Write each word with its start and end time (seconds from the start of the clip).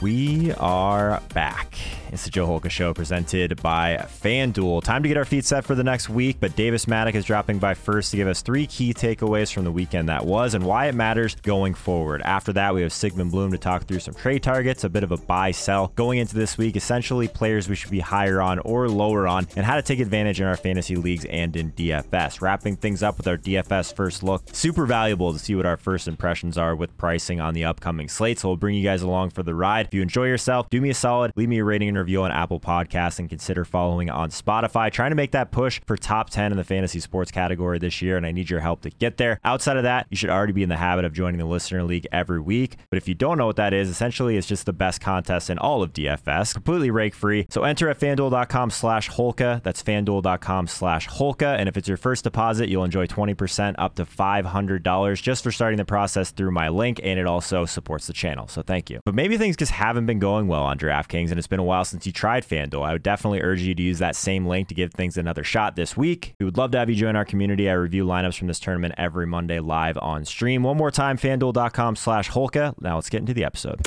We 0.00 0.52
are 0.54 1.20
back. 1.34 1.69
It's 2.12 2.24
the 2.24 2.30
Joe 2.30 2.48
Holka 2.48 2.68
Show 2.68 2.92
presented 2.92 3.62
by 3.62 3.96
FanDuel. 3.96 4.82
Time 4.82 5.04
to 5.04 5.08
get 5.08 5.16
our 5.16 5.24
feet 5.24 5.44
set 5.44 5.64
for 5.64 5.76
the 5.76 5.84
next 5.84 6.08
week, 6.08 6.38
but 6.40 6.56
Davis 6.56 6.86
Mattek 6.86 7.14
is 7.14 7.24
dropping 7.24 7.60
by 7.60 7.72
first 7.72 8.10
to 8.10 8.16
give 8.16 8.26
us 8.26 8.42
three 8.42 8.66
key 8.66 8.92
takeaways 8.92 9.52
from 9.52 9.62
the 9.62 9.70
weekend 9.70 10.08
that 10.08 10.26
was 10.26 10.54
and 10.54 10.64
why 10.64 10.86
it 10.86 10.96
matters 10.96 11.36
going 11.36 11.72
forward. 11.72 12.20
After 12.22 12.52
that, 12.54 12.74
we 12.74 12.82
have 12.82 12.92
Sigmund 12.92 13.30
Bloom 13.30 13.52
to 13.52 13.58
talk 13.58 13.84
through 13.84 14.00
some 14.00 14.14
trade 14.14 14.42
targets, 14.42 14.82
a 14.82 14.88
bit 14.88 15.04
of 15.04 15.12
a 15.12 15.18
buy 15.18 15.52
sell 15.52 15.92
going 15.94 16.18
into 16.18 16.34
this 16.34 16.58
week, 16.58 16.74
essentially 16.74 17.28
players 17.28 17.68
we 17.68 17.76
should 17.76 17.92
be 17.92 18.00
higher 18.00 18.40
on 18.40 18.58
or 18.60 18.88
lower 18.88 19.28
on, 19.28 19.46
and 19.54 19.64
how 19.64 19.76
to 19.76 19.82
take 19.82 20.00
advantage 20.00 20.40
in 20.40 20.48
our 20.48 20.56
fantasy 20.56 20.96
leagues 20.96 21.24
and 21.26 21.54
in 21.54 21.70
DFS. 21.72 22.40
Wrapping 22.40 22.74
things 22.74 23.04
up 23.04 23.18
with 23.18 23.28
our 23.28 23.38
DFS 23.38 23.94
first 23.94 24.24
look. 24.24 24.42
Super 24.50 24.84
valuable 24.84 25.32
to 25.32 25.38
see 25.38 25.54
what 25.54 25.64
our 25.64 25.76
first 25.76 26.08
impressions 26.08 26.58
are 26.58 26.74
with 26.74 26.96
pricing 26.98 27.40
on 27.40 27.54
the 27.54 27.64
upcoming 27.64 28.08
slate. 28.08 28.40
So 28.40 28.48
we'll 28.48 28.56
bring 28.56 28.74
you 28.74 28.82
guys 28.82 29.02
along 29.02 29.30
for 29.30 29.44
the 29.44 29.54
ride. 29.54 29.86
If 29.86 29.94
you 29.94 30.02
enjoy 30.02 30.26
yourself, 30.26 30.68
do 30.70 30.80
me 30.80 30.90
a 30.90 30.94
solid, 30.94 31.30
leave 31.36 31.48
me 31.48 31.58
a 31.58 31.64
rating 31.64 31.88
and 31.90 31.99
review 32.00 32.22
on 32.22 32.32
Apple 32.32 32.58
Podcasts, 32.58 33.18
and 33.18 33.28
consider 33.28 33.64
following 33.64 34.10
on 34.10 34.30
Spotify. 34.30 34.90
Trying 34.90 35.10
to 35.10 35.16
make 35.16 35.30
that 35.32 35.52
push 35.52 35.80
for 35.86 35.96
top 35.96 36.30
10 36.30 36.50
in 36.50 36.58
the 36.58 36.64
fantasy 36.64 37.00
sports 37.00 37.30
category 37.30 37.78
this 37.78 38.02
year, 38.02 38.16
and 38.16 38.26
I 38.26 38.32
need 38.32 38.50
your 38.50 38.60
help 38.60 38.82
to 38.82 38.90
get 38.90 39.16
there. 39.16 39.38
Outside 39.44 39.76
of 39.76 39.84
that, 39.84 40.06
you 40.10 40.16
should 40.16 40.30
already 40.30 40.52
be 40.52 40.62
in 40.62 40.68
the 40.68 40.76
habit 40.76 41.04
of 41.04 41.12
joining 41.12 41.38
the 41.38 41.44
Listener 41.44 41.82
League 41.84 42.06
every 42.10 42.40
week. 42.40 42.76
But 42.90 42.96
if 42.96 43.06
you 43.06 43.14
don't 43.14 43.38
know 43.38 43.46
what 43.46 43.56
that 43.56 43.72
is, 43.72 43.88
essentially 43.88 44.36
it's 44.36 44.46
just 44.46 44.66
the 44.66 44.72
best 44.72 45.00
contest 45.00 45.50
in 45.50 45.58
all 45.58 45.82
of 45.82 45.92
DFS, 45.92 46.54
completely 46.54 46.90
rake 46.90 47.14
free. 47.14 47.46
So 47.50 47.64
enter 47.64 47.88
at 47.88 47.98
fanduel.com 48.00 48.70
slash 48.70 49.10
Holka. 49.10 49.62
That's 49.62 49.82
fanduel.com 49.82 50.66
slash 50.66 51.08
Holka. 51.08 51.58
And 51.58 51.68
if 51.68 51.76
it's 51.76 51.88
your 51.88 51.96
first 51.96 52.24
deposit, 52.24 52.68
you'll 52.68 52.84
enjoy 52.84 53.06
20% 53.06 53.74
up 53.78 53.94
to 53.96 54.04
$500 54.04 55.22
just 55.22 55.42
for 55.42 55.52
starting 55.52 55.76
the 55.76 55.84
process 55.84 56.30
through 56.30 56.50
my 56.50 56.68
link. 56.68 57.00
And 57.02 57.18
it 57.18 57.26
also 57.26 57.64
supports 57.66 58.06
the 58.06 58.12
channel. 58.12 58.48
So 58.48 58.62
thank 58.62 58.90
you. 58.90 59.00
But 59.04 59.14
maybe 59.14 59.36
things 59.36 59.56
just 59.56 59.72
haven't 59.72 60.06
been 60.06 60.18
going 60.18 60.46
well 60.46 60.62
on 60.62 60.78
DraftKings, 60.78 61.30
and 61.30 61.38
it's 61.38 61.46
been 61.46 61.60
a 61.60 61.64
while 61.64 61.84
since 61.90 62.06
you 62.06 62.12
tried 62.12 62.46
FanDuel. 62.46 62.86
I 62.86 62.92
would 62.92 63.02
definitely 63.02 63.40
urge 63.40 63.60
you 63.60 63.74
to 63.74 63.82
use 63.82 63.98
that 63.98 64.16
same 64.16 64.46
link 64.46 64.68
to 64.68 64.74
give 64.74 64.92
things 64.92 65.16
another 65.16 65.44
shot 65.44 65.76
this 65.76 65.96
week. 65.96 66.34
We 66.38 66.46
would 66.46 66.56
love 66.56 66.70
to 66.72 66.78
have 66.78 66.88
you 66.88 66.96
join 66.96 67.16
our 67.16 67.24
community. 67.24 67.68
I 67.68 67.74
review 67.74 68.06
lineups 68.06 68.38
from 68.38 68.48
this 68.48 68.60
tournament 68.60 68.94
every 68.96 69.26
Monday 69.26 69.60
live 69.60 69.98
on 69.98 70.24
stream. 70.24 70.62
One 70.62 70.76
more 70.76 70.90
time, 70.90 71.18
fanduel.com 71.18 71.96
slash 71.96 72.30
Holka. 72.30 72.80
Now 72.80 72.94
let's 72.94 73.10
get 73.10 73.20
into 73.20 73.34
the 73.34 73.44
episode. 73.44 73.86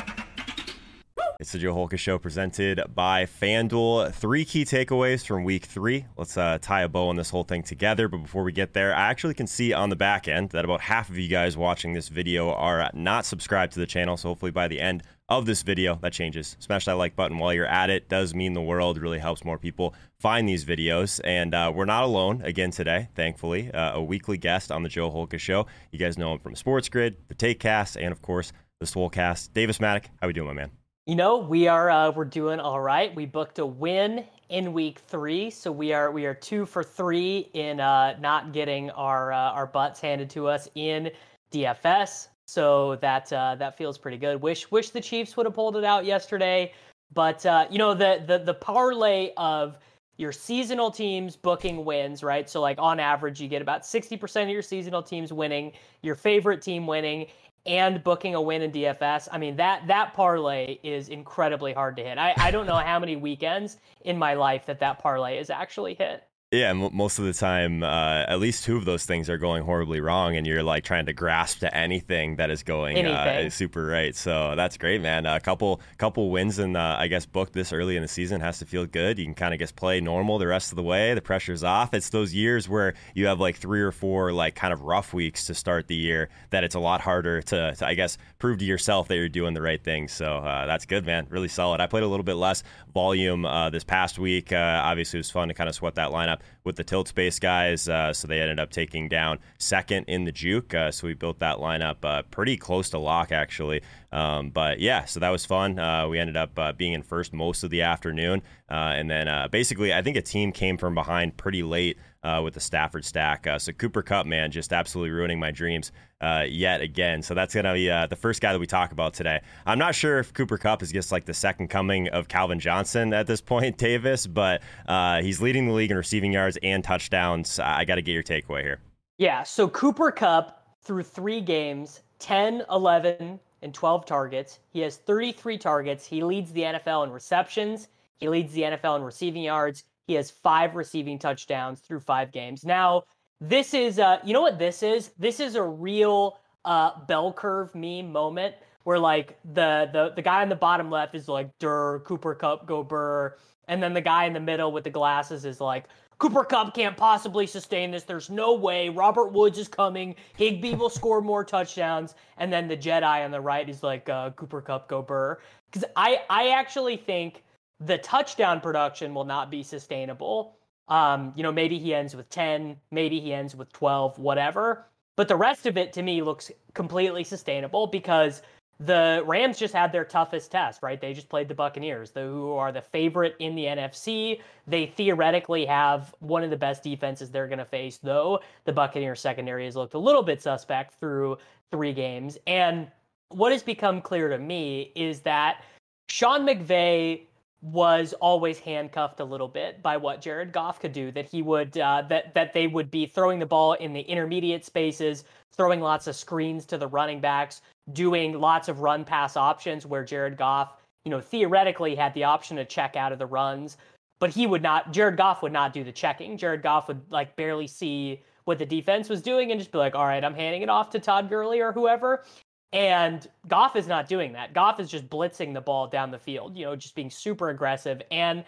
It's 1.40 1.52
the 1.52 1.60
Joe 1.60 1.73
Holka 1.76 1.98
Show 1.98 2.18
presented 2.20 2.82
by 2.94 3.26
FanDuel. 3.26 4.14
Three 4.14 4.45
key 4.45 4.64
takeaways 4.64 5.26
from 5.26 5.44
week 5.44 5.66
three. 5.66 6.06
Let's 6.16 6.38
uh, 6.38 6.58
tie 6.62 6.84
a 6.84 6.88
bow 6.88 7.10
on 7.10 7.16
this 7.16 7.32
whole 7.32 7.44
thing 7.44 7.64
together. 7.64 8.08
But 8.08 8.20
before 8.20 8.44
we 8.44 8.54
get 8.54 8.73
there, 8.73 8.95
I 8.95 9.10
actually 9.10 9.34
can 9.34 9.48
see 9.48 9.73
on 9.73 9.90
the 9.90 9.95
back 9.95 10.28
end 10.28 10.52
that 10.52 10.64
about 10.64 10.82
half 10.82 11.10
of 11.10 11.17
you 11.17 11.28
guys 11.28 11.58
watching 11.58 11.94
this 11.94 12.08
video 12.08 12.52
are 12.52 12.90
not 12.94 13.26
subscribed 13.26 13.73
to 13.73 13.80
the 13.80 13.86
channel. 13.86 14.16
So 14.16 14.30
hopefully 14.30 14.52
by 14.52 14.67
the 14.67 14.80
end 14.80 15.04
of 15.30 15.46
this 15.46 15.64
video, 15.64 15.96
that 16.02 16.14
changes. 16.14 16.56
Smash 16.60 16.86
that 16.86 16.94
like 16.94 17.16
button 17.16 17.38
while 17.38 17.54
you're 17.54 17.66
at 17.66 17.90
it. 17.90 18.10
Does 18.10 18.34
mean 18.34 18.54
the 18.54 18.62
world. 18.62 18.98
Really 18.98 19.20
helps 19.20 19.44
more 19.44 19.58
people 19.58 19.96
find 20.20 20.48
these 20.48 20.66
videos. 20.66 21.22
And 21.24 21.54
uh, 21.54 21.72
we're 21.74 21.86
not 21.86 22.04
alone 22.04 22.42
again 22.44 22.72
today, 22.72 23.10
thankfully. 23.16 23.72
Uh, 23.72 23.96
a 23.96 24.04
weekly 24.04 24.38
guest 24.38 24.72
on 24.72 24.84
the 24.84 24.90
Joe 24.90 25.10
Holka 25.10 25.40
Show. 25.40 25.66
You 25.92 26.00
guys 26.00 26.18
know 26.18 26.34
him 26.34 26.40
from 26.40 26.56
Sports 26.56 26.90
Grid, 26.90 27.18
the 27.28 27.36
Takecast, 27.36 27.96
and 27.96 28.12
of 28.12 28.22
course 28.22 28.52
the 28.80 28.86
Swolecast. 28.86 29.54
Davis 29.54 29.78
Mattek, 29.78 30.06
how 30.22 30.28
we 30.28 30.34
doing, 30.34 30.48
my 30.48 30.54
man? 30.54 30.72
You 31.06 31.16
know, 31.16 31.38
we 31.38 31.68
are 31.68 31.90
uh, 31.90 32.12
we're 32.12 32.24
doing 32.26 32.60
all 32.60 32.80
right. 32.80 33.14
We 33.14 33.26
booked 33.26 33.60
a 33.60 33.66
win 33.66 34.26
in 34.48 34.72
week 34.72 35.00
three, 35.00 35.50
so 35.50 35.70
we 35.72 35.92
are 35.92 36.12
we 36.12 36.26
are 36.26 36.34
two 36.34 36.66
for 36.66 36.82
three 36.82 37.50
in 37.54 37.80
uh, 37.82 38.18
not 38.20 38.54
getting 38.54 38.90
our 38.92 39.34
uh, 39.34 39.52
our 39.52 39.68
butts 39.68 40.00
handed 40.00 40.30
to 40.32 40.48
us 40.48 40.70
in 40.76 41.12
DFS. 41.52 42.30
So 42.45 42.98
that 42.98 43.31
uh, 43.31 43.55
that 43.55 43.77
feels 43.77 43.98
pretty 43.98 44.17
good. 44.17 44.42
Wish 44.42 44.70
wish 44.71 44.89
the 44.89 45.02
Chiefs 45.02 45.37
would 45.37 45.45
have 45.45 45.55
pulled 45.55 45.77
it 45.77 45.83
out 45.83 46.05
yesterday, 46.05 46.73
but 47.14 47.45
uh, 47.45 47.67
you 47.70 47.77
know 47.77 47.93
the 47.93 48.23
the 48.26 48.39
the 48.39 48.54
parlay 48.54 49.31
of 49.37 49.77
your 50.17 50.31
seasonal 50.31 50.92
teams 50.92 51.36
booking 51.36 51.86
wins, 51.86 52.23
right? 52.23 52.49
So 52.49 52.61
like 52.61 52.77
on 52.80 52.99
average, 52.99 53.42
you 53.42 53.48
get 53.48 53.61
about 53.61 53.82
60% 53.82 54.43
of 54.43 54.49
your 54.49 54.61
seasonal 54.61 55.02
teams 55.02 55.33
winning, 55.33 55.71
your 56.03 56.14
favorite 56.14 56.61
team 56.61 56.86
winning, 56.86 57.27
and 57.65 58.03
booking 58.03 58.36
a 58.36 58.42
win 58.42 58.61
in 58.61 58.71
DFS. 58.71 59.27
I 59.32 59.37
mean, 59.37 59.55
that 59.55 59.87
that 59.87 60.14
parlay 60.14 60.80
is 60.83 61.09
incredibly 61.09 61.73
hard 61.73 61.95
to 61.98 62.03
hit. 62.03 62.17
I, 62.17 62.33
I 62.37 62.52
don't 62.52 62.65
know 62.65 62.76
how 62.76 62.99
many 62.99 63.15
weekends 63.15 63.77
in 64.02 64.17
my 64.17 64.33
life 64.33 64.65
that 64.65 64.80
that 64.80 64.99
parlay 64.99 65.37
is 65.37 65.49
actually 65.49 65.95
hit. 65.95 66.23
Yeah, 66.53 66.69
m- 66.69 66.91
most 66.93 67.17
of 67.17 67.25
the 67.25 67.33
time, 67.33 67.81
uh, 67.81 68.25
at 68.27 68.39
least 68.39 68.64
two 68.64 68.77
of 68.77 68.86
those 68.86 69.05
things 69.05 69.27
are 69.27 69.39
going 69.39 69.64
horribly 69.64 69.99
wrong, 70.02 70.36
and 70.37 70.45
you're 70.45 70.61
like 70.61 70.83
trying 70.83 71.08
to 71.08 71.14
grasp 71.14 71.61
to 71.61 71.75
anything 71.75 72.36
that 72.36 72.52
is 72.52 72.61
going 72.61 72.95
uh, 73.08 73.49
super 73.49 73.83
right. 73.87 74.15
So 74.15 74.53
that's 74.55 74.77
great, 74.77 75.02
man. 75.02 75.25
A 75.25 75.39
couple 75.39 75.81
couple 75.97 76.30
wins 76.30 76.59
and 76.59 76.77
uh, 76.77 76.95
I 76.99 77.08
guess 77.08 77.25
booked 77.25 77.53
this 77.53 77.73
early 77.73 77.95
in 77.95 78.03
the 78.03 78.08
season 78.08 78.39
has 78.41 78.59
to 78.59 78.65
feel 78.67 78.86
good. 78.86 79.17
You 79.17 79.25
can 79.25 79.33
kind 79.33 79.55
of 79.55 79.59
just 79.59 79.75
play 79.75 79.99
normal 79.99 80.37
the 80.37 80.45
rest 80.45 80.71
of 80.71 80.75
the 80.75 80.83
way. 80.83 81.15
The 81.15 81.21
pressure's 81.21 81.64
off. 81.64 81.91
It's 81.91 82.11
those 82.11 82.36
years 82.36 82.70
where 82.70 82.93
you 83.15 83.25
have 83.25 83.39
like 83.39 83.55
three 83.55 83.81
or 83.81 83.91
four 83.91 84.31
like 84.31 84.53
kind 84.53 84.73
of 84.73 84.81
rough 84.81 85.11
weeks 85.11 85.47
to 85.47 85.55
start 85.55 85.87
the 85.87 85.95
year 85.95 86.30
that 86.52 86.64
it's 86.64 86.75
a 86.75 86.80
lot 86.80 87.02
harder 87.02 87.41
to, 87.41 87.73
to 87.75 87.87
I 87.87 87.95
guess 87.95 88.20
prove 88.37 88.59
to 88.59 88.65
yourself 88.65 89.08
that 89.08 89.15
you're 89.15 89.27
doing 89.27 89.55
the 89.55 89.61
right 89.64 89.83
thing. 89.83 90.08
So 90.08 90.37
uh, 90.37 90.67
that's 90.67 90.85
good, 90.85 91.03
man. 91.03 91.25
Really 91.31 91.47
solid. 91.47 91.81
I 91.81 91.87
played 91.87 92.03
a 92.03 92.08
little 92.08 92.23
bit 92.23 92.35
less 92.35 92.61
volume 92.93 93.45
uh, 93.45 93.70
this 93.70 93.83
past 93.83 94.20
week. 94.20 94.54
Uh, 94.54 94.81
obviously, 94.83 95.17
it 95.17 95.21
was 95.21 95.31
fun 95.31 95.48
to 95.48 95.54
kind 95.54 95.67
of 95.67 95.76
sweat 95.76 95.95
that 95.95 96.11
lineup 96.11 96.39
with 96.64 96.76
the 96.76 96.83
tilt 96.83 97.08
space 97.08 97.39
guys. 97.39 97.89
Uh, 97.89 98.14
so 98.14 98.27
they 98.27 98.39
ended 98.39 98.59
up 98.59 98.70
taking 98.70 99.09
down 99.09 99.39
second 99.58 100.05
in 100.05 100.26
the 100.26 100.31
juke. 100.31 100.73
Uh, 100.73 100.92
so 100.92 101.08
we 101.08 101.14
built 101.14 101.39
that 101.39 101.58
lineup 101.58 101.98
uh, 102.03 102.21
pretty 102.32 102.55
close 102.55 102.89
to 102.92 102.98
lock, 102.99 103.32
actually. 103.32 103.82
Um, 104.11 104.52
but 104.52 104.80
yeah, 104.80 105.05
so 105.05 105.20
that 105.20 105.30
was 105.30 105.45
fun. 105.45 105.80
Uh, 105.80 106.08
we 106.08 106.20
ended 106.20 106.37
up 106.37 106.77
being 106.77 106.93
in 106.93 107.02
first 107.02 107.33
most 107.33 107.64
of 107.64 107.70
the 107.71 107.82
afternoon. 107.82 108.42
And 108.70 109.09
then 109.09 109.49
basically, 109.52 109.93
I 109.93 110.02
think 110.02 110.17
a 110.17 110.21
team 110.21 110.52
came 110.52 110.77
from 110.77 110.95
behind 110.95 111.37
pretty 111.37 111.64
late 111.64 111.98
with 112.42 112.53
the 112.53 112.59
Stafford 112.59 113.05
stack. 113.05 113.48
So 113.58 113.71
Cooper 113.71 114.02
Kupp, 114.02 114.26
man, 114.26 114.52
just 114.52 114.73
absolutely 114.73 115.11
ruining 115.11 115.39
my 115.39 115.52
dreams 115.52 115.92
uh, 116.23 116.45
yet 116.48 116.82
again. 116.82 117.22
So 117.22 117.34
that's 117.34 117.54
going 117.54 117.66
to 117.66 117.73
be 117.73 117.89
uh, 117.89 118.08
the 118.08 118.16
first 118.16 118.42
guy 118.42 118.54
that 118.54 118.60
we 118.60 118.66
talk 118.66 118.94
about 118.94 119.14
today. 119.14 119.42
I'm 119.66 119.78
not 119.78 119.94
sure 119.94 120.20
if 120.20 120.34
Cooper 120.34 120.58
Kupp 120.58 120.82
is 120.82 120.92
just 120.92 121.11
like 121.11 121.26
the 121.26 121.34
second 121.34 121.67
coming 121.67 122.08
of 122.10 122.30
Calvin 122.30 122.60
Johnson 122.60 123.14
at 123.14 123.28
this 123.28 123.42
point, 123.42 123.78
Davis, 123.84 124.26
but 124.26 124.62
uh, 124.88 125.22
he's 125.22 125.42
leading 125.42 125.67
the 125.67 125.73
league 125.73 125.92
in 125.92 125.98
receiving 125.98 126.32
yards 126.32 126.58
and 126.64 126.83
touchdowns. 126.83 127.60
I 127.60 127.83
got 127.83 127.95
to 127.95 128.01
get 128.01 128.13
your 128.13 128.24
takeaway 128.24 128.62
here. 128.62 128.80
Yeah, 129.18 129.44
so 129.44 129.68
Cooper 129.68 130.12
Kupp, 130.12 130.62
through 130.81 131.04
three 131.04 131.42
games, 131.42 132.01
10, 132.19 132.63
11, 132.72 133.39
and 133.62 133.74
12 133.74 134.06
targets. 134.06 134.60
He 134.72 134.81
has 134.81 134.98
33 134.98 135.57
targets. 135.57 136.06
He 136.06 136.24
leads 136.24 136.51
the 136.51 136.62
NFL 136.62 137.06
in 137.06 137.12
receptions. 137.12 137.88
He 138.18 138.30
leads 138.30 138.54
the 138.54 138.63
NFL 138.63 138.98
in 138.98 139.04
receiving 139.04 139.44
yards. 139.44 139.83
He 140.07 140.13
has 140.16 140.30
five 140.30 140.75
receiving 140.75 141.18
touchdowns 141.18 141.80
through 141.80 142.01
five 142.01 142.31
games. 142.31 142.66
Now, 142.66 143.04
this 143.44 143.74
is, 143.74 144.00
uh, 144.00 144.19
you 144.24 144.31
know 144.31 144.42
what 144.42 144.57
this 144.57 144.81
is? 144.83 145.12
This 145.19 145.42
is 145.42 145.56
a 145.56 145.63
real 145.63 146.39
uh, 146.63 146.92
bell 147.07 147.33
curve 147.33 147.75
meme 147.75 148.09
moment 148.09 148.56
where 148.86 148.98
like 148.98 149.38
the 149.54 149.89
the 149.92 150.13
the 150.15 150.21
guy 150.21 150.42
on 150.42 150.48
the 150.48 150.56
bottom 150.56 150.89
left 150.89 151.13
is 151.13 151.27
like 151.27 151.50
Dur 151.59 152.01
Cooper 152.06 152.36
Kupp, 152.36 152.65
go 152.65 152.83
Burr, 152.83 153.36
and 153.68 153.83
then 153.83 153.94
the 153.94 154.01
guy 154.01 154.25
in 154.25 154.33
the 154.33 154.39
middle 154.39 154.71
with 154.71 154.86
the 154.86 154.89
glasses 154.89 155.44
is 155.44 155.59
like 155.59 155.86
Cooper 156.19 156.45
Kupp 156.45 156.74
can't 156.74 156.95
possibly 156.95 157.45
sustain 157.45 157.92
this. 157.92 158.03
There's 158.03 158.30
no 158.30 158.53
way. 158.53 158.88
Robert 158.88 159.33
Woods 159.33 159.57
is 159.57 159.68
coming. 159.68 160.15
Higbee 160.38 160.75
will 160.75 160.89
score 160.89 161.21
more 161.21 161.44
touchdowns, 161.44 162.15
and 162.38 162.51
then 162.51 162.69
the 162.69 162.77
Jedi 162.77 163.25
on 163.25 163.31
the 163.31 163.42
right 163.42 163.68
is 163.68 163.83
like 163.83 164.07
uh, 164.07 164.30
Cooper 164.31 164.62
Kupp, 164.62 164.88
go 164.88 165.01
Burr. 165.01 165.39
Because 165.69 165.83
I 165.98 166.21
I 166.30 166.50
actually 166.50 166.95
think 166.95 167.44
the 167.81 167.98
touchdown 167.98 168.62
production 168.62 169.13
will 169.13 169.25
not 169.25 169.51
be 169.51 169.63
sustainable. 169.63 170.56
Um, 170.88 171.33
you 171.35 171.44
know, 171.44 171.51
maybe 171.51 171.80
he 171.80 171.94
ends 171.94 172.15
with 172.15 172.30
10, 172.30 172.77
maybe 172.91 173.19
he 173.19 173.33
ends 173.33 173.56
with 173.56 173.71
12, 173.74 174.19
whatever. 174.19 174.85
But 175.15 175.27
the 175.27 175.35
rest 175.35 175.65
of 175.65 175.77
it 175.77 175.94
to 175.94 176.01
me 176.01 176.21
looks 176.21 176.51
completely 176.74 177.24
sustainable 177.24 177.88
because 177.88 178.41
the 178.80 179.24
Rams 179.25 179.57
just 179.57 179.74
had 179.74 179.91
their 179.91 180.03
toughest 180.03 180.51
test, 180.51 180.81
right? 180.81 181.00
They 181.00 181.13
just 181.13 181.30
played 181.30 181.47
the 181.47 181.56
Buccaneers, 181.56 182.12
the, 182.12 182.21
who 182.21 182.53
are 182.53 182.71
the 182.71 182.81
favorite 182.81 183.35
in 183.39 183.56
the 183.56 183.65
NFC. 183.65 184.41
They 184.68 184.88
theoretically 184.88 185.65
have 185.65 186.13
one 186.19 186.44
of 186.44 186.50
the 186.50 186.57
best 186.57 186.83
defenses 186.83 187.30
they're 187.30 187.47
going 187.47 187.59
to 187.59 187.65
face, 187.65 188.00
though 188.01 188.41
the 188.65 188.74
Buccaneers 188.74 189.21
secondary 189.21 189.65
has 189.65 189.75
looked 189.75 189.94
a 189.94 190.00
little 190.00 190.24
bit 190.24 190.41
suspect 190.41 191.00
through 191.00 191.38
three 191.71 191.94
games. 191.94 192.38
And 192.47 192.88
what 193.30 193.51
has 193.51 193.63
become 193.63 194.01
clear 194.01 194.27
to 194.30 194.38
me 194.38 194.91
is 194.95 195.21
that 195.21 195.63
Sean 196.09 196.45
McVay 196.45 197.21
was 197.63 198.13
always 198.19 198.60
handcuffed 198.60 199.21
a 199.21 199.24
little 199.24 199.48
bit 199.48 199.81
by 199.81 199.95
what 199.95 200.21
Jared 200.21 200.51
Goff 200.51 200.81
could 200.81 200.92
do. 200.92 201.12
That 201.12 201.30
he 201.30 201.42
would 201.42 201.77
uh, 201.77 202.04
that 202.10 202.33
that 202.33 202.54
they 202.54 202.68
would 202.68 202.92
be 202.92 203.06
throwing 203.06 203.39
the 203.39 203.45
ball 203.45 203.74
in 203.74 203.94
the 203.94 204.01
intermediate 204.01 204.65
spaces, 204.65 205.24
throwing 205.56 205.80
lots 205.80 206.07
of 206.07 206.15
screens 206.15 206.65
to 206.65 206.77
the 206.77 206.88
running 206.88 207.21
backs, 207.21 207.62
doing 207.94 208.33
lots 208.33 208.68
of 208.68 208.81
run 208.81 209.06
pass 209.06 209.38
options 209.38 209.86
where 209.86 210.04
Jared 210.04 210.36
Goff, 210.36 210.74
you 211.06 211.10
know, 211.10 211.21
theoretically 211.21 211.95
had 211.95 212.13
the 212.13 212.25
option 212.25 212.57
to 212.57 212.65
check 212.65 212.98
out 212.98 213.13
of 213.13 213.19
the 213.19 213.25
runs, 213.25 213.77
but 214.19 214.30
he 214.30 214.45
would 214.45 214.62
not. 214.62 214.92
Jared 214.92 215.16
Goff 215.16 215.42
would 215.42 215.54
not 215.54 215.71
do 215.71 215.86
the 215.86 215.92
checking. 215.92 216.38
Jared 216.38 216.63
Goff 216.63 216.89
would 216.89 217.01
like 217.09 217.33
barely 217.38 217.68
see 217.68 218.21
what 218.44 218.59
the 218.59 218.66
defense 218.66 219.07
was 219.07 219.21
doing 219.21 219.51
and 219.51 219.59
just 219.59 219.71
be 219.71 219.77
like, 219.77 219.95
all 219.95 220.06
right, 220.06 220.24
I'm 220.24 220.33
handing 220.33 220.63
it 220.63 220.69
off 220.69 220.89
to 220.89 221.00
Todd 221.00 221.30
Gurley 221.30 221.62
or 221.62 221.71
whoever. 221.71 222.25
And 222.73 223.27
Goff 223.47 223.75
is 223.75 223.87
not 223.87 224.09
doing 224.09 224.33
that. 224.33 224.53
Goff 224.53 224.79
is 224.79 224.89
just 224.89 225.07
blitzing 225.07 225.53
the 225.53 225.61
ball 225.61 225.87
down 225.87 226.09
the 226.09 226.17
field, 226.17 226.57
you 226.57 226.65
know, 226.65 226.75
just 226.75 226.95
being 226.95 227.11
super 227.11 227.49
aggressive. 227.49 228.01
And 228.11 228.43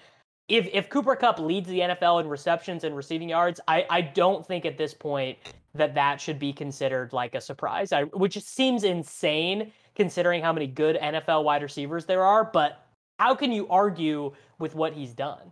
if 0.48 0.68
if 0.74 0.90
Cooper 0.90 1.16
Kupp 1.16 1.40
leads 1.40 1.70
the 1.70 1.80
NFL 1.80 2.22
in 2.22 2.28
receptions 2.28 2.84
and 2.84 2.96
receiving 2.96 3.30
yards, 3.30 3.60
I 3.68 3.86
I 3.90 4.02
don't 4.02 4.46
think 4.46 4.66
at 4.66 4.78
this 4.78 4.94
point 4.94 5.38
that 5.76 5.94
that 5.94 6.20
should 6.20 6.40
be 6.40 6.52
considered 6.52 7.14
like 7.14 7.36
a 7.36 7.42
surprise. 7.42 7.92
I 7.92 8.04
which 8.04 8.42
seems 8.42 8.84
insane 8.84 9.72
considering 9.96 10.42
how 10.42 10.52
many 10.52 10.68
good 10.68 10.98
NFL 10.98 11.44
wide 11.44 11.62
receivers 11.62 12.06
there 12.06 12.24
are, 12.24 12.44
but 12.44 12.86
how 13.20 13.36
can 13.36 13.52
you 13.52 13.68
argue 13.70 14.34
with 14.60 14.76
what 14.76 14.94
he's 14.94 15.14
done? 15.14 15.52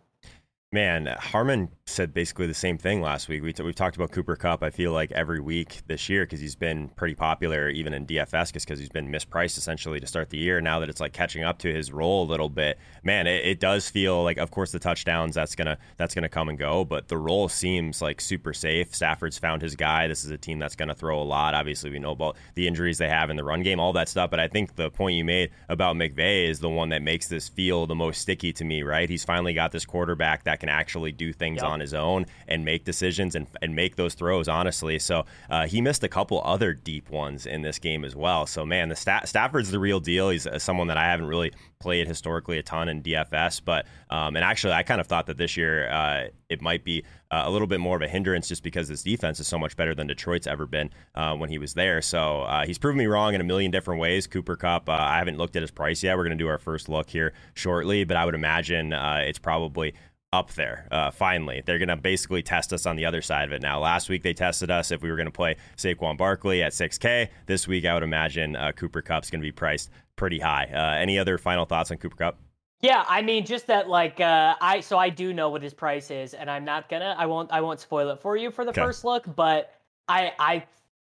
Man, 0.74 1.06
Harmon 1.06 1.70
said 1.86 2.16
basically 2.16 2.48
the 2.48 2.54
same 2.56 2.80
thing 2.80 3.00
last 3.00 3.30
week. 3.30 3.44
We 3.44 3.54
t- 3.54 3.62
we've 3.62 3.76
talked 3.76 3.96
about 3.96 4.10
Cooper 4.10 4.36
Kupp. 4.36 4.64
I 4.64 4.72
feel 4.72 4.92
like 4.92 5.12
every 5.12 5.40
week 5.40 5.84
this 5.86 6.10
year 6.10 6.24
because 6.24 6.40
he's 6.40 6.56
been 6.56 6.90
pretty 6.96 7.14
popular 7.14 7.70
even 7.70 7.94
in 7.94 8.08
DFS 8.08 8.52
because 8.52 8.80
he's 8.80 8.90
been 8.90 9.08
mispriced 9.12 9.60
essentially 9.60 10.00
to 10.00 10.08
start 10.08 10.32
the 10.32 10.38
year. 10.40 10.62
Now 10.62 10.80
that 10.80 10.90
it's 10.90 11.00
like 11.00 11.14
catching 11.14 11.44
up 11.44 11.60
to 11.60 11.72
his 11.72 11.92
role 11.92 12.24
a 12.24 12.28
little 12.28 12.50
bit, 12.50 12.80
man, 13.04 13.28
it, 13.28 13.46
it 13.46 13.60
does 13.60 13.88
feel 13.88 14.24
like, 14.24 14.38
of 14.38 14.50
course, 14.50 14.72
the 14.72 14.80
touchdowns 14.80 15.36
that's 15.36 15.54
gonna 15.54 15.78
that's 15.98 16.16
gonna 16.16 16.28
come 16.28 16.50
and 16.50 16.58
go, 16.58 16.84
but 16.84 17.08
the 17.08 17.20
role 17.20 17.50
seems 17.50 18.02
like 18.02 18.20
super 18.20 18.52
safe. 18.52 18.96
Stafford's 18.96 19.38
found 19.38 19.62
his 19.62 19.76
guy. 19.76 20.08
This 20.08 20.26
is 20.26 20.32
a 20.32 20.40
team 20.40 20.58
that's 20.58 20.76
gonna 20.76 20.96
throw 20.96 21.22
a 21.22 21.24
lot. 21.24 21.54
Obviously, 21.54 21.92
we 21.92 22.00
know 22.00 22.14
about 22.14 22.36
the 22.56 22.68
injuries 22.68 22.98
they 22.98 23.10
have 23.10 23.30
in 23.30 23.36
the 23.36 23.44
run 23.44 23.62
game, 23.62 23.80
all 23.80 23.94
that 23.94 24.10
stuff. 24.10 24.32
But 24.32 24.40
I 24.40 24.48
think 24.48 24.76
the 24.76 24.90
point 24.90 25.18
you 25.18 25.24
made 25.24 25.52
about 25.70 25.98
McVay 25.98 26.50
is 26.50 26.62
the 26.62 26.70
one 26.70 26.90
that 26.90 27.04
makes 27.04 27.28
this 27.28 27.48
feel 27.48 27.86
the 27.86 27.94
most 27.94 28.22
sticky 28.22 28.54
to 28.54 28.64
me. 28.64 28.82
Right? 28.82 29.08
He's 29.08 29.24
finally 29.24 29.54
got 29.54 29.72
this 29.72 29.86
quarterback 29.86 30.46
that 30.46 30.63
can 30.64 30.70
actually 30.70 31.12
do 31.12 31.34
things 31.34 31.58
yep. 31.58 31.66
on 31.66 31.82
his 31.82 31.94
own 31.94 32.26
and 32.48 32.64
make 32.64 32.86
decisions 32.86 33.36
and, 33.36 33.48
and 33.62 33.76
make 33.76 33.98
those 33.98 34.14
throws, 34.14 34.48
honestly. 34.48 34.98
So 34.98 35.26
uh, 35.50 35.68
he 35.68 35.82
missed 35.82 36.06
a 36.06 36.08
couple 36.08 36.42
other 36.46 36.74
deep 36.74 37.10
ones 37.10 37.46
in 37.46 37.64
this 37.64 37.80
game 37.80 38.06
as 38.06 38.16
well. 38.16 38.46
So, 38.46 38.66
man, 38.66 38.88
the 38.88 38.96
Stafford's 38.96 39.72
the 39.72 39.80
real 39.80 40.00
deal. 40.00 40.30
He's 40.30 40.48
uh, 40.48 40.58
someone 40.60 40.88
that 40.88 40.96
I 40.96 41.04
haven't 41.04 41.26
really 41.26 41.52
played 41.80 42.08
historically 42.08 42.60
a 42.60 42.64
ton 42.64 42.88
in 42.88 43.04
DFS, 43.04 43.62
but 43.66 43.86
um, 44.10 44.38
and 44.38 44.46
actually 44.46 44.72
I 44.72 44.84
kind 44.84 45.02
of 45.02 45.08
thought 45.08 45.26
that 45.26 45.36
this 45.36 45.58
year 45.58 45.90
uh, 45.90 46.28
it 46.50 46.62
might 46.62 46.86
be 46.86 47.04
uh, 47.30 47.44
a 47.46 47.52
little 47.52 47.68
bit 47.68 47.82
more 47.82 47.98
of 47.98 48.02
a 48.02 48.08
hindrance 48.08 48.48
just 48.48 48.64
because 48.64 48.88
this 48.88 49.04
defense 49.04 49.42
is 49.42 49.48
so 49.48 49.60
much 49.60 49.76
better 49.76 49.94
than 49.94 50.08
Detroit's 50.08 50.48
ever 50.48 50.66
been 50.66 50.92
uh, 51.14 51.36
when 51.36 51.50
he 51.50 51.58
was 51.58 51.74
there. 51.74 52.02
So 52.02 52.44
uh, 52.44 52.66
he's 52.66 52.78
proven 52.78 53.00
me 53.00 53.06
wrong 53.06 53.34
in 53.34 53.42
a 53.42 53.44
million 53.44 53.70
different 53.70 54.00
ways. 54.00 54.28
Cooper 54.28 54.56
Kupp, 54.56 54.88
uh, 54.88 54.94
I 54.94 55.18
haven't 55.18 55.38
looked 55.38 55.58
at 55.58 55.62
his 55.62 55.72
price 55.72 56.02
yet. 56.04 56.16
We're 56.16 56.24
going 56.24 56.38
to 56.38 56.42
do 56.42 56.48
our 56.48 56.58
first 56.58 56.88
look 56.88 57.10
here 57.10 57.34
shortly, 57.54 58.06
but 58.06 58.16
I 58.16 58.24
would 58.24 58.36
imagine 58.36 58.94
it's 58.94 59.40
probably 59.40 59.94
up 60.34 60.52
there. 60.54 60.88
Uh, 60.92 61.12
finally, 61.12 61.62
they're 61.64 61.78
going 61.78 61.90
to 61.90 61.96
basically 61.96 62.42
test 62.42 62.74
us 62.74 62.88
on 62.88 62.96
the 62.96 63.06
other 63.06 63.22
side 63.22 63.48
of 63.48 63.54
it 63.54 63.62
now. 63.62 63.80
Last 63.80 64.10
week 64.10 64.24
they 64.24 64.34
tested 64.34 64.72
us 64.72 64.90
if 64.90 65.04
we 65.04 65.12
were 65.12 65.16
going 65.16 65.28
to 65.28 65.32
play 65.32 65.56
Saquon 65.78 66.18
Barkley 66.18 66.64
at 66.64 66.74
6K. 66.74 67.30
This 67.46 67.68
week 67.68 67.86
I 67.86 67.94
would 67.94 68.02
imagine 68.02 68.56
uh, 68.56 68.72
Cooper 68.72 69.04
Kupp's 69.04 69.30
going 69.30 69.42
to 69.42 69.46
be 69.46 69.52
priced 69.52 69.92
pretty 70.16 70.40
high. 70.40 70.70
Uh, 70.74 71.00
any 71.00 71.20
other 71.20 71.38
final 71.38 71.66
thoughts 71.66 71.92
on 71.92 71.98
Cooper 71.98 72.16
Kupp? 72.16 72.40
Yeah, 72.82 73.06
I 73.08 73.22
mean, 73.22 73.46
just 73.46 73.68
that, 73.68 73.88
like, 73.88 74.20
uh, 74.20 74.56
I 74.60 74.82
so 74.82 74.98
I 74.98 75.10
do 75.10 75.32
know 75.32 75.50
what 75.50 75.62
his 75.62 75.74
price 75.74 76.12
is, 76.12 76.34
and 76.34 76.52
I'm 76.52 76.66
not 76.66 76.90
gonna, 76.90 77.16
I 77.18 77.28
won't, 77.28 77.50
I 77.50 77.62
won't 77.62 77.80
spoil 77.80 78.10
it 78.10 78.20
for 78.20 78.36
you 78.36 78.52
for 78.52 78.66
the 78.66 78.72
okay. 78.72 78.82
first 78.82 79.06
look, 79.06 79.24
but 79.36 79.72
I, 80.10 80.34
I, 80.38 80.66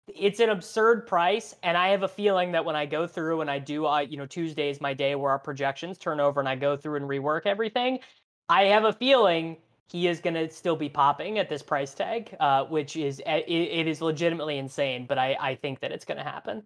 it's 0.07 0.39
an 0.39 0.51
absurd 0.51 1.06
price, 1.06 1.54
and 1.63 1.75
I 1.75 1.89
have 1.89 2.04
a 2.04 2.07
feeling 2.07 2.54
that 2.54 2.63
when 2.63 2.77
I 2.77 2.86
go 2.86 3.07
through 3.07 3.42
and 3.42 3.51
I 3.51 3.60
do, 3.60 3.88
uh, 3.88 4.00
you 4.00 4.16
know, 4.16 4.25
Tuesday 4.25 4.69
is 4.69 4.80
my 4.80 4.94
day 4.94 5.16
where 5.16 5.31
our 5.31 5.39
projections 5.39 5.98
turn 5.98 6.22
over, 6.22 6.39
and 6.39 6.48
I 6.48 6.56
go 6.56 6.77
through 6.77 6.95
and 6.95 7.10
rework 7.10 7.42
everything. 7.45 8.00
I 8.50 8.65
have 8.65 8.86
a 8.86 8.94
feeling 8.94 9.57
he 9.88 10.07
is 10.07 10.19
going 10.19 10.33
to 10.33 10.50
still 10.50 10.75
be 10.75 10.89
popping 10.89 11.39
at 11.39 11.50
this 11.50 11.62
price 11.62 11.94
tag, 11.94 12.36
uh, 12.39 12.65
which 12.65 12.95
is 12.95 13.19
it, 13.25 13.45
it 13.47 13.88
is 13.88 14.01
legitimately 14.01 14.57
insane. 14.57 15.06
But 15.07 15.18
I, 15.18 15.38
I 15.39 15.56
think 15.56 15.80
that 15.81 15.92
it's 15.92 16.06
going 16.06 16.18
to 16.18 16.24
happen. 16.24 16.63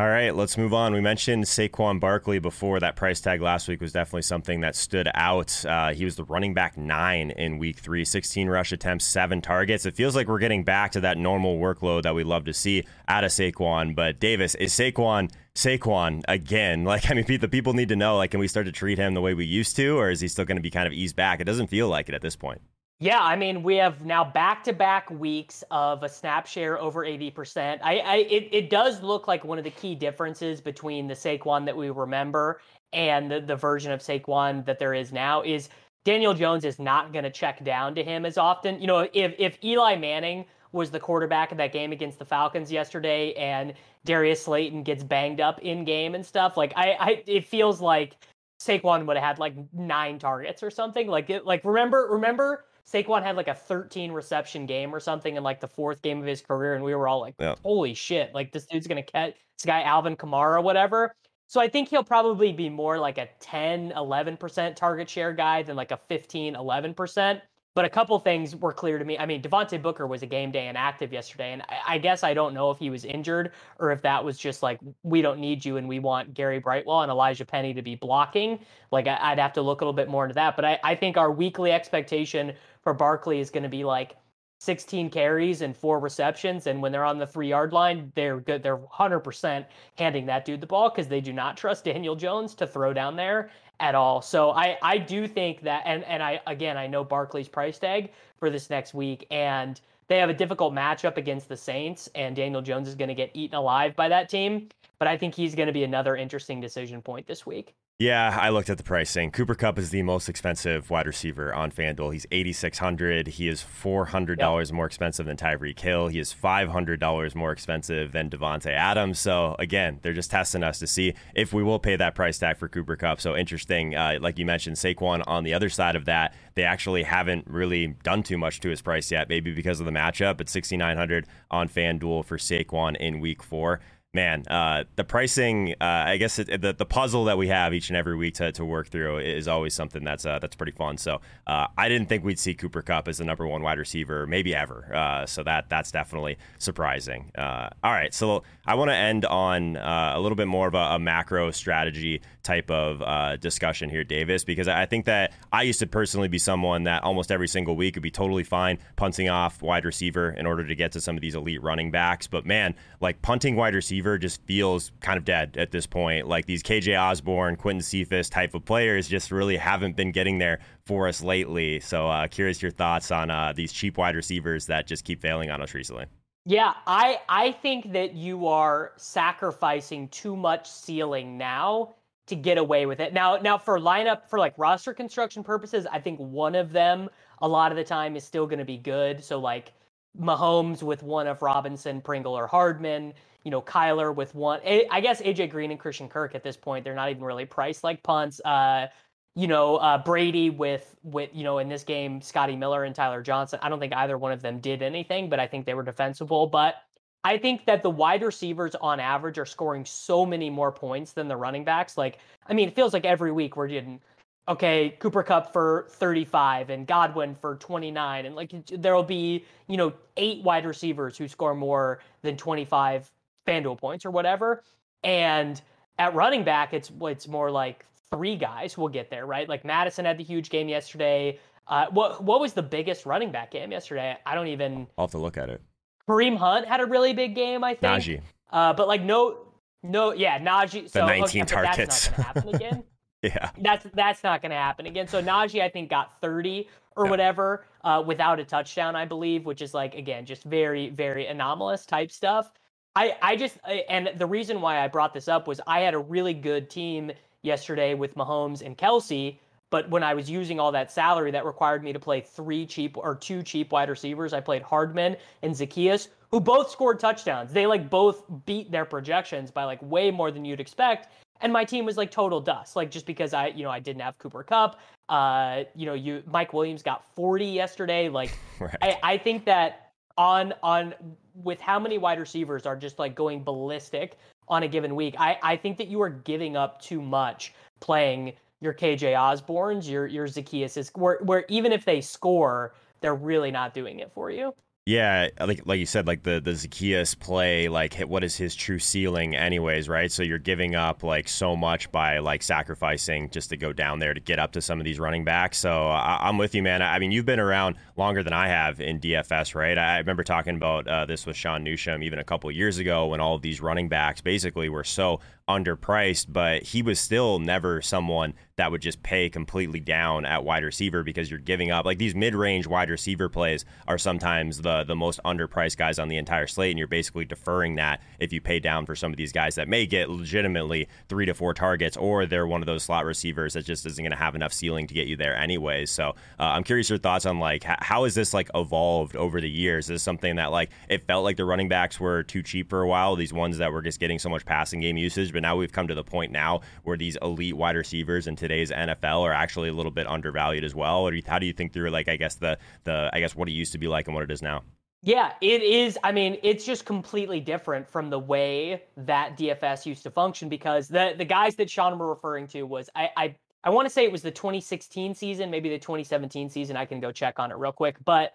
All 0.00 0.08
right, 0.08 0.34
let's 0.34 0.56
move 0.56 0.72
on. 0.72 0.94
We 0.94 1.02
mentioned 1.02 1.44
Saquon 1.44 2.00
Barkley 2.00 2.38
before. 2.38 2.80
That 2.80 2.96
price 2.96 3.20
tag 3.20 3.42
last 3.42 3.68
week 3.68 3.82
was 3.82 3.92
definitely 3.92 4.22
something 4.22 4.62
that 4.62 4.74
stood 4.74 5.10
out. 5.14 5.62
Uh, 5.62 5.92
he 5.92 6.06
was 6.06 6.16
the 6.16 6.24
running 6.24 6.54
back 6.54 6.78
nine 6.78 7.32
in 7.32 7.58
week 7.58 7.80
three, 7.80 8.06
16 8.06 8.48
rush 8.48 8.72
attempts, 8.72 9.04
seven 9.04 9.42
targets. 9.42 9.84
It 9.84 9.94
feels 9.94 10.16
like 10.16 10.26
we're 10.26 10.38
getting 10.38 10.64
back 10.64 10.92
to 10.92 11.02
that 11.02 11.18
normal 11.18 11.58
workload 11.58 12.04
that 12.04 12.14
we 12.14 12.24
love 12.24 12.46
to 12.46 12.54
see 12.54 12.82
out 13.08 13.24
of 13.24 13.30
Saquon. 13.30 13.94
But 13.94 14.18
Davis, 14.18 14.54
is 14.54 14.72
Saquon 14.72 15.30
Saquon 15.54 16.22
again? 16.28 16.84
Like, 16.90 17.10
I 17.10 17.14
mean, 17.14 17.38
the 17.38 17.46
people 17.46 17.74
need 17.74 17.90
to 17.90 17.96
know, 17.96 18.16
like, 18.16 18.30
can 18.30 18.40
we 18.40 18.48
start 18.48 18.64
to 18.64 18.72
treat 18.72 18.96
him 18.96 19.12
the 19.12 19.20
way 19.20 19.34
we 19.34 19.44
used 19.44 19.76
to, 19.76 19.98
or 19.98 20.10
is 20.10 20.22
he 20.22 20.28
still 20.28 20.46
going 20.46 20.56
to 20.56 20.62
be 20.62 20.70
kind 20.70 20.86
of 20.86 20.94
eased 20.94 21.14
back? 21.14 21.42
It 21.42 21.44
doesn't 21.44 21.66
feel 21.66 21.88
like 21.88 22.08
it 22.08 22.14
at 22.14 22.22
this 22.22 22.36
point. 22.36 22.62
Yeah, 23.02 23.20
I 23.22 23.34
mean, 23.34 23.62
we 23.62 23.76
have 23.76 24.04
now 24.04 24.24
back-to-back 24.24 25.10
weeks 25.10 25.64
of 25.70 26.02
a 26.02 26.08
snap 26.08 26.46
share 26.46 26.78
over 26.78 27.02
80%. 27.02 27.78
I, 27.82 27.98
I 27.98 28.16
it, 28.16 28.48
it 28.52 28.68
does 28.70 29.02
look 29.02 29.26
like 29.26 29.42
one 29.42 29.56
of 29.56 29.64
the 29.64 29.70
key 29.70 29.94
differences 29.94 30.60
between 30.60 31.06
the 31.06 31.14
Saquon 31.14 31.64
that 31.64 31.74
we 31.74 31.88
remember 31.88 32.60
and 32.92 33.30
the, 33.30 33.40
the 33.40 33.56
version 33.56 33.90
of 33.90 34.00
Saquon 34.00 34.66
that 34.66 34.78
there 34.78 34.92
is 34.92 35.12
now 35.14 35.40
is 35.40 35.70
Daniel 36.04 36.34
Jones 36.34 36.62
is 36.66 36.78
not 36.78 37.10
going 37.10 37.22
to 37.24 37.30
check 37.30 37.64
down 37.64 37.94
to 37.94 38.04
him 38.04 38.26
as 38.26 38.36
often. 38.36 38.78
You 38.78 38.86
know, 38.86 39.08
if 39.14 39.34
if 39.38 39.58
Eli 39.64 39.96
Manning 39.96 40.44
was 40.72 40.90
the 40.90 41.00
quarterback 41.00 41.52
of 41.52 41.58
that 41.58 41.72
game 41.72 41.92
against 41.92 42.18
the 42.18 42.26
Falcons 42.26 42.70
yesterday 42.70 43.32
and 43.32 43.72
Darius 44.04 44.44
Slayton 44.44 44.82
gets 44.82 45.02
banged 45.02 45.40
up 45.40 45.58
in 45.60 45.84
game 45.86 46.14
and 46.14 46.24
stuff, 46.24 46.58
like 46.58 46.74
I, 46.76 46.96
I 47.00 47.22
it 47.26 47.46
feels 47.46 47.80
like 47.80 48.18
Saquon 48.60 49.06
would 49.06 49.16
have 49.16 49.24
had 49.24 49.38
like 49.38 49.54
nine 49.72 50.18
targets 50.18 50.62
or 50.62 50.70
something. 50.70 51.06
Like 51.06 51.30
it, 51.30 51.46
like 51.46 51.64
remember 51.64 52.06
remember 52.10 52.66
Saquon 52.86 53.22
had 53.22 53.36
like 53.36 53.48
a 53.48 53.54
13 53.54 54.12
reception 54.12 54.66
game 54.66 54.94
or 54.94 55.00
something 55.00 55.36
in 55.36 55.42
like 55.42 55.60
the 55.60 55.68
fourth 55.68 56.02
game 56.02 56.20
of 56.20 56.26
his 56.26 56.40
career, 56.42 56.74
and 56.74 56.84
we 56.84 56.94
were 56.94 57.08
all 57.08 57.20
like, 57.20 57.34
yeah. 57.38 57.54
"Holy 57.64 57.94
shit! 57.94 58.34
Like 58.34 58.52
this 58.52 58.66
dude's 58.66 58.86
gonna 58.86 59.02
catch 59.02 59.34
this 59.58 59.66
guy 59.66 59.82
Alvin 59.82 60.16
Kamara, 60.16 60.62
whatever." 60.62 61.14
So 61.46 61.60
I 61.60 61.68
think 61.68 61.88
he'll 61.88 62.04
probably 62.04 62.52
be 62.52 62.68
more 62.68 62.98
like 62.98 63.18
a 63.18 63.28
10, 63.40 63.92
11% 63.96 64.76
target 64.76 65.08
share 65.10 65.32
guy 65.32 65.62
than 65.64 65.76
like 65.76 65.90
a 65.90 65.96
15, 66.08 66.54
11%. 66.54 67.42
But 67.74 67.84
a 67.84 67.88
couple 67.88 68.18
things 68.18 68.56
were 68.56 68.72
clear 68.72 68.98
to 68.98 69.04
me. 69.04 69.16
I 69.16 69.26
mean, 69.26 69.40
Devontae 69.40 69.80
Booker 69.80 70.06
was 70.06 70.22
a 70.22 70.26
game 70.26 70.50
day 70.50 70.66
inactive 70.66 71.12
yesterday, 71.12 71.52
and 71.52 71.62
I, 71.62 71.94
I, 71.94 71.98
guess 71.98 72.24
I 72.24 72.34
don't 72.34 72.52
know 72.52 72.70
if 72.70 72.78
he 72.78 72.90
was 72.90 73.04
injured 73.04 73.52
or 73.78 73.92
if 73.92 74.02
that 74.02 74.24
was 74.24 74.38
just 74.38 74.62
like 74.62 74.80
we 75.04 75.22
don't 75.22 75.38
need 75.38 75.64
you 75.64 75.76
and 75.76 75.88
we 75.88 76.00
want 76.00 76.34
Gary 76.34 76.58
Brightwell 76.58 77.02
and 77.02 77.12
Elijhaa 77.12 77.46
Penny 77.46 77.72
to 77.74 77.82
be 77.82 77.94
blocking. 77.94 78.58
Like 78.90 79.06
I, 79.06 79.30
would 79.30 79.38
have 79.38 79.52
to 79.52 79.62
look 79.62 79.82
a 79.82 79.84
little 79.84 79.92
bit 79.92 80.08
more 80.08 80.24
into 80.24 80.34
that. 80.34 80.56
But 80.56 80.64
I, 80.64 80.80
I 80.82 80.94
think 80.96 81.16
our 81.16 81.30
weekly 81.30 81.70
expectation 81.70 82.54
for 82.82 82.92
Barkley 82.92 83.38
is 83.38 83.50
going 83.50 83.62
to 83.62 83.68
be 83.68 83.84
like 83.84 84.16
16 84.60 85.08
carries 85.08 85.62
and 85.62 85.74
four 85.74 85.98
receptions. 85.98 86.66
And 86.66 86.82
when 86.82 86.92
they're 86.92 87.04
on 87.04 87.18
the 87.18 87.26
three 87.26 87.48
yard 87.48 87.72
line, 87.72 88.12
they're 88.14 88.40
good. 88.40 88.62
They're 88.62 88.76
100% 88.76 89.64
handing 89.96 90.26
that 90.26 90.44
dude 90.44 90.60
the 90.60 90.66
ball 90.66 90.90
because 90.90 91.08
they 91.08 91.22
do 91.22 91.32
not 91.32 91.56
trust 91.56 91.84
Daniel 91.84 92.14
Jones 92.14 92.54
to 92.56 92.66
throw 92.66 92.92
down 92.92 93.16
there 93.16 93.50
at 93.80 93.94
all. 93.94 94.20
So 94.20 94.50
I, 94.50 94.76
I 94.82 94.98
do 94.98 95.26
think 95.26 95.62
that, 95.62 95.82
and, 95.86 96.04
and 96.04 96.22
I, 96.22 96.40
again, 96.46 96.76
I 96.76 96.86
know 96.86 97.02
Barkley's 97.02 97.48
price 97.48 97.78
tag 97.78 98.12
for 98.38 98.50
this 98.50 98.68
next 98.68 98.92
week 98.92 99.26
and 99.30 99.80
they 100.08 100.18
have 100.18 100.28
a 100.28 100.34
difficult 100.34 100.74
matchup 100.74 101.16
against 101.16 101.48
the 101.48 101.56
Saints 101.56 102.10
and 102.14 102.36
Daniel 102.36 102.60
Jones 102.60 102.86
is 102.86 102.94
going 102.94 103.08
to 103.08 103.14
get 103.14 103.30
eaten 103.32 103.56
alive 103.56 103.96
by 103.96 104.08
that 104.08 104.28
team. 104.28 104.68
But 104.98 105.08
I 105.08 105.16
think 105.16 105.34
he's 105.34 105.54
going 105.54 105.68
to 105.68 105.72
be 105.72 105.84
another 105.84 106.16
interesting 106.16 106.60
decision 106.60 107.00
point 107.00 107.26
this 107.26 107.46
week. 107.46 107.74
Yeah, 108.00 108.34
I 108.40 108.48
looked 108.48 108.70
at 108.70 108.78
the 108.78 108.82
pricing. 108.82 109.30
Cooper 109.30 109.54
Kupp 109.54 109.78
is 109.78 109.90
the 109.90 110.00
most 110.00 110.30
expensive 110.30 110.88
wide 110.88 111.06
receiver 111.06 111.52
on 111.52 111.70
FanDuel. 111.70 112.14
He's 112.14 112.24
8600 112.30 113.26
He 113.26 113.46
is 113.46 113.62
$400 113.62 114.38
yep. 114.38 114.72
more 114.72 114.86
expensive 114.86 115.26
than 115.26 115.36
Tyreek 115.36 115.78
Hill. 115.78 116.08
He 116.08 116.18
is 116.18 116.32
$500 116.32 117.34
more 117.34 117.52
expensive 117.52 118.12
than 118.12 118.30
Davante 118.30 118.70
Adams. 118.70 119.20
So, 119.20 119.54
again, 119.58 119.98
they're 120.00 120.14
just 120.14 120.30
testing 120.30 120.62
us 120.62 120.78
to 120.78 120.86
see 120.86 121.12
if 121.34 121.52
we 121.52 121.62
will 121.62 121.78
pay 121.78 121.94
that 121.96 122.14
price 122.14 122.38
tag 122.38 122.56
for 122.56 122.70
Cooper 122.70 122.96
Kupp. 122.96 123.20
So, 123.20 123.36
interesting. 123.36 123.94
Uh, 123.94 124.16
like 124.18 124.38
you 124.38 124.46
mentioned, 124.46 124.76
Saquon 124.76 125.22
on 125.26 125.44
the 125.44 125.52
other 125.52 125.68
side 125.68 125.94
of 125.94 126.06
that, 126.06 126.34
they 126.54 126.64
actually 126.64 127.02
haven't 127.02 127.46
really 127.48 127.88
done 128.02 128.22
too 128.22 128.38
much 128.38 128.60
to 128.60 128.70
his 128.70 128.80
price 128.80 129.10
yet, 129.10 129.28
maybe 129.28 129.52
because 129.52 129.78
of 129.78 129.84
the 129.84 129.92
matchup. 129.92 130.40
At 130.40 130.48
6900 130.48 131.26
on 131.50 131.68
FanDuel 131.68 132.24
for 132.24 132.38
Saquon 132.38 132.96
in 132.96 133.20
week 133.20 133.42
four 133.42 133.78
man, 134.12 134.44
uh, 134.48 134.84
the 134.96 135.04
pricing, 135.04 135.72
uh, 135.80 135.84
I 135.84 136.16
guess 136.16 136.38
it, 136.38 136.60
the, 136.60 136.72
the 136.72 136.84
puzzle 136.84 137.24
that 137.26 137.38
we 137.38 137.48
have 137.48 137.72
each 137.72 137.90
and 137.90 137.96
every 137.96 138.16
week 138.16 138.34
to, 138.34 138.50
to 138.52 138.64
work 138.64 138.88
through 138.88 139.18
is 139.18 139.46
always 139.46 139.72
something 139.74 140.02
that's 140.02 140.26
uh, 140.26 140.38
that's 140.40 140.56
pretty 140.56 140.72
fun. 140.72 140.98
So 140.98 141.20
uh, 141.46 141.68
I 141.78 141.88
didn't 141.88 142.08
think 142.08 142.24
we'd 142.24 142.38
see 142.38 142.54
Cooper 142.54 142.82
Kupp 142.82 143.06
as 143.06 143.18
the 143.18 143.24
number 143.24 143.46
one 143.46 143.62
wide 143.62 143.78
receiver, 143.78 144.26
maybe 144.26 144.54
ever. 144.54 144.92
Uh, 144.94 145.26
so 145.26 145.42
that 145.44 145.68
that's 145.68 145.92
definitely 145.92 146.38
surprising. 146.58 147.30
Uh, 147.36 147.68
all 147.84 147.92
right, 147.92 148.12
so 148.12 148.42
I 148.66 148.74
want 148.74 148.90
to 148.90 148.96
end 148.96 149.24
on 149.26 149.76
a 149.76 150.18
little 150.18 150.36
bit 150.36 150.48
more 150.48 150.66
of 150.66 150.74
a, 150.74 150.94
a 150.94 150.98
macro 150.98 151.50
strategy 151.50 152.20
type 152.42 152.70
of 152.70 153.40
discussion 153.40 153.90
here, 153.90 154.04
Davis, 154.04 154.44
because 154.44 154.68
I 154.68 154.86
think 154.86 155.04
that 155.06 155.32
I 155.52 155.62
used 155.62 155.80
to 155.80 155.86
personally 155.86 156.28
be 156.28 156.38
someone 156.38 156.84
that 156.84 157.02
almost 157.02 157.30
every 157.30 157.48
single 157.48 157.76
week 157.76 157.96
would 157.96 158.02
be 158.02 158.10
totally 158.10 158.44
fine 158.44 158.78
punting 158.96 159.28
off 159.28 159.62
wide 159.62 159.84
receiver 159.84 160.30
in 160.30 160.46
order 160.46 160.66
to 160.66 160.74
get 160.74 160.92
to 160.92 161.00
some 161.00 161.16
of 161.16 161.20
these 161.20 161.34
elite 161.34 161.62
running 161.62 161.90
backs. 161.90 162.26
But 162.26 162.46
man, 162.46 162.74
like 163.00 163.22
punting 163.22 163.56
wide 163.56 163.74
receiver 163.74 164.18
just 164.18 164.42
feels 164.46 164.92
kind 165.00 165.16
of 165.16 165.24
dead 165.24 165.56
at 165.56 165.70
this 165.70 165.86
point. 165.86 166.26
Like 166.26 166.46
these 166.46 166.62
KJ 166.62 167.00
Osborn, 167.00 167.56
Quintez 167.56 167.84
Cephus 167.84 168.28
type 168.28 168.54
of 168.54 168.64
players 168.64 169.08
just 169.08 169.30
really 169.30 169.56
haven't 169.56 169.96
been 169.96 170.12
getting 170.12 170.38
there 170.38 170.60
for 170.84 171.08
us 171.08 171.22
lately. 171.22 171.80
So 171.80 172.08
uh, 172.08 172.26
curious 172.28 172.62
your 172.62 172.70
thoughts 172.70 173.10
on 173.10 173.30
uh, 173.30 173.52
these 173.54 173.72
cheap 173.72 173.98
wide 173.98 174.16
receivers 174.16 174.66
that 174.66 174.86
just 174.86 175.04
keep 175.04 175.20
failing 175.20 175.50
on 175.50 175.62
us 175.62 175.74
recently. 175.74 176.06
Yeah, 176.46 176.72
I 176.86 177.20
I 177.28 177.52
think 177.52 177.92
that 177.92 178.14
you 178.14 178.46
are 178.46 178.92
sacrificing 178.96 180.08
too 180.08 180.34
much 180.34 180.68
ceiling 180.70 181.36
now 181.36 181.94
to 182.30 182.36
get 182.36 182.58
away 182.58 182.86
with 182.86 183.00
it. 183.00 183.12
Now 183.12 183.36
now 183.36 183.58
for 183.58 183.78
lineup 183.78 184.28
for 184.28 184.38
like 184.38 184.54
roster 184.56 184.94
construction 184.94 185.44
purposes, 185.44 185.86
I 185.90 186.00
think 186.00 186.18
one 186.18 186.54
of 186.54 186.72
them 186.72 187.08
a 187.42 187.48
lot 187.48 187.70
of 187.70 187.76
the 187.76 187.84
time 187.84 188.16
is 188.16 188.24
still 188.24 188.46
going 188.46 188.58
to 188.58 188.64
be 188.64 188.78
good. 188.78 189.22
So 189.24 189.38
like 189.38 189.72
Mahomes 190.18 190.82
with 190.82 191.02
one 191.02 191.26
of 191.26 191.42
Robinson, 191.42 192.00
Pringle, 192.00 192.36
or 192.36 192.46
Hardman. 192.46 193.12
You 193.44 193.50
know, 193.50 193.62
Kyler 193.62 194.14
with 194.14 194.34
one. 194.34 194.60
I 194.90 195.00
guess 195.00 195.22
AJ 195.22 195.50
Green 195.50 195.70
and 195.70 195.80
Christian 195.80 196.10
Kirk 196.10 196.34
at 196.34 196.42
this 196.42 196.58
point, 196.58 196.84
they're 196.84 196.94
not 196.94 197.08
even 197.08 197.24
really 197.24 197.46
priced 197.46 197.82
like 197.82 198.02
punts. 198.02 198.38
Uh, 198.44 198.88
you 199.34 199.46
know, 199.46 199.76
uh, 199.76 199.96
Brady 199.96 200.50
with 200.50 200.94
with 201.02 201.30
you 201.32 201.44
know 201.44 201.58
in 201.58 201.68
this 201.68 201.82
game, 201.82 202.20
Scotty 202.20 202.54
Miller 202.54 202.84
and 202.84 202.94
Tyler 202.94 203.22
Johnson. 203.22 203.58
I 203.62 203.70
don't 203.70 203.80
think 203.80 203.94
either 203.94 204.18
one 204.18 204.32
of 204.32 204.42
them 204.42 204.58
did 204.58 204.82
anything, 204.82 205.30
but 205.30 205.40
I 205.40 205.46
think 205.46 205.64
they 205.64 205.72
were 205.72 205.82
defensible. 205.82 206.48
But 206.48 206.74
I 207.24 207.36
think 207.36 207.66
that 207.66 207.82
the 207.82 207.90
wide 207.90 208.22
receivers 208.22 208.74
on 208.80 208.98
average 208.98 209.38
are 209.38 209.46
scoring 209.46 209.84
so 209.84 210.24
many 210.24 210.48
more 210.48 210.72
points 210.72 211.12
than 211.12 211.28
the 211.28 211.36
running 211.36 211.64
backs. 211.64 211.98
Like, 211.98 212.18
I 212.46 212.54
mean, 212.54 212.68
it 212.68 212.74
feels 212.74 212.92
like 212.92 213.04
every 213.04 213.30
week 213.30 213.56
we're 213.56 213.68
getting 213.68 214.00
okay, 214.48 214.96
Cooper 214.98 215.22
Kupp 215.22 215.52
for 215.52 215.86
35 215.90 216.70
and 216.70 216.86
Godwin 216.86 217.36
for 217.36 217.56
29. 217.56 218.26
And 218.26 218.34
like 218.34 218.52
there'll 218.66 219.02
be, 219.02 219.44
you 219.68 219.76
know, 219.76 219.92
eight 220.16 220.42
wide 220.42 220.66
receivers 220.66 221.16
who 221.16 221.28
score 221.28 221.54
more 221.54 222.00
than 222.22 222.36
25 222.36 223.10
FanDuel 223.46 223.78
points 223.78 224.04
or 224.04 224.10
whatever. 224.10 224.64
And 225.04 225.60
at 225.98 226.14
running 226.14 226.44
back, 226.44 226.72
it's 226.72 226.90
it's 227.02 227.28
more 227.28 227.50
like 227.50 227.86
three 228.10 228.36
guys 228.36 228.76
will 228.76 228.88
get 228.88 229.08
there, 229.08 229.26
right? 229.26 229.48
Like 229.48 229.64
Mattison 229.64 230.04
had 230.04 230.18
the 230.18 230.24
huge 230.24 230.50
game 230.50 230.68
yesterday. 230.68 231.38
Uh, 231.68 231.86
what 231.90 232.22
what 232.24 232.40
was 232.40 232.52
the 232.52 232.62
biggest 232.62 233.06
running 233.06 233.30
back 233.30 233.52
game 233.52 233.70
yesterday? 233.70 234.16
I 234.26 234.34
don't 234.34 234.48
even. 234.48 234.88
I'll 234.98 235.04
have 235.04 235.12
to 235.12 235.18
look 235.18 235.38
at 235.38 235.48
it. 235.48 235.62
Kareem 236.08 236.36
Hunt 236.36 236.66
had 236.66 236.80
a 236.80 236.86
really 236.86 237.12
big 237.12 237.34
game, 237.34 237.62
I 237.64 237.74
think. 237.74 238.02
Najee. 238.02 238.20
Uh, 238.50 238.72
but 238.72 238.88
like 238.88 239.02
no, 239.02 239.46
no, 239.82 240.12
yeah, 240.12 240.38
Najee. 240.38 240.84
The 240.84 240.88
so 240.88 241.06
19 241.06 241.42
okay, 241.42 241.54
targets. 241.54 242.08
That's 242.08 242.10
not 242.10 242.16
to 242.16 242.22
happen 242.22 242.54
again. 242.54 242.84
Yeah. 243.22 243.50
That's 243.58 243.86
that's 243.92 244.24
not 244.24 244.40
going 244.40 244.50
to 244.50 244.56
happen 244.56 244.86
again. 244.86 245.06
So 245.06 245.22
Najee, 245.22 245.60
I 245.60 245.68
think, 245.68 245.90
got 245.90 246.18
30 246.22 246.66
or 246.96 247.04
Yeah. 247.04 247.10
whatever 247.10 247.66
uh, 247.84 248.02
without 248.06 248.40
a 248.40 248.44
touchdown, 248.44 248.96
I 248.96 249.04
believe, 249.04 249.44
which 249.44 249.60
is 249.60 249.74
like 249.74 249.94
again 249.94 250.24
just 250.24 250.42
very 250.44 250.88
very 250.88 251.26
anomalous 251.26 251.84
type 251.84 252.10
stuff. 252.10 252.50
I 252.96 253.16
I 253.20 253.36
just 253.36 253.58
and 253.90 254.10
the 254.16 254.24
reason 254.24 254.62
why 254.62 254.82
I 254.82 254.88
brought 254.88 255.12
this 255.12 255.28
up 255.28 255.46
was 255.46 255.60
I 255.66 255.80
had 255.80 255.92
a 255.92 255.98
really 255.98 256.32
good 256.32 256.70
team 256.70 257.12
yesterday 257.42 257.92
with 257.92 258.14
Mahomes 258.14 258.62
and 258.62 258.78
Kelsey. 258.78 259.38
But 259.70 259.88
when 259.88 260.02
I 260.02 260.14
was 260.14 260.28
using 260.28 260.58
all 260.58 260.72
that 260.72 260.90
salary, 260.90 261.30
that 261.30 261.46
required 261.46 261.82
me 261.82 261.92
to 261.92 262.00
play 262.00 262.20
three 262.20 262.66
cheap 262.66 262.96
or 262.96 263.14
two 263.14 263.42
cheap 263.42 263.72
wide 263.72 263.88
receivers. 263.88 264.32
I 264.32 264.40
played 264.40 264.62
Hardman 264.62 265.16
and 265.42 265.54
Zacchaeus, 265.56 266.08
who 266.30 266.40
both 266.40 266.70
scored 266.70 267.00
touchdowns. 267.00 267.52
They 267.52 267.66
like 267.66 267.88
both 267.88 268.24
beat 268.46 268.70
their 268.70 268.84
projections 268.84 269.50
by 269.50 269.64
like 269.64 269.80
way 269.82 270.10
more 270.10 270.30
than 270.30 270.44
you'd 270.44 270.60
expect 270.60 271.08
and 271.40 271.52
my 271.52 271.64
team 271.64 271.84
was 271.84 271.96
like 271.96 272.10
total 272.10 272.40
dust 272.40 272.76
like 272.76 272.90
just 272.90 273.06
because 273.06 273.32
i 273.32 273.48
you 273.48 273.62
know 273.62 273.70
i 273.70 273.80
didn't 273.80 274.02
have 274.02 274.16
cooper 274.18 274.42
kupp 274.42 274.80
uh 275.08 275.64
you 275.74 275.86
know 275.86 275.94
you 275.94 276.22
mike 276.26 276.52
williams 276.52 276.82
got 276.82 277.04
40 277.14 277.46
yesterday 277.46 278.08
like 278.08 278.30
Right. 278.60 278.76
I, 278.82 278.98
I 279.02 279.18
think 279.18 279.44
that 279.46 279.92
on 280.18 280.52
on 280.62 280.94
with 281.34 281.60
how 281.60 281.78
many 281.78 281.96
wide 281.98 282.20
receivers 282.20 282.66
are 282.66 282.76
just 282.76 282.98
like 282.98 283.14
going 283.14 283.42
ballistic 283.42 284.18
on 284.48 284.62
a 284.62 284.68
given 284.68 284.94
week 284.94 285.14
i 285.18 285.38
i 285.42 285.56
think 285.56 285.78
that 285.78 285.88
you 285.88 286.00
are 286.02 286.10
giving 286.10 286.56
up 286.56 286.80
too 286.82 287.00
much 287.00 287.54
playing 287.80 288.34
your 288.60 288.74
kj 288.74 289.18
osborn's 289.18 289.88
your 289.88 290.06
your 290.06 290.26
zacchaeus 290.26 290.90
where, 290.94 291.18
where 291.22 291.44
even 291.48 291.72
if 291.72 291.84
they 291.84 292.00
score 292.00 292.74
they're 293.00 293.14
really 293.14 293.50
not 293.50 293.74
doing 293.74 294.00
it 294.00 294.12
for 294.12 294.30
you 294.30 294.52
Yeah, 294.86 295.28
like 295.38 295.60
like 295.66 295.78
you 295.78 295.86
said, 295.86 296.06
like 296.06 296.22
the 296.24 296.40
the 296.40 296.54
Zacchaeus 296.54 297.14
play, 297.14 297.68
like 297.68 297.94
what 297.94 298.24
is 298.24 298.36
his 298.36 298.54
true 298.56 298.78
ceiling, 298.78 299.36
anyways, 299.36 299.88
right? 299.88 300.10
So 300.10 300.22
you're 300.22 300.38
giving 300.38 300.74
up 300.74 301.04
like 301.04 301.28
so 301.28 301.54
much 301.54 301.92
by 301.92 302.18
like 302.18 302.42
sacrificing 302.42 303.28
just 303.30 303.50
to 303.50 303.56
go 303.58 303.72
down 303.72 303.98
there 303.98 304.14
to 304.14 304.20
get 304.20 304.38
up 304.38 304.52
to 304.52 304.62
some 304.62 304.80
of 304.80 304.84
these 304.84 304.98
running 304.98 305.22
backs. 305.24 305.58
So 305.58 305.88
I, 305.88 306.26
I'm 306.28 306.38
with 306.38 306.54
you, 306.54 306.62
man. 306.62 306.82
I 306.82 306.98
mean, 306.98 307.12
you've 307.12 307.26
been 307.26 307.38
around 307.38 307.76
longer 307.96 308.22
than 308.22 308.32
I 308.32 308.48
have 308.48 308.80
in 308.80 308.98
DFS, 308.98 309.54
right? 309.54 309.78
I 309.78 309.98
remember 309.98 310.24
talking 310.24 310.56
about 310.56 310.88
uh, 310.88 311.04
this 311.04 311.24
with 311.26 311.36
Sean 311.36 311.64
Newsham 311.64 312.02
even 312.02 312.18
a 312.18 312.24
couple 312.24 312.50
years 312.50 312.78
ago 312.78 313.06
when 313.06 313.20
all 313.20 313.34
of 313.36 313.42
these 313.42 313.60
running 313.60 313.88
backs 313.88 314.22
basically 314.22 314.70
were 314.70 314.82
so 314.82 315.20
underpriced, 315.58 316.26
but 316.28 316.62
he 316.62 316.82
was 316.82 317.00
still 317.00 317.38
never 317.38 317.82
someone 317.82 318.34
that 318.60 318.70
would 318.70 318.82
just 318.82 319.02
pay 319.02 319.30
completely 319.30 319.80
down 319.80 320.26
at 320.26 320.44
wide 320.44 320.62
receiver 320.62 321.02
because 321.02 321.30
you're 321.30 321.40
giving 321.40 321.70
up 321.70 321.86
like 321.86 321.96
these 321.96 322.14
mid-range 322.14 322.66
wide 322.66 322.90
receiver 322.90 323.26
plays 323.26 323.64
are 323.88 323.96
sometimes 323.96 324.60
the 324.60 324.84
the 324.84 324.94
most 324.94 325.18
underpriced 325.24 325.78
guys 325.78 325.98
on 325.98 326.08
the 326.08 326.18
entire 326.18 326.46
slate 326.46 326.70
and 326.70 326.78
you're 326.78 326.86
basically 326.86 327.24
deferring 327.24 327.76
that 327.76 328.02
if 328.18 328.34
you 328.34 328.40
pay 328.40 328.60
down 328.60 328.84
for 328.84 328.94
some 328.94 329.10
of 329.12 329.16
these 329.16 329.32
guys 329.32 329.54
that 329.54 329.66
may 329.66 329.86
get 329.86 330.10
legitimately 330.10 330.86
3 331.08 331.24
to 331.24 331.32
4 331.32 331.54
targets 331.54 331.96
or 331.96 332.26
they're 332.26 332.46
one 332.46 332.60
of 332.60 332.66
those 332.66 332.82
slot 332.82 333.06
receivers 333.06 333.54
that 333.54 333.64
just 333.64 333.86
isn't 333.86 334.04
going 334.04 334.10
to 334.10 334.16
have 334.18 334.34
enough 334.34 334.52
ceiling 334.52 334.86
to 334.86 334.92
get 334.92 335.06
you 335.06 335.16
there 335.16 335.34
anyways. 335.34 335.90
So, 335.90 336.10
uh, 336.38 336.42
I'm 336.42 336.62
curious 336.62 336.90
your 336.90 336.98
thoughts 336.98 337.24
on 337.24 337.38
like 337.38 337.64
h- 337.64 337.76
how 337.78 338.04
has 338.04 338.14
this 338.14 338.34
like 338.34 338.50
evolved 338.54 339.16
over 339.16 339.40
the 339.40 339.48
years? 339.48 339.86
Is 339.86 339.88
this 339.88 340.02
something 340.02 340.36
that 340.36 340.50
like 340.50 340.68
it 340.90 341.06
felt 341.06 341.24
like 341.24 341.38
the 341.38 341.46
running 341.46 341.70
backs 341.70 341.98
were 341.98 342.22
too 342.24 342.42
cheap 342.42 342.68
for 342.68 342.82
a 342.82 342.86
while, 342.86 343.16
these 343.16 343.32
ones 343.32 343.56
that 343.56 343.72
were 343.72 343.80
just 343.80 344.00
getting 344.00 344.18
so 344.18 344.28
much 344.28 344.44
passing 344.44 344.80
game 344.80 344.98
usage, 344.98 345.32
but 345.32 345.39
now 345.40 345.56
we've 345.56 345.72
come 345.72 345.88
to 345.88 345.94
the 345.94 346.04
point 346.04 346.32
now 346.32 346.60
where 346.84 346.96
these 346.96 347.16
elite 347.22 347.56
wide 347.56 347.76
receivers 347.76 348.26
in 348.26 348.36
today's 348.36 348.70
NFL 348.70 349.22
are 349.22 349.32
actually 349.32 349.68
a 349.68 349.72
little 349.72 349.92
bit 349.92 350.06
undervalued 350.06 350.64
as 350.64 350.74
well. 350.74 351.06
Or 351.06 351.12
how 351.26 351.38
do 351.38 351.46
you 351.46 351.52
think 351.52 351.72
through 351.72 351.90
like 351.90 352.08
I 352.08 352.16
guess 352.16 352.36
the 352.36 352.58
the 352.84 353.10
I 353.12 353.20
guess 353.20 353.34
what 353.34 353.48
it 353.48 353.52
used 353.52 353.72
to 353.72 353.78
be 353.78 353.88
like 353.88 354.06
and 354.06 354.14
what 354.14 354.24
it 354.24 354.30
is 354.30 354.42
now? 354.42 354.62
Yeah, 355.02 355.32
it 355.40 355.62
is. 355.62 355.98
I 356.04 356.12
mean, 356.12 356.36
it's 356.42 356.64
just 356.64 356.84
completely 356.84 357.40
different 357.40 357.88
from 357.88 358.10
the 358.10 358.18
way 358.18 358.82
that 358.98 359.38
DFS 359.38 359.86
used 359.86 360.02
to 360.02 360.10
function 360.10 360.48
because 360.48 360.88
the 360.88 361.14
the 361.16 361.24
guys 361.24 361.56
that 361.56 361.70
Sean 361.70 361.98
were 361.98 362.08
referring 362.08 362.46
to 362.48 362.64
was 362.64 362.90
I 362.94 363.10
I, 363.16 363.36
I 363.64 363.70
want 363.70 363.86
to 363.86 363.90
say 363.90 364.04
it 364.04 364.12
was 364.12 364.22
the 364.22 364.30
2016 364.30 365.14
season, 365.14 365.50
maybe 365.50 365.70
the 365.70 365.78
2017 365.78 366.50
season. 366.50 366.76
I 366.76 366.84
can 366.84 367.00
go 367.00 367.12
check 367.12 367.38
on 367.38 367.50
it 367.50 367.56
real 367.56 367.72
quick. 367.72 367.96
But 368.04 368.34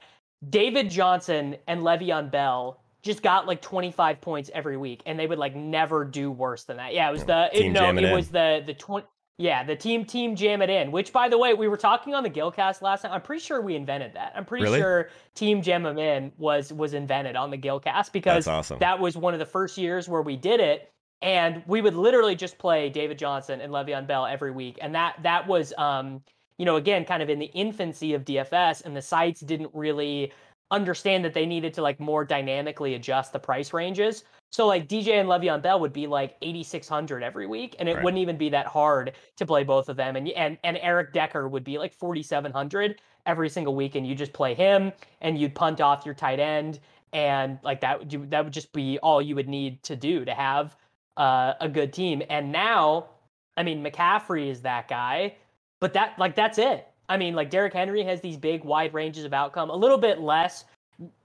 David 0.49 0.89
Johnson 0.89 1.55
and 1.67 1.81
Le'Veon 1.81 2.31
Bell 2.31 2.81
just 3.05 3.21
got 3.21 3.45
like 3.45 3.61
25 3.61 4.19
points 4.19 4.49
every 4.53 4.77
week, 4.77 5.03
and 5.05 5.17
they 5.17 5.27
would 5.27 5.37
like 5.37 5.55
never 5.55 6.03
do 6.03 6.31
worse 6.31 6.63
than 6.63 6.77
that. 6.77 6.93
Yeah, 6.93 7.07
it 7.07 7.11
was 7.11 7.23
the 7.23 7.49
it, 7.53 7.69
no, 7.69 7.89
it 7.89 8.03
it 8.03 8.13
was 8.13 8.29
the 8.29 8.63
the 8.65 8.73
20. 8.73 9.05
Yeah, 9.37 9.63
the 9.63 9.75
team 9.75 10.05
team 10.05 10.35
jam 10.35 10.61
it 10.61 10.69
in. 10.69 10.91
Which, 10.91 11.13
by 11.13 11.29
the 11.29 11.37
way, 11.37 11.53
we 11.53 11.67
were 11.67 11.77
talking 11.77 12.15
on 12.15 12.23
the 12.23 12.29
Gilcast 12.29 12.81
last 12.81 13.03
night. 13.03 13.13
I'm 13.13 13.21
pretty 13.21 13.43
sure 13.43 13.61
we 13.61 13.75
invented 13.75 14.13
that. 14.15 14.31
I'm 14.35 14.45
pretty 14.45 14.63
Really? 14.63 14.79
sure 14.79 15.09
Team 15.35 15.61
Jam 15.61 15.85
'em 15.85 15.99
in 15.99 16.31
was 16.37 16.73
was 16.73 16.93
invented 16.93 17.35
on 17.35 17.51
the 17.51 17.57
Gilcast 17.57 18.11
because 18.11 18.47
awesome. 18.47 18.79
that 18.79 18.99
was 18.99 19.15
one 19.15 19.33
of 19.33 19.39
the 19.39 19.45
first 19.45 19.77
years 19.77 20.09
where 20.09 20.21
we 20.21 20.35
did 20.35 20.59
it, 20.59 20.89
and 21.21 21.63
we 21.67 21.81
would 21.81 21.95
literally 21.95 22.35
just 22.35 22.57
play 22.57 22.89
David 22.89 23.19
Johnson 23.19 23.61
and 23.61 23.71
Le'Veon 23.71 24.07
Bell 24.07 24.25
every 24.25 24.51
week, 24.51 24.79
and 24.81 24.95
that 24.95 25.17
that 25.21 25.47
was 25.47 25.73
um 25.77 26.23
you 26.57 26.65
know 26.65 26.77
again 26.77 27.05
kind 27.05 27.21
of 27.21 27.29
in 27.29 27.37
the 27.37 27.51
infancy 27.53 28.13
of 28.15 28.25
DFS, 28.25 28.83
and 28.85 28.95
the 28.95 29.01
sites 29.01 29.41
didn't 29.41 29.69
really 29.73 30.31
understand 30.71 31.23
that 31.25 31.33
they 31.33 31.45
needed 31.45 31.73
to 31.75 31.81
like 31.81 31.99
more 31.99 32.25
dynamically 32.25 32.95
adjust 32.95 33.33
the 33.33 33.39
price 33.39 33.73
ranges. 33.73 34.23
So 34.51 34.65
like 34.67 34.87
DJ 34.87 35.19
and 35.19 35.29
Le'Veon 35.29 35.61
Bell 35.61 35.79
would 35.79 35.93
be 35.93 36.07
like 36.07 36.35
8600 36.41 37.23
every 37.23 37.45
week 37.45 37.75
and 37.79 37.87
it 37.89 37.95
Right. 37.95 38.03
wouldn't 38.03 38.21
even 38.21 38.37
be 38.37 38.49
that 38.49 38.65
hard 38.67 39.13
to 39.37 39.45
play 39.45 39.63
both 39.63 39.89
of 39.89 39.97
them 39.97 40.15
and 40.15 40.29
and 40.29 40.57
and 40.63 40.77
Eric 40.81 41.13
Decker 41.13 41.47
would 41.47 41.63
be 41.63 41.77
like 41.77 41.93
4700 41.93 43.01
every 43.25 43.49
single 43.49 43.75
week 43.75 43.95
and 43.95 44.07
you 44.07 44.15
just 44.15 44.33
play 44.33 44.53
him 44.53 44.91
and 45.21 45.37
you'd 45.37 45.55
punt 45.55 45.81
off 45.81 46.05
your 46.05 46.15
tight 46.15 46.39
end 46.39 46.79
and 47.13 47.59
like 47.63 47.81
that 47.81 47.99
would 47.99 48.11
you 48.13 48.25
that 48.27 48.43
would 48.43 48.53
just 48.53 48.71
be 48.73 48.97
all 48.99 49.21
you 49.21 49.35
would 49.35 49.47
need 49.49 49.81
to 49.83 49.95
do 49.95 50.25
to 50.25 50.33
have 50.33 50.75
uh, 51.17 51.53
a 51.61 51.69
good 51.69 51.93
team. 51.93 52.21
And 52.29 52.51
now, 52.51 53.07
I 53.55 53.63
mean, 53.63 53.83
McCaffrey 53.83 54.47
is 54.49 54.61
that 54.61 54.87
guy, 54.87 55.35
but 55.79 55.93
that 55.93 56.17
like 56.19 56.35
that's 56.35 56.57
it. 56.57 56.87
I 57.09 57.17
mean, 57.17 57.35
like 57.35 57.49
Derrick 57.49 57.73
Henry 57.73 58.03
has 58.03 58.21
these 58.21 58.37
big 58.37 58.63
wide 58.63 58.93
ranges 58.93 59.25
of 59.25 59.33
outcome, 59.33 59.69
a 59.69 59.75
little 59.75 59.97
bit 59.97 60.19
less. 60.19 60.65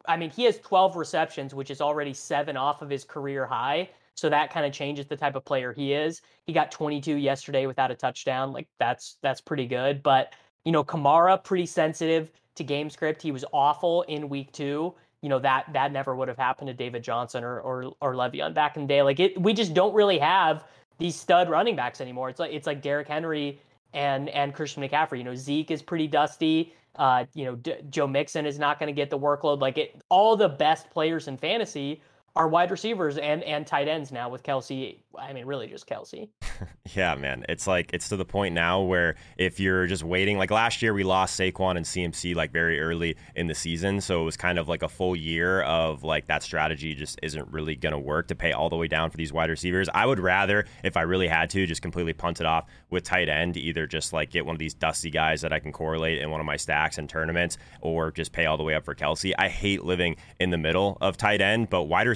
I 0.06 0.16
mean, 0.16 0.30
he 0.30 0.44
has 0.44 0.58
12 0.58 0.96
receptions, 0.96 1.54
which 1.54 1.70
is 1.70 1.80
already 1.80 2.12
seven 2.12 2.56
off 2.56 2.82
of 2.82 2.90
his 2.90 3.04
career 3.04 3.46
high. 3.46 3.88
So 4.14 4.28
that 4.28 4.52
kind 4.52 4.66
of 4.66 4.72
changes 4.72 5.06
the 5.06 5.16
type 5.16 5.36
of 5.36 5.44
player 5.44 5.72
he 5.72 5.94
is. 5.94 6.20
He 6.46 6.52
got 6.52 6.70
22 6.70 7.16
yesterday 7.16 7.66
without 7.66 7.90
a 7.90 7.94
touchdown. 7.94 8.52
Like 8.52 8.68
that's 8.78 9.16
that's 9.22 9.40
pretty 9.40 9.66
good. 9.66 10.02
But 10.02 10.34
you 10.64 10.72
know, 10.72 10.84
Kamara 10.84 11.42
pretty 11.42 11.66
sensitive 11.66 12.30
to 12.56 12.64
game 12.64 12.90
script. 12.90 13.22
He 13.22 13.32
was 13.32 13.44
awful 13.52 14.02
in 14.02 14.28
week 14.28 14.52
two. 14.52 14.94
You 15.22 15.28
know 15.28 15.38
that 15.38 15.72
that 15.72 15.92
never 15.92 16.14
would 16.14 16.28
have 16.28 16.36
happened 16.36 16.68
to 16.68 16.74
David 16.74 17.02
Johnson 17.02 17.44
or 17.44 17.60
or 17.60 17.92
or 18.00 18.14
Le'Veon 18.14 18.52
back 18.52 18.76
in 18.76 18.82
the 18.82 18.88
day. 18.88 19.02
Like 19.02 19.20
it, 19.20 19.40
we 19.40 19.54
just 19.54 19.72
don't 19.72 19.94
really 19.94 20.18
have 20.18 20.64
these 20.98 21.16
stud 21.16 21.48
running 21.48 21.76
backs 21.76 22.00
anymore. 22.00 22.28
It's 22.28 22.40
like 22.40 22.52
it's 22.52 22.66
like 22.66 22.82
Derrick 22.82 23.08
Henry 23.08 23.60
and 23.92 24.28
and 24.30 24.54
Christian 24.54 24.82
McCaffrey. 24.82 25.18
You 25.18 25.24
know, 25.24 25.34
Zeke 25.34 25.70
is 25.70 25.82
pretty 25.82 26.06
dusty. 26.06 26.74
Uh, 26.96 27.24
you 27.34 27.44
know, 27.44 27.54
D- 27.56 27.76
Joe 27.88 28.06
Mixon 28.06 28.46
is 28.46 28.58
not 28.58 28.78
going 28.78 28.88
to 28.88 28.92
get 28.92 29.10
the 29.10 29.18
workload. 29.18 29.60
Like 29.60 29.78
it, 29.78 30.00
all 30.08 30.36
the 30.36 30.48
best 30.48 30.90
players 30.90 31.28
in 31.28 31.36
fantasy 31.36 32.02
our 32.36 32.48
wide 32.48 32.70
receivers 32.70 33.18
and 33.18 33.42
and 33.42 33.66
tight 33.66 33.88
ends 33.88 34.12
now 34.12 34.28
with 34.28 34.42
Kelsey. 34.42 35.02
I 35.18 35.32
mean, 35.32 35.46
really 35.46 35.66
just 35.66 35.86
Kelsey. 35.86 36.30
yeah, 36.94 37.14
man. 37.14 37.44
It's 37.48 37.66
like 37.66 37.90
it's 37.92 38.08
to 38.10 38.16
the 38.16 38.24
point 38.24 38.54
now 38.54 38.82
where 38.82 39.16
if 39.36 39.58
you're 39.58 39.86
just 39.86 40.04
waiting, 40.04 40.38
like 40.38 40.50
last 40.50 40.80
year 40.82 40.94
we 40.94 41.02
lost 41.02 41.38
Saquon 41.38 41.76
and 41.76 41.84
CMC 41.84 42.34
like 42.34 42.52
very 42.52 42.80
early 42.80 43.16
in 43.34 43.48
the 43.48 43.54
season, 43.54 44.00
so 44.00 44.22
it 44.22 44.24
was 44.24 44.36
kind 44.36 44.58
of 44.58 44.68
like 44.68 44.82
a 44.82 44.88
full 44.88 45.16
year 45.16 45.62
of 45.62 46.04
like 46.04 46.26
that 46.26 46.42
strategy 46.42 46.94
just 46.94 47.18
isn't 47.22 47.48
really 47.50 47.74
going 47.74 47.92
to 47.92 47.98
work 47.98 48.28
to 48.28 48.34
pay 48.34 48.52
all 48.52 48.70
the 48.70 48.76
way 48.76 48.86
down 48.86 49.10
for 49.10 49.16
these 49.16 49.32
wide 49.32 49.50
receivers. 49.50 49.88
I 49.92 50.06
would 50.06 50.20
rather, 50.20 50.66
if 50.84 50.96
I 50.96 51.02
really 51.02 51.28
had 51.28 51.50
to, 51.50 51.66
just 51.66 51.82
completely 51.82 52.12
punt 52.12 52.40
it 52.40 52.46
off 52.46 52.66
with 52.90 53.02
tight 53.04 53.28
end, 53.28 53.56
either 53.56 53.86
just 53.86 54.12
like 54.12 54.30
get 54.30 54.46
one 54.46 54.54
of 54.54 54.60
these 54.60 54.74
dusty 54.74 55.10
guys 55.10 55.40
that 55.40 55.52
I 55.52 55.58
can 55.58 55.72
correlate 55.72 56.20
in 56.20 56.30
one 56.30 56.40
of 56.40 56.46
my 56.46 56.56
stacks 56.56 56.98
and 56.98 57.08
tournaments, 57.08 57.58
or 57.80 58.12
just 58.12 58.32
pay 58.32 58.46
all 58.46 58.56
the 58.56 58.62
way 58.62 58.74
up 58.74 58.84
for 58.84 58.94
Kelsey. 58.94 59.36
I 59.36 59.48
hate 59.48 59.84
living 59.84 60.16
in 60.38 60.50
the 60.50 60.58
middle 60.58 60.96
of 61.00 61.16
tight 61.16 61.40
end, 61.40 61.70
but 61.70 61.84
wide 61.84 62.06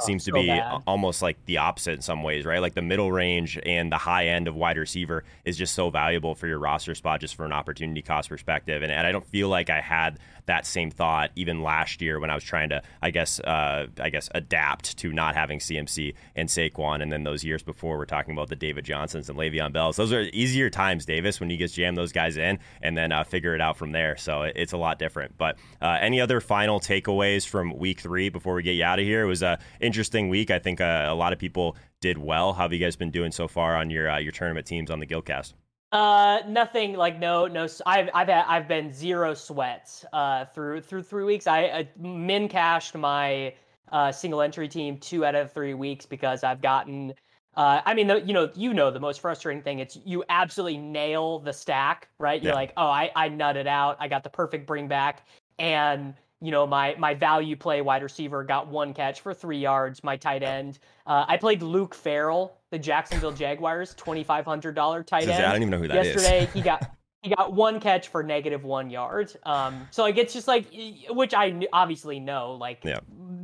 oh, 0.00 0.04
seems 0.04 0.24
to 0.24 0.32
be 0.32 0.46
bad. 0.46 0.82
almost 0.86 1.22
like 1.22 1.36
the 1.46 1.58
opposite 1.58 1.92
in 1.92 2.00
some 2.00 2.22
ways, 2.22 2.44
right? 2.44 2.60
Like 2.60 2.74
the 2.74 2.82
middle 2.82 3.12
range 3.12 3.58
and 3.64 3.90
the 3.90 3.98
high 3.98 4.28
end 4.28 4.48
of 4.48 4.54
wide 4.54 4.76
receiver 4.76 5.24
is 5.44 5.56
just 5.56 5.74
so 5.74 5.90
valuable 5.90 6.34
for 6.34 6.46
your 6.46 6.58
roster 6.58 6.94
spot, 6.94 7.20
just 7.20 7.34
for 7.34 7.44
an 7.44 7.52
opportunity 7.52 8.02
cost 8.02 8.28
perspective. 8.28 8.82
And, 8.82 8.92
and 8.92 9.06
I 9.06 9.12
don't 9.12 9.26
feel 9.26 9.48
like 9.48 9.70
I 9.70 9.80
had 9.80 10.18
that 10.46 10.66
same 10.66 10.90
thought 10.90 11.30
even 11.36 11.62
last 11.62 12.02
year 12.02 12.20
when 12.20 12.30
I 12.30 12.34
was 12.34 12.44
trying 12.44 12.68
to, 12.70 12.82
I 13.02 13.10
guess, 13.10 13.40
uh, 13.40 13.86
I 14.00 14.10
guess, 14.10 14.28
adapt 14.34 14.96
to 14.98 15.12
not 15.12 15.34
having 15.34 15.58
CMC 15.58 16.14
and 16.36 16.48
Saquon, 16.48 17.02
and 17.02 17.10
then 17.10 17.24
those 17.24 17.44
years 17.44 17.62
before 17.62 17.98
we're 17.98 18.04
talking 18.04 18.32
about 18.32 18.48
the 18.48 18.56
David 18.56 18.84
Johnsons 18.84 19.28
and 19.28 19.38
Le'Veon 19.38 19.72
Bells. 19.72 19.96
Those 19.96 20.12
are 20.12 20.22
easier 20.32 20.70
times, 20.70 21.06
Davis, 21.06 21.40
when 21.40 21.50
you 21.50 21.56
just 21.56 21.74
jam 21.74 21.94
those 21.94 22.12
guys 22.12 22.36
in 22.36 22.58
and 22.82 22.96
then 22.96 23.12
uh, 23.12 23.24
figure 23.24 23.54
it 23.54 23.60
out 23.60 23.76
from 23.76 23.92
there. 23.92 24.16
So 24.16 24.42
it's 24.42 24.72
a 24.72 24.76
lot 24.76 24.98
different. 24.98 25.36
But 25.38 25.56
uh, 25.80 25.98
any 26.00 26.20
other 26.20 26.40
final 26.40 26.80
takeaways 26.80 27.46
from 27.46 27.76
Week 27.76 28.00
Three 28.00 28.28
before 28.28 28.54
we 28.54 28.62
get 28.62 28.72
you 28.72 28.84
out 28.84 28.98
of 28.98 29.04
here? 29.04 29.22
It 29.22 29.28
was 29.28 29.42
an 29.42 29.58
interesting 29.80 30.28
week. 30.28 30.50
I 30.50 30.58
think 30.58 30.80
uh, 30.80 31.06
a 31.08 31.14
lot 31.14 31.32
of 31.32 31.38
people 31.38 31.76
did 32.00 32.18
well. 32.18 32.52
How 32.52 32.62
have 32.62 32.72
you 32.72 32.78
guys 32.78 32.96
been 32.96 33.10
doing 33.10 33.32
so 33.32 33.48
far 33.48 33.76
on 33.76 33.90
your 33.90 34.10
uh, 34.10 34.18
your 34.18 34.32
tournament 34.32 34.66
teams 34.66 34.90
on 34.90 35.00
the 35.00 35.06
Guildcast? 35.06 35.54
Uh, 35.94 36.42
nothing 36.48 36.94
like 36.94 37.20
no 37.20 37.46
no. 37.46 37.68
I've 37.86 38.10
I've 38.12 38.26
had, 38.26 38.44
I've 38.48 38.66
been 38.66 38.92
zero 38.92 39.32
sweats 39.32 40.04
uh 40.12 40.44
through 40.46 40.80
through 40.80 41.04
three 41.04 41.22
weeks. 41.22 41.46
I 41.46 41.66
uh, 41.66 41.84
min 41.96 42.48
cashed 42.48 42.96
my 42.96 43.54
uh 43.92 44.10
single 44.10 44.42
entry 44.42 44.66
team 44.66 44.98
two 44.98 45.24
out 45.24 45.36
of 45.36 45.52
three 45.52 45.74
weeks 45.74 46.04
because 46.04 46.42
I've 46.42 46.60
gotten. 46.60 47.14
Uh, 47.56 47.80
I 47.86 47.94
mean, 47.94 48.08
the, 48.08 48.20
you 48.20 48.32
know, 48.32 48.50
you 48.56 48.74
know, 48.74 48.90
the 48.90 48.98
most 48.98 49.20
frustrating 49.20 49.62
thing 49.62 49.78
it's 49.78 49.96
you 50.04 50.24
absolutely 50.28 50.78
nail 50.78 51.38
the 51.38 51.52
stack, 51.52 52.08
right? 52.18 52.42
You're 52.42 52.50
yeah. 52.50 52.56
like, 52.56 52.72
oh, 52.76 52.88
I 52.88 53.12
I 53.14 53.28
nutted 53.28 53.68
out. 53.68 53.96
I 54.00 54.08
got 54.08 54.24
the 54.24 54.30
perfect 54.30 54.66
bring 54.66 54.88
back, 54.88 55.24
and 55.60 56.14
you 56.40 56.50
know, 56.50 56.66
my 56.66 56.94
my 56.98 57.14
value 57.14 57.56
play 57.56 57.80
wide 57.80 58.02
receiver 58.02 58.44
got 58.44 58.68
one 58.68 58.92
catch 58.92 59.20
for 59.20 59.32
three 59.32 59.58
yards. 59.58 60.04
My 60.04 60.16
tight 60.16 60.42
end, 60.42 60.78
uh, 61.06 61.24
I 61.26 61.36
played 61.36 61.62
Luke 61.62 61.94
Farrell, 61.94 62.58
the 62.70 62.78
Jacksonville 62.78 63.32
Jaguars, 63.32 63.94
twenty 63.94 64.24
five 64.24 64.44
hundred 64.44 64.74
dollar 64.74 65.02
tight 65.02 65.28
end. 65.28 65.44
I 65.44 65.52
don't 65.52 65.62
even 65.62 65.70
know 65.70 65.78
who 65.78 65.88
that 65.88 66.04
Yesterday, 66.04 66.44
is. 66.44 66.52
he 66.52 66.60
got 66.60 66.90
he 67.22 67.30
got 67.30 67.54
one 67.54 67.80
catch 67.80 68.08
for 68.08 68.22
negative 68.22 68.64
one 68.64 68.90
yard. 68.90 69.32
Um, 69.44 69.88
so 69.90 70.02
like 70.02 70.18
it's 70.18 70.34
just 70.34 70.46
like, 70.46 70.66
which 71.08 71.32
I 71.32 71.66
obviously 71.72 72.20
know, 72.20 72.52
like 72.52 72.84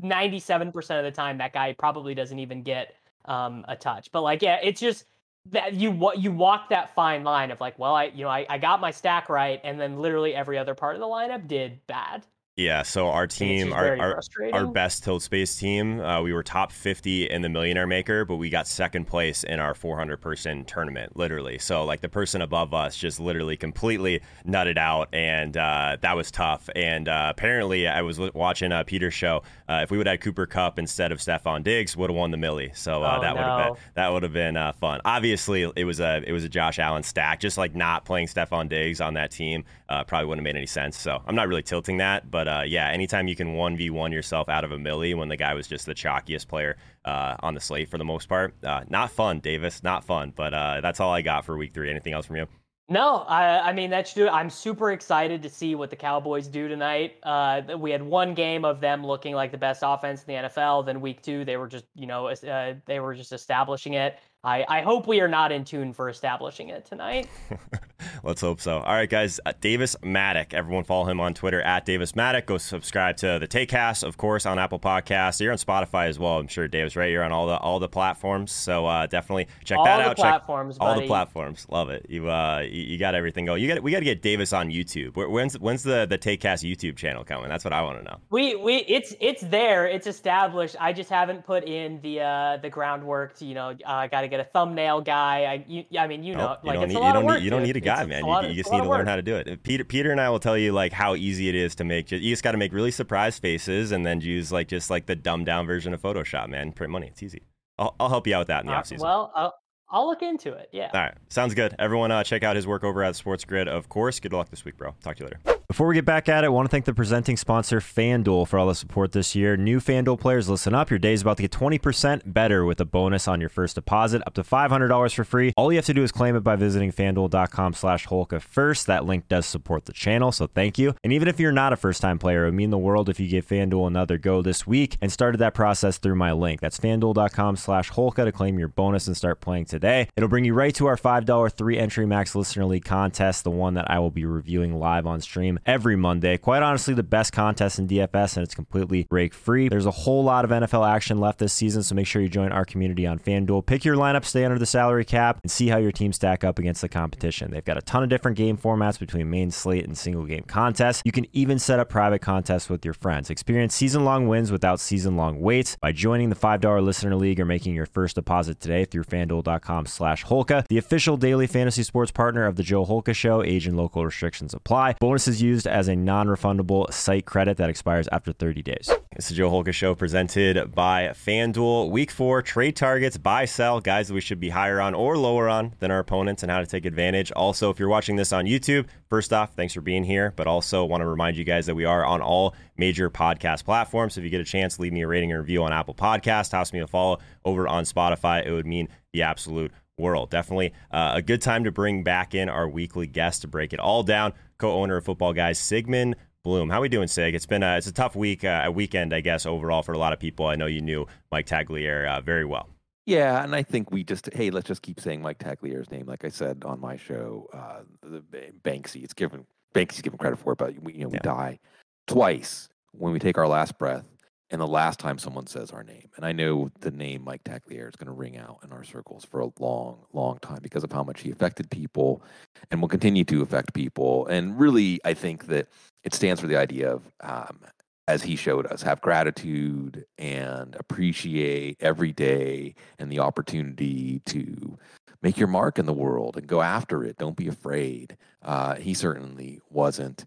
ninety 0.02 0.38
seven 0.38 0.70
percent 0.70 1.04
of 1.04 1.10
the 1.10 1.16
time 1.16 1.38
that 1.38 1.52
guy 1.52 1.72
probably 1.72 2.14
doesn't 2.14 2.38
even 2.38 2.62
get 2.62 2.94
um 3.24 3.64
a 3.68 3.76
touch. 3.76 4.12
But 4.12 4.22
like, 4.22 4.42
yeah, 4.42 4.58
it's 4.62 4.80
just 4.80 5.06
that 5.46 5.72
you 5.72 5.90
what 5.90 6.18
you 6.18 6.32
walk 6.32 6.68
that 6.68 6.94
fine 6.94 7.24
line 7.24 7.50
of 7.50 7.60
like, 7.60 7.78
well, 7.78 7.94
I 7.94 8.04
you 8.06 8.24
know 8.24 8.30
I, 8.30 8.44
I 8.50 8.58
got 8.58 8.80
my 8.80 8.90
stack 8.90 9.28
right, 9.28 9.60
and 9.64 9.80
then 9.80 9.98
literally 9.98 10.34
every 10.34 10.58
other 10.58 10.74
part 10.74 10.96
of 10.96 11.00
the 11.00 11.06
lineup 11.06 11.48
did 11.48 11.84
bad. 11.86 12.26
Yeah, 12.56 12.82
so 12.82 13.08
our 13.08 13.28
team, 13.28 13.72
our, 13.72 13.96
our, 13.96 14.20
our, 14.52 14.66
best 14.66 15.04
tilt 15.04 15.22
space 15.22 15.56
team, 15.56 16.00
uh, 16.00 16.20
we 16.20 16.32
were 16.32 16.42
top 16.42 16.72
50 16.72 17.30
in 17.30 17.42
the 17.42 17.48
Millionaire 17.48 17.86
Maker, 17.86 18.24
but 18.24 18.36
we 18.36 18.50
got 18.50 18.66
second 18.66 19.06
place 19.06 19.44
in 19.44 19.60
our 19.60 19.72
400 19.72 20.18
person 20.18 20.64
tournament, 20.64 21.16
literally. 21.16 21.58
So, 21.58 21.84
like, 21.84 22.00
the 22.00 22.08
person 22.08 22.42
above 22.42 22.74
us 22.74 22.96
just 22.96 23.20
literally 23.20 23.56
completely 23.56 24.20
nutted 24.44 24.78
out, 24.78 25.08
and 25.14 25.56
uh, 25.56 25.96
that 26.00 26.16
was 26.16 26.32
tough. 26.32 26.68
And 26.74 27.08
uh, 27.08 27.28
apparently, 27.30 27.86
I 27.86 28.02
was 28.02 28.18
watching 28.18 28.72
uh, 28.72 28.82
Peter's 28.82 29.14
show. 29.14 29.42
Uh, 29.68 29.80
if 29.84 29.92
we 29.92 29.96
would 29.96 30.08
have 30.08 30.14
had 30.14 30.20
Cooper 30.20 30.46
Kupp 30.46 30.78
instead 30.78 31.12
of 31.12 31.18
Stefon 31.18 31.62
Diggs, 31.62 31.96
would 31.96 32.10
have 32.10 32.16
won 32.16 32.32
the 32.32 32.36
Millie. 32.36 32.72
So 32.74 33.04
uh, 33.04 33.18
oh, 33.18 33.20
that 33.22 33.36
no. 33.36 33.40
would 33.40 33.48
have 33.48 33.66
been 33.66 33.82
that 33.94 34.08
would 34.12 34.22
have 34.24 34.32
been 34.32 34.72
fun. 34.80 35.00
Obviously, 35.04 35.70
it 35.76 35.84
was 35.84 36.00
a 36.00 36.22
it 36.26 36.32
was 36.32 36.42
a 36.44 36.48
Josh 36.48 36.80
Allen 36.80 37.04
stack. 37.04 37.40
Just 37.40 37.56
like 37.56 37.76
not 37.76 38.04
playing 38.04 38.26
Stefon 38.26 38.68
Diggs 38.68 39.00
on 39.00 39.14
that 39.14 39.30
team 39.30 39.64
probably 39.88 40.26
wouldn't 40.26 40.46
have 40.46 40.52
made 40.52 40.58
any 40.58 40.66
sense. 40.66 40.98
So 40.98 41.22
I'm 41.26 41.36
not 41.36 41.48
really 41.48 41.62
tilting 41.62 41.98
that, 41.98 42.30
but 42.30 42.39
uh, 42.48 42.62
yeah, 42.66 42.88
anytime 42.88 43.28
you 43.28 43.36
can 43.36 43.54
one 43.54 43.76
v 43.76 43.90
one 43.90 44.12
yourself 44.12 44.48
out 44.48 44.64
of 44.64 44.72
a 44.72 44.78
millie 44.78 45.14
when 45.14 45.28
the 45.28 45.36
guy 45.36 45.54
was 45.54 45.66
just 45.66 45.86
the 45.86 45.94
chalkiest 45.94 46.48
player 46.48 46.76
uh, 47.04 47.36
on 47.40 47.54
the 47.54 47.60
slate 47.60 47.88
for 47.88 47.98
the 47.98 48.04
most 48.04 48.28
part, 48.28 48.54
uh, 48.64 48.82
not 48.88 49.10
fun, 49.10 49.40
Davis, 49.40 49.82
not 49.82 50.04
fun. 50.04 50.32
But 50.34 50.54
uh, 50.54 50.80
that's 50.80 51.00
all 51.00 51.12
I 51.12 51.22
got 51.22 51.44
for 51.44 51.56
week 51.56 51.74
three. 51.74 51.90
Anything 51.90 52.12
else 52.12 52.26
from 52.26 52.36
you? 52.36 52.46
No, 52.90 53.18
I, 53.28 53.68
I 53.68 53.72
mean 53.72 53.88
that's 53.88 54.18
I'm 54.18 54.50
super 54.50 54.90
excited 54.90 55.42
to 55.44 55.48
see 55.48 55.76
what 55.76 55.90
the 55.90 55.96
Cowboys 55.96 56.48
do 56.48 56.66
tonight. 56.66 57.18
Uh, 57.22 57.62
we 57.78 57.92
had 57.92 58.02
one 58.02 58.34
game 58.34 58.64
of 58.64 58.80
them 58.80 59.06
looking 59.06 59.32
like 59.32 59.52
the 59.52 59.58
best 59.58 59.84
offense 59.86 60.24
in 60.24 60.34
the 60.34 60.48
NFL. 60.48 60.86
Then 60.86 61.00
week 61.00 61.22
two, 61.22 61.44
they 61.44 61.56
were 61.56 61.68
just 61.68 61.84
you 61.94 62.08
know 62.08 62.26
uh, 62.26 62.74
they 62.86 62.98
were 62.98 63.14
just 63.14 63.32
establishing 63.32 63.94
it. 63.94 64.18
I, 64.42 64.64
I 64.66 64.80
hope 64.80 65.06
we 65.06 65.20
are 65.20 65.28
not 65.28 65.52
in 65.52 65.64
tune 65.64 65.92
for 65.92 66.08
establishing 66.08 66.70
it 66.70 66.86
tonight. 66.86 67.28
Let's 68.24 68.40
hope 68.40 68.60
so. 68.60 68.78
All 68.78 68.94
right, 68.94 69.08
guys. 69.08 69.38
Uh, 69.44 69.52
Davis 69.60 69.96
Mattek. 70.02 70.54
Everyone 70.54 70.84
follow 70.84 71.04
him 71.04 71.20
on 71.20 71.34
Twitter 71.34 71.60
at 71.60 71.84
Davis 71.84 72.12
Mattek. 72.12 72.46
Go 72.46 72.56
subscribe 72.56 73.18
to 73.18 73.38
the 73.38 73.46
Takecast, 73.46 74.02
of 74.02 74.16
course, 74.16 74.46
on 74.46 74.58
Apple 74.58 74.78
Podcasts. 74.78 75.40
You're 75.40 75.52
on 75.52 75.58
Spotify 75.58 76.08
as 76.08 76.18
well. 76.18 76.38
I'm 76.38 76.48
sure 76.48 76.66
Davis, 76.68 76.96
right? 76.96 77.10
You're 77.10 77.22
on 77.22 77.32
all 77.32 77.46
the 77.46 77.58
all 77.58 77.78
the 77.78 77.88
platforms. 77.88 78.52
So 78.52 78.86
uh, 78.86 79.06
definitely 79.06 79.48
check 79.64 79.78
all 79.78 79.84
that 79.84 80.00
out. 80.00 80.16
Platforms, 80.16 80.76
check 80.76 80.82
all 80.82 80.98
the 80.98 81.06
platforms. 81.06 81.66
Love 81.68 81.90
it. 81.90 82.06
You 82.08 82.30
uh 82.30 82.60
you, 82.60 82.82
you 82.82 82.98
got 82.98 83.14
everything 83.14 83.44
going. 83.44 83.62
You 83.62 83.68
got 83.68 83.82
we 83.82 83.90
got 83.90 83.98
to 83.98 84.04
get 84.06 84.22
Davis 84.22 84.54
on 84.54 84.70
YouTube. 84.70 85.16
When's 85.16 85.58
when's 85.58 85.82
the 85.82 86.06
the 86.06 86.18
Takecast 86.18 86.64
YouTube 86.64 86.96
channel 86.96 87.24
coming? 87.24 87.50
That's 87.50 87.64
what 87.64 87.74
I 87.74 87.82
want 87.82 87.98
to 87.98 88.04
know. 88.04 88.16
We 88.30 88.56
we 88.56 88.76
it's 88.88 89.14
it's 89.20 89.42
there. 89.42 89.86
It's 89.86 90.06
established. 90.06 90.76
I 90.80 90.94
just 90.94 91.10
haven't 91.10 91.44
put 91.44 91.64
in 91.64 92.00
the 92.00 92.20
uh 92.20 92.56
the 92.56 92.70
groundwork 92.70 93.36
to 93.36 93.44
you 93.44 93.54
know 93.54 93.74
uh, 93.84 94.06
got 94.06 94.22
to 94.22 94.29
get 94.30 94.40
a 94.40 94.44
thumbnail 94.44 95.00
guy. 95.00 95.44
I, 95.44 95.64
you, 95.66 95.84
I 95.98 96.06
mean, 96.06 96.22
you 96.22 96.34
know, 96.34 96.56
like 96.62 96.78
you 96.78 96.84
it's 96.84 96.94
need, 96.94 96.98
a 96.98 97.00
lot 97.00 97.06
you 97.08 97.12
don't 97.12 97.22
of 97.22 97.26
work, 97.26 97.38
need, 97.38 97.44
you 97.44 97.50
don't 97.50 97.62
need 97.62 97.76
a 97.76 97.80
guy, 97.80 98.04
man. 98.04 98.24
You, 98.24 98.48
you, 98.48 98.54
just 98.54 98.72
need 98.72 98.82
to 98.82 98.88
learn 98.88 99.06
how 99.06 99.16
to 99.16 99.22
do 99.22 99.36
it. 99.36 99.62
Peter, 99.62 99.84
Peter 99.84 100.10
and 100.10 100.20
I 100.20 100.30
will 100.30 100.40
tell 100.40 100.56
you 100.56 100.72
like 100.72 100.92
how 100.92 101.14
easy 101.14 101.48
it 101.48 101.54
is 101.54 101.74
to 101.76 101.84
make. 101.84 102.10
You 102.10 102.18
just 102.20 102.42
got 102.42 102.52
to 102.52 102.58
make 102.58 102.72
really 102.72 102.90
surprised 102.90 103.42
faces 103.42 103.92
and 103.92 104.06
then 104.06 104.20
use 104.20 104.50
like 104.52 104.68
just 104.68 104.90
like 104.90 105.06
the 105.06 105.16
dumbed 105.16 105.46
down 105.46 105.66
version 105.66 105.92
of 105.92 106.00
Photoshop, 106.00 106.48
man. 106.48 106.72
Print 106.72 106.90
money. 106.92 107.08
It's 107.08 107.22
easy. 107.22 107.42
I'll, 107.78 107.94
I'll 107.98 108.08
help 108.08 108.26
you 108.26 108.34
out 108.34 108.40
with 108.40 108.48
that 108.48 108.60
in 108.60 108.66
the 108.66 108.72
uh, 108.72 108.82
offseason. 108.82 109.00
Well, 109.00 109.32
I'll, 109.34 109.54
I'll 109.90 110.06
look 110.06 110.22
into 110.22 110.52
it. 110.52 110.68
Yeah. 110.72 110.90
All 110.94 111.00
right. 111.00 111.14
Sounds 111.28 111.54
good. 111.54 111.74
Everyone, 111.78 112.10
uh, 112.10 112.22
check 112.22 112.44
out 112.44 112.56
his 112.56 112.66
work 112.66 112.84
over 112.84 113.02
at 113.02 113.16
Sports 113.16 113.44
Grid, 113.44 113.68
of 113.68 113.88
course. 113.88 114.20
Good 114.20 114.32
luck 114.32 114.50
this 114.50 114.64
week, 114.64 114.76
bro. 114.76 114.94
Talk 115.02 115.16
to 115.16 115.24
you 115.24 115.30
later. 115.30 115.59
Before 115.70 115.86
we 115.86 115.94
get 115.94 116.04
back 116.04 116.28
at 116.28 116.42
it, 116.42 116.48
I 116.48 116.50
want 116.50 116.66
to 116.66 116.68
thank 116.68 116.84
the 116.84 116.92
presenting 116.92 117.36
sponsor, 117.36 117.78
FanDuel, 117.78 118.48
for 118.48 118.58
all 118.58 118.66
the 118.66 118.74
support 118.74 119.12
this 119.12 119.36
year. 119.36 119.56
New 119.56 119.78
FanDuel 119.78 120.18
players, 120.18 120.48
listen 120.48 120.74
up. 120.74 120.90
Your 120.90 120.98
day 120.98 121.12
is 121.12 121.22
about 121.22 121.36
to 121.36 121.44
get 121.44 121.52
20% 121.52 122.22
better 122.26 122.64
with 122.64 122.80
a 122.80 122.84
bonus 122.84 123.28
on 123.28 123.38
your 123.38 123.50
first 123.50 123.76
deposit, 123.76 124.20
up 124.26 124.34
to 124.34 124.42
$500 124.42 125.14
for 125.14 125.22
free. 125.22 125.52
All 125.56 125.70
you 125.70 125.78
have 125.78 125.84
to 125.84 125.94
do 125.94 126.02
is 126.02 126.10
claim 126.10 126.34
it 126.34 126.40
by 126.40 126.56
visiting 126.56 126.90
fanduel.com 126.90 127.74
slash 127.74 128.08
Holka 128.08 128.42
first. 128.42 128.88
That 128.88 129.04
link 129.04 129.28
does 129.28 129.46
support 129.46 129.84
the 129.84 129.92
channel, 129.92 130.32
so 130.32 130.48
thank 130.48 130.76
you. 130.76 130.96
And 131.04 131.12
even 131.12 131.28
if 131.28 131.38
you're 131.38 131.52
not 131.52 131.72
a 131.72 131.76
first-time 131.76 132.18
player, 132.18 132.42
it 132.42 132.46
would 132.48 132.54
mean 132.54 132.70
the 132.70 132.76
world 132.76 133.08
if 133.08 133.20
you 133.20 133.28
give 133.28 133.46
FanDuel 133.46 133.86
another 133.86 134.18
go 134.18 134.42
this 134.42 134.66
week 134.66 134.98
and 135.00 135.12
started 135.12 135.38
that 135.38 135.54
process 135.54 135.98
through 135.98 136.16
my 136.16 136.32
link. 136.32 136.60
That's 136.60 136.80
fanduel.com 136.80 137.54
slash 137.54 137.92
Holka 137.92 138.24
to 138.24 138.32
claim 138.32 138.58
your 138.58 138.66
bonus 138.66 139.06
and 139.06 139.16
start 139.16 139.40
playing 139.40 139.66
today. 139.66 140.08
It'll 140.16 140.28
bring 140.28 140.44
you 140.44 140.52
right 140.52 140.74
to 140.74 140.86
our 140.86 140.96
$5 140.96 141.52
three-entry 141.52 142.06
max 142.06 142.34
listener 142.34 142.64
league 142.64 142.84
contest, 142.84 143.44
the 143.44 143.52
one 143.52 143.74
that 143.74 143.88
I 143.88 144.00
will 144.00 144.10
be 144.10 144.24
reviewing 144.24 144.76
live 144.76 145.06
on 145.06 145.20
stream 145.20 145.58
every 145.66 145.96
Monday. 145.96 146.36
Quite 146.36 146.62
honestly, 146.62 146.94
the 146.94 147.02
best 147.02 147.32
contest 147.32 147.78
in 147.78 147.88
DFS, 147.88 148.36
and 148.36 148.44
it's 148.44 148.54
completely 148.54 149.06
break 149.08 149.34
free. 149.34 149.68
There's 149.68 149.86
a 149.86 149.90
whole 149.90 150.24
lot 150.24 150.44
of 150.44 150.50
NFL 150.50 150.88
action 150.88 151.18
left 151.18 151.38
this 151.38 151.52
season, 151.52 151.82
so 151.82 151.94
make 151.94 152.06
sure 152.06 152.22
you 152.22 152.28
join 152.28 152.52
our 152.52 152.64
community 152.64 153.06
on 153.06 153.18
FanDuel. 153.18 153.66
Pick 153.66 153.84
your 153.84 153.96
lineup, 153.96 154.24
stay 154.24 154.44
under 154.44 154.58
the 154.58 154.66
salary 154.66 155.04
cap, 155.04 155.40
and 155.42 155.50
see 155.50 155.68
how 155.68 155.78
your 155.78 155.92
team 155.92 156.12
stack 156.12 156.44
up 156.44 156.58
against 156.58 156.80
the 156.80 156.88
competition. 156.88 157.50
They've 157.50 157.64
got 157.64 157.76
a 157.76 157.82
ton 157.82 158.02
of 158.02 158.08
different 158.08 158.36
game 158.36 158.56
formats 158.56 158.98
between 158.98 159.30
main 159.30 159.50
slate 159.50 159.84
and 159.84 159.96
single 159.96 160.24
game 160.24 160.44
contests. 160.46 161.02
You 161.04 161.12
can 161.12 161.26
even 161.32 161.58
set 161.58 161.78
up 161.78 161.88
private 161.88 162.20
contests 162.20 162.68
with 162.68 162.84
your 162.84 162.94
friends. 162.94 163.30
Experience 163.30 163.74
season 163.74 164.04
long 164.04 164.28
wins 164.28 164.52
without 164.52 164.80
season 164.80 165.16
long 165.16 165.40
waits 165.40 165.76
by 165.80 165.92
joining 165.92 166.30
the 166.30 166.36
$5 166.36 166.82
listener 166.82 167.14
league 167.16 167.40
or 167.40 167.44
making 167.44 167.74
your 167.74 167.86
first 167.86 168.14
deposit 168.16 168.60
today 168.60 168.84
through 168.84 169.04
fanduel.com 169.04 169.86
slash 169.86 170.24
Holka, 170.24 170.66
the 170.68 170.78
official 170.78 171.16
daily 171.16 171.46
fantasy 171.46 171.82
sports 171.82 172.10
partner 172.10 172.46
of 172.46 172.56
the 172.56 172.62
Joe 172.62 172.84
Holka 172.84 173.14
Show. 173.14 173.42
Age 173.42 173.66
and 173.66 173.76
local 173.76 174.04
restrictions 174.04 174.54
apply. 174.54 174.96
Bonuses 175.00 175.42
used 175.50 175.66
as 175.66 175.88
a 175.88 175.96
non 175.96 176.28
refundable 176.28 176.92
site 176.92 177.26
credit 177.26 177.56
that 177.56 177.68
expires 177.68 178.08
after 178.12 178.32
30 178.32 178.62
days. 178.62 178.90
It's 179.12 179.28
the 179.28 179.34
Joe 179.34 179.50
Holka 179.50 179.72
Show 179.72 179.94
presented 179.94 180.72
by 180.72 181.08
FanDuel. 181.08 181.90
Week 181.90 182.10
four, 182.10 182.42
trade 182.42 182.76
targets, 182.76 183.16
buy, 183.16 183.44
sell, 183.44 183.80
guys 183.80 184.08
that 184.08 184.14
we 184.14 184.20
should 184.20 184.38
be 184.38 184.50
higher 184.50 184.80
on 184.80 184.94
or 184.94 185.18
lower 185.18 185.48
on 185.48 185.74
than 185.80 185.90
our 185.90 185.98
opponents 185.98 186.42
and 186.42 186.52
how 186.52 186.60
to 186.60 186.66
take 186.66 186.84
advantage. 186.86 187.32
Also, 187.32 187.70
if 187.70 187.78
you're 187.78 187.88
watching 187.88 188.16
this 188.16 188.32
on 188.32 188.44
YouTube, 188.44 188.86
first 189.08 189.32
off, 189.32 189.54
thanks 189.54 189.74
for 189.74 189.80
being 189.80 190.04
here. 190.04 190.32
But 190.36 190.46
also 190.46 190.84
want 190.84 191.00
to 191.00 191.06
remind 191.06 191.36
you 191.36 191.44
guys 191.44 191.66
that 191.66 191.74
we 191.74 191.84
are 191.84 192.04
on 192.04 192.22
all 192.22 192.54
major 192.76 193.10
podcast 193.10 193.64
platforms. 193.64 194.14
So 194.14 194.20
if 194.20 194.24
you 194.24 194.30
get 194.30 194.40
a 194.40 194.44
chance, 194.44 194.78
leave 194.78 194.92
me 194.92 195.02
a 195.02 195.08
rating 195.08 195.32
and 195.32 195.40
review 195.40 195.64
on 195.64 195.72
Apple 195.72 195.94
Podcast, 195.94 196.50
toss 196.50 196.72
me 196.72 196.78
a 196.78 196.86
follow 196.86 197.18
over 197.44 197.66
on 197.66 197.84
Spotify. 197.84 198.46
It 198.46 198.52
would 198.52 198.66
mean 198.66 198.88
the 199.12 199.22
absolute 199.22 199.72
world. 199.98 200.30
Definitely 200.30 200.72
uh, 200.90 201.12
a 201.16 201.22
good 201.22 201.42
time 201.42 201.64
to 201.64 201.70
bring 201.70 202.02
back 202.02 202.34
in 202.34 202.48
our 202.48 202.68
weekly 202.68 203.06
guest 203.06 203.42
to 203.42 203.48
break 203.48 203.72
it 203.72 203.80
all 203.80 204.02
down. 204.02 204.32
Co-owner 204.60 204.98
of 204.98 205.04
Football 205.06 205.32
Guys, 205.32 205.58
Sigmund 205.58 206.16
Bloom. 206.44 206.68
How 206.68 206.82
we 206.82 206.88
doing, 206.90 207.08
Sig? 207.08 207.34
It's 207.34 207.46
been 207.46 207.62
a, 207.62 207.78
it's 207.78 207.86
a 207.86 207.92
tough 207.92 208.14
week, 208.14 208.44
uh, 208.44 208.62
a 208.66 208.70
weekend, 208.70 209.14
I 209.14 209.20
guess, 209.20 209.46
overall 209.46 209.82
for 209.82 209.92
a 209.92 209.98
lot 209.98 210.12
of 210.12 210.20
people. 210.20 210.46
I 210.46 210.54
know 210.54 210.66
you 210.66 210.82
knew 210.82 211.06
Mike 211.32 211.46
Tagliere 211.46 212.06
uh, 212.06 212.20
very 212.20 212.44
well. 212.44 212.68
Yeah, 213.06 213.42
and 213.42 213.56
I 213.56 213.62
think 213.62 213.90
we 213.90 214.04
just 214.04 214.28
hey, 214.34 214.50
let's 214.50 214.68
just 214.68 214.82
keep 214.82 215.00
saying 215.00 215.22
Mike 215.22 215.38
Tagliere's 215.38 215.90
name. 215.90 216.06
Like 216.06 216.24
I 216.24 216.28
said 216.28 216.62
on 216.64 216.78
my 216.78 216.96
show, 216.96 217.48
uh, 217.52 217.80
the 218.02 218.22
Banksy. 218.62 219.02
It's 219.02 219.14
given 219.14 219.46
Banksy's 219.74 220.02
given 220.02 220.18
credit 220.18 220.38
for 220.38 220.52
it, 220.52 220.58
but 220.58 220.78
we 220.80 220.92
you 220.92 221.00
know 221.00 221.08
we 221.08 221.14
yeah. 221.14 221.22
die 221.22 221.58
twice 222.06 222.68
when 222.92 223.12
we 223.12 223.18
take 223.18 223.38
our 223.38 223.48
last 223.48 223.78
breath, 223.78 224.06
and 224.50 224.60
the 224.60 224.66
last 224.66 224.98
time 224.98 225.18
someone 225.18 225.46
says 225.46 225.70
our 225.70 225.84
name. 225.84 226.08
And 226.16 226.24
I 226.24 226.32
know 226.32 226.70
the 226.80 226.90
name 226.90 227.22
Mike 227.22 227.44
Tagliere 227.44 227.88
is 227.88 227.96
going 227.96 228.06
to 228.06 228.12
ring 228.12 228.36
out 228.36 228.58
in 228.64 228.72
our 228.72 228.82
circles 228.82 229.24
for 229.24 229.40
a 229.40 229.50
long, 229.60 230.04
long 230.12 230.38
time 230.38 230.58
because 230.62 230.82
of 230.82 230.90
how 230.90 231.04
much 231.04 231.20
he 231.20 231.30
affected 231.30 231.70
people, 231.70 232.22
and 232.70 232.80
will 232.80 232.88
continue 232.88 233.24
to 233.24 233.42
affect 233.42 233.74
people. 233.74 234.26
And 234.26 234.58
really, 234.58 235.00
I 235.04 235.14
think 235.14 235.46
that 235.46 235.68
it 236.02 236.14
stands 236.14 236.40
for 236.40 236.48
the 236.48 236.56
idea 236.56 236.92
of, 236.92 237.02
um, 237.20 237.60
as 238.08 238.22
he 238.24 238.34
showed 238.34 238.66
us, 238.66 238.82
have 238.82 239.00
gratitude 239.00 240.04
and 240.18 240.74
appreciate 240.74 241.76
every 241.80 242.12
day 242.12 242.74
and 242.98 243.10
the 243.10 243.20
opportunity 243.20 244.20
to 244.26 244.76
make 245.22 245.38
your 245.38 245.48
mark 245.48 245.78
in 245.78 245.86
the 245.86 245.92
world 245.92 246.36
and 246.36 246.46
go 246.46 246.60
after 246.60 247.04
it. 247.04 247.18
Don't 247.18 247.36
be 247.36 247.46
afraid. 247.46 248.16
Uh, 248.42 248.74
he 248.74 248.94
certainly 248.94 249.60
wasn't. 249.68 250.24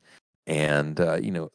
And 0.48 1.00
uh, 1.00 1.16
you 1.16 1.32
know, 1.32 1.52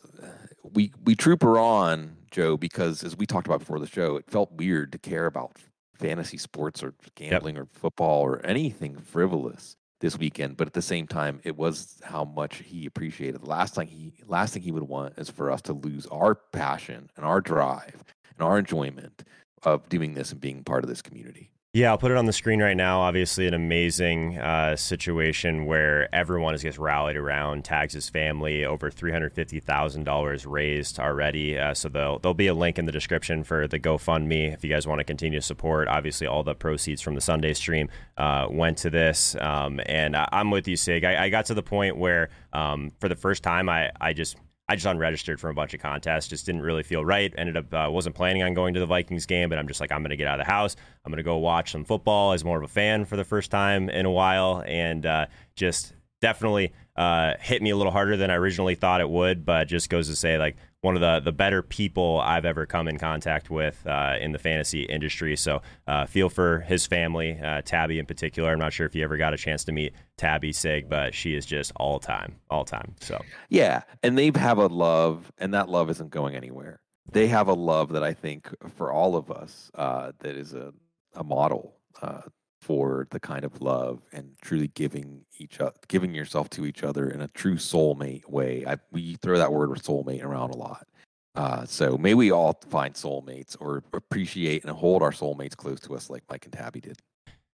we 0.75 0.93
we 1.05 1.15
trooper 1.15 1.59
on 1.59 2.18
Joe 2.31 2.57
because 2.57 3.03
as 3.03 3.17
we 3.17 3.27
talked 3.27 3.47
about 3.47 3.61
before 3.61 3.79
the 3.79 3.87
show, 3.87 4.17
it 4.17 4.31
felt 4.31 4.53
weird 4.53 4.93
to 4.93 4.99
care 4.99 5.27
about 5.27 5.57
fantasy 5.95 6.39
sports 6.39 6.83
or 6.83 6.95
gambling 7.15 7.57
yep. 7.57 7.65
or 7.65 7.67
football 7.67 8.23
or 8.23 8.45
anything 8.45 8.97
frivolous 8.97 9.77
this 10.01 10.17
weekend, 10.17 10.57
but 10.57 10.67
at 10.67 10.75
the 10.75 10.83
same 10.83 11.07
time, 11.07 11.41
it 11.43 11.57
was 11.57 12.01
how 12.05 12.25
much 12.25 12.59
he 12.59 12.87
appreciated. 12.87 13.43
The 13.43 13.49
last 13.49 13.75
thing 13.75 13.89
he 13.89 14.13
last 14.27 14.55
thing 14.55 14.63
he 14.63 14.73
would 14.73 14.85
want 14.85 15.19
is 15.19 15.29
for 15.29 15.51
us 15.51 15.63
to 15.63 15.73
lose 15.73 16.07
our 16.07 16.37
passion 16.37 17.11
and 17.17 17.27
our 17.27 17.41
drive 17.41 18.05
and 18.37 18.47
our 18.47 18.59
enjoyment 18.59 19.25
of 19.65 19.89
doing 19.89 20.15
this 20.15 20.31
and 20.31 20.41
being 20.41 20.63
part 20.63 20.85
of 20.85 20.89
this 20.89 21.03
community. 21.03 21.51
Yeah, 21.75 21.91
I'll 21.91 21.99
put 21.99 22.11
it 22.11 22.17
on 22.17 22.25
the 22.25 22.33
screen 22.33 22.63
right 22.63 22.77
now. 22.77 23.01
Obviously, 23.01 23.47
an 23.47 23.53
amazing 23.53 24.39
uh, 24.39 24.75
situation 24.75 25.67
where 25.67 26.13
everyone 26.15 26.55
is 26.55 26.63
gets 26.63 26.79
rallied 26.79 27.17
around 27.17 27.63
Tags' 27.63 28.09
family. 28.09 28.65
Over 28.65 28.91
three 28.91 29.13
hundred 29.13 29.35
fifty 29.35 29.61
thousand 29.61 30.05
dollars 30.05 30.47
raised 30.47 30.99
already. 30.99 31.59
Uh, 31.59 31.75
so 31.75 31.91
there'll 31.91 32.21
there'll 32.21 32.33
be 32.33 32.47
a 32.47 32.55
link 32.55 32.79
in 32.79 32.87
the 32.87 32.93
description 32.93 33.45
for 33.45 33.69
the 33.69 33.79
GoFundMe 33.79 34.55
if 34.55 34.65
you 34.65 34.71
guys 34.71 34.87
want 34.87 35.01
to 35.01 35.05
continue 35.05 35.41
to 35.41 35.45
support. 35.45 35.89
Obviously, 35.89 36.27
all 36.27 36.43
the 36.43 36.55
proceeds 36.55 37.03
from 37.03 37.15
the 37.15 37.21
Sunday 37.21 37.53
stream 37.53 37.91
uh, 38.17 38.47
went 38.49 38.79
to 38.79 38.89
this. 38.89 39.37
Um, 39.39 39.79
and 39.85 40.17
I, 40.17 40.27
am 40.33 40.51
with 40.51 40.69
you, 40.69 40.77
Sig. 40.77 41.05
I, 41.05 41.25
I, 41.25 41.29
got 41.29 41.45
to 41.47 41.55
the 41.55 41.63
point 41.63 41.99
where, 41.99 42.31
um, 42.55 42.93
for 42.99 43.11
the 43.11 43.17
first 43.17 43.43
time, 43.43 43.69
I 43.69 43.91
I 44.01 44.15
just 44.15 44.39
I 44.69 44.75
just 44.75 44.87
unregistered 44.87 45.41
from 45.41 45.51
a 45.51 45.55
bunch 45.55 45.73
of 45.73 45.81
contests. 45.81 46.29
Just 46.29 46.45
didn't 46.45 46.61
really 46.61 46.83
feel 46.83 47.05
right. 47.05 47.33
Ended 47.39 47.57
up 47.57 47.73
uh, 47.73 47.89
wasn't 47.91 48.15
planning 48.15 48.43
on 48.43 48.53
going 48.53 48.75
to 48.75 48.81
the 48.81 48.87
Vikings 48.87 49.25
game, 49.25 49.49
but 49.49 49.59
I'm 49.59 49.67
just 49.67 49.81
like 49.81 49.91
I'm 49.91 50.03
going 50.03 50.11
to 50.11 50.17
get 50.17 50.27
out 50.27 50.39
of 50.39 50.47
the 50.47 50.53
house. 50.53 50.77
I'm 51.05 51.11
going 51.11 51.17
to 51.19 51.23
go 51.23 51.39
watch 51.39 51.73
some 51.73 51.85
football 51.85 52.33
as 52.33 52.45
more 52.45 52.59
of 52.59 52.65
a 52.65 52.69
fan 52.69 53.07
for 53.07 53.17
the 53.17 53.25
first 53.25 53.51
time 53.51 53.89
in 53.89 54.05
a 54.05 54.11
while, 54.11 54.63
and 54.67 55.07
uh, 55.07 55.27
just 55.57 55.95
definitely 56.21 56.73
uh, 56.97 57.35
hit 57.41 57.63
me 57.63 57.71
a 57.71 57.77
little 57.77 57.93
harder 57.93 58.17
than 58.17 58.31
I 58.31 58.35
originally 58.35 58.75
thought 58.75 59.01
it 59.01 59.09
would. 59.09 59.47
But 59.47 59.69
just 59.69 59.89
goes 59.89 60.09
to 60.09 60.17
say 60.17 60.37
like 60.37 60.57
one 60.81 60.95
of 60.95 61.01
the 61.01 61.21
the 61.21 61.33
better 61.33 61.63
people 61.63 62.21
I've 62.21 62.45
ever 62.45 62.67
come 62.67 62.89
in 62.89 62.99
contact 62.99 63.51
with 63.51 63.85
uh, 63.87 64.17
in 64.21 64.33
the 64.33 64.39
fantasy 64.39 64.83
industry. 64.83 65.37
So 65.37 65.63
uh, 65.87 66.07
feel 66.07 66.29
for 66.29 66.61
his 66.61 66.87
family, 66.87 67.39
uh, 67.41 67.63
Tabby 67.63 67.99
in 67.99 68.07
particular. 68.07 68.53
I'm 68.53 68.59
not 68.59 68.73
sure 68.73 68.87
if 68.87 68.95
you 68.95 69.03
ever 69.03 69.17
got 69.17 69.35
a 69.35 69.37
chance 69.37 69.65
to 69.65 69.73
meet 69.73 69.95
Tabby 70.17 70.53
Sig, 70.53 70.89
but 70.89 71.15
she 71.15 71.35
is 71.35 71.45
just 71.45 71.73
all 71.77 71.99
time, 71.99 72.37
all 72.51 72.65
time. 72.65 72.95
So 73.01 73.21
yeah, 73.49 73.83
and 74.03 74.17
they 74.17 74.31
have 74.35 74.59
a 74.59 74.67
love, 74.67 75.33
and 75.39 75.55
that 75.55 75.69
love 75.69 75.91
isn't 75.91 76.11
going 76.11 76.35
anywhere. 76.35 76.81
They 77.11 77.27
have 77.29 77.49
a 77.49 77.55
love 77.55 77.93
that 77.93 78.05
I 78.05 78.13
think 78.13 78.49
for 78.77 78.93
all 78.93 79.17
of 79.17 79.31
us 79.31 79.71
uh, 79.75 80.13
that 80.21 80.37
is 80.37 80.55
a 80.55 80.73
a 81.15 81.25
model 81.25 81.75
uh, 82.01 82.21
for 82.61 83.07
the 83.11 83.21
kind 83.21 83.45
of 83.45 83.61
love 83.63 84.01
and 84.13 84.33
truly 84.43 84.69
giving 84.69 85.25
each 85.39 85.61
other, 85.61 85.75
giving 85.89 86.15
yourself 86.15 86.51
to 86.51 86.67
each 86.67 86.83
other 86.83 87.09
in 87.09 87.21
a 87.21 87.29
true 87.29 87.57
soulmate 87.57 88.29
way. 88.29 88.65
I, 88.67 88.77
we 88.91 89.15
throw 89.17 89.39
that 89.39 89.53
word 89.53 89.71
soulmate 89.71 90.25
around 90.25 90.51
a 90.51 90.57
lot. 90.57 90.87
Uh, 91.35 91.65
so 91.65 91.97
may 91.97 92.15
we 92.15 92.33
all 92.33 92.61
find 92.69 92.95
soulmates 92.95 93.57
or 93.61 93.85
appreciate 93.93 94.65
and 94.65 94.73
hold 94.73 95.03
our 95.03 95.13
soulmates 95.13 95.57
close 95.57 95.79
to 95.81 95.95
us 95.95 96.11
like 96.11 96.25
Mike 96.29 96.45
and 96.45 96.53
Tabby 96.53 96.81
did. 96.81 96.99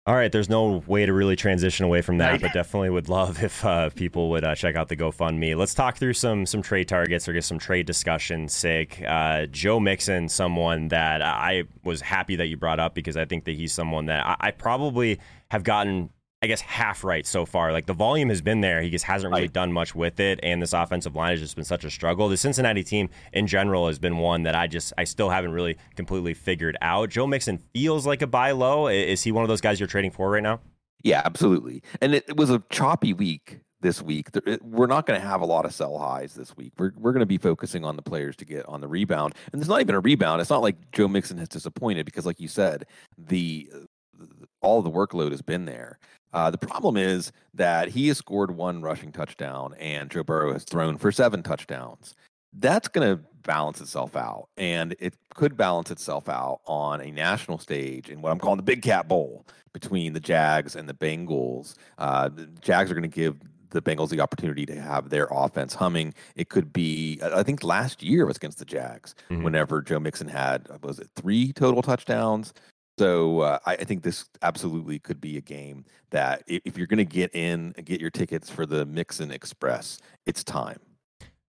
All 0.09 0.15
right, 0.15 0.33
there's 0.33 0.49
no 0.49 0.83
way 0.87 1.05
to 1.05 1.13
really 1.13 1.37
transition 1.37 1.85
away 1.85 2.01
from 2.01 2.17
that, 2.17 2.41
but 2.41 2.55
definitely 2.55 2.89
would 2.89 3.11
love 3.11 3.43
if 3.45 3.63
uh, 3.63 3.91
people 3.91 4.31
would 4.31 4.43
uh, 4.43 4.55
check 4.55 4.75
out 4.75 4.89
the 4.89 4.97
GoFundMe. 4.97 5.55
Let's 5.55 5.75
talk 5.75 5.99
through 5.99 6.15
some 6.15 6.47
some 6.47 6.63
trade 6.63 6.89
targets 6.89 7.29
or 7.29 7.35
get 7.35 7.45
some 7.45 7.59
trade 7.59 7.85
discussion. 7.85 8.49
Sake, 8.49 9.03
uh, 9.07 9.45
Joe 9.51 9.79
Mixon, 9.79 10.31
someone 10.31 10.89
that 10.89 11.21
I 11.21 11.65
was 11.85 12.01
happy 12.01 12.37
that 12.37 12.47
you 12.47 12.57
brought 12.57 12.81
up 12.81 12.95
because 12.95 13.19
I 13.19 13.27
think 13.27 13.45
that 13.45 13.55
he's 13.55 13.75
someone 13.75 14.07
that 14.07 14.25
I, 14.25 14.37
I 14.41 14.51
probably 14.53 15.21
have 15.51 15.63
gotten 15.63 16.09
I 16.41 16.47
guess 16.47 16.61
half 16.61 17.03
right 17.03 17.27
so 17.27 17.45
far. 17.45 17.73
Like 17.73 17.87
the 17.87 17.93
volume 17.93 18.29
has 18.29 18.41
been 18.41 18.61
there. 18.61 18.81
He 18.81 18.91
just 18.91 19.05
hasn't 19.05 19.35
really 19.35 19.49
done 19.49 19.73
much 19.73 19.95
with 19.95 20.21
it. 20.21 20.39
And 20.43 20.63
this 20.63 20.73
offensive 20.73 21.17
line 21.17 21.33
has 21.33 21.41
just 21.41 21.57
been 21.57 21.65
such 21.65 21.85
a 21.85 21.91
struggle. 21.91 22.29
The 22.29 22.37
Cincinnati 22.37 22.85
team 22.85 23.09
in 23.33 23.49
general 23.49 23.89
has 23.89 23.99
been 23.99 24.19
one 24.19 24.45
that 24.45 24.55
I 24.55 24.69
just 24.69 24.93
I 24.97 25.05
still 25.05 25.31
haven't 25.31 25.53
really 25.53 25.77
completely 25.97 26.35
figured 26.35 26.77
out. 26.81 27.11
Joe 27.11 27.27
Mixon 27.27 27.59
feels 27.75 28.07
like 28.07 28.23
a 28.23 28.27
buy 28.29 28.53
low. 28.53 28.87
Is 28.87 29.25
he 29.25 29.33
one 29.33 29.43
of 29.43 29.49
those 29.49 29.61
guys 29.61 29.81
you're 29.81 29.89
trading 29.89 30.13
for 30.13 30.31
right 30.31 30.43
now? 30.43 30.61
Yeah, 31.03 31.23
absolutely. 31.25 31.83
And 32.01 32.15
it, 32.15 32.25
it 32.29 32.37
was 32.37 32.51
a 32.51 32.63
choppy 32.71 33.13
week 33.13 33.61
this 33.81 34.03
week. 34.03 34.29
We're 34.63 34.87
not 34.87 35.07
going 35.07 35.21
to 35.21 35.27
have 35.27 35.41
a 35.41 35.47
lot 35.47 35.65
of 35.65 35.73
sell 35.73 35.99
highs 35.99 36.35
this 36.35 36.57
week. 36.57 36.73
We're, 36.79 36.93
we're 36.97 37.13
going 37.13 37.21
to 37.21 37.27
be 37.27 37.39
focusing 37.39 37.85
on 37.85 37.97
the 37.97 38.03
players 38.03 38.35
to 38.37 38.45
get 38.45 38.67
on 38.67 38.81
the 38.81 38.89
rebound. 38.89 39.35
And 39.53 39.61
there's 39.61 39.69
not 39.69 39.81
even 39.81 39.95
a 39.95 40.01
rebound. 40.01 40.41
It's 40.41 40.51
not 40.51 40.63
like 40.63 40.91
Joe 40.93 41.09
Mixon 41.09 41.39
has 41.39 41.49
disappointed 41.49 42.05
because, 42.05 42.27
like 42.27 42.41
you 42.41 42.49
said, 42.49 42.87
the 43.17 43.71
all 44.61 44.83
the 44.83 44.91
workload 44.91 45.31
has 45.31 45.43
been 45.43 45.65
there. 45.65 45.99
Uh, 46.33 46.51
the 46.51 46.59
problem 46.59 46.97
is 46.97 47.33
that 47.55 47.89
he 47.89 48.09
has 48.09 48.19
scored 48.19 48.51
one 48.51 48.83
rushing 48.83 49.13
touchdown 49.13 49.75
and 49.79 50.11
Joe 50.11 50.23
Burrow 50.23 50.53
has 50.53 50.65
thrown 50.65 50.99
for 50.99 51.11
seven 51.11 51.43
touchdowns. 51.43 52.15
That's 52.53 52.89
going 52.89 53.17
to 53.17 53.23
balance 53.43 53.81
itself 53.81 54.15
out. 54.15 54.49
And 54.57 54.95
it 54.99 55.15
could 55.35 55.57
balance 55.57 55.91
itself 55.91 56.29
out 56.29 56.61
on 56.67 57.01
a 57.01 57.11
national 57.11 57.59
stage 57.59 58.11
in 58.11 58.21
what 58.21 58.31
I'm 58.31 58.39
calling 58.39 58.59
the 58.59 58.63
Big 58.63 58.83
Cat 58.83 59.09
Bowl 59.09 59.47
between 59.73 60.13
the 60.13 60.21
Jags 60.21 60.77
and 60.77 60.89
the 60.89 60.95
Bengals. 60.95 61.75
Uh, 61.97 62.29
the 62.29 62.47
Jags 62.61 62.91
are 62.91 62.95
going 62.95 63.09
to 63.11 63.15
give 63.15 63.37
the 63.71 63.83
Bengals 63.83 64.09
the 64.09 64.21
opportunity 64.21 64.65
to 64.67 64.81
have 64.81 65.11
their 65.11 65.29
offense 65.31 65.75
humming. 65.75 66.15
It 66.37 66.49
could 66.49 66.73
be, 66.73 67.21
I 67.23 67.43
think 67.43 67.63
last 67.63 68.03
year 68.03 68.27
was 68.27 68.37
against 68.37 68.59
the 68.59 68.65
Jags, 68.65 69.15
mm-hmm. 69.31 69.43
whenever 69.43 69.83
Joe 69.83 70.01
Mixon 70.01 70.29
had, 70.29 70.67
was 70.83 70.99
it 70.99 71.09
three 71.17 71.53
total 71.53 71.83
touchdowns? 71.83 72.55
So 72.99 73.41
uh, 73.41 73.59
I, 73.65 73.75
I, 73.75 73.85
think 73.85 74.03
this 74.03 74.25
absolutely 74.43 74.99
could 74.99 75.21
be 75.21 75.37
a 75.37 75.41
game 75.41 75.85
that 76.11 76.43
if 76.49 76.77
you're 76.77 76.89
going 76.89 76.99
to 76.99 77.05
get 77.05 77.33
in 77.35 77.73
and 77.77 77.87
get 77.87 78.01
your 78.01 78.11
tickets 78.11 78.51
for 78.51 78.67
the 78.67 78.85
Mixon 78.87 79.31
Express, 79.31 79.99
it's 80.27 80.43
time. 80.43 80.81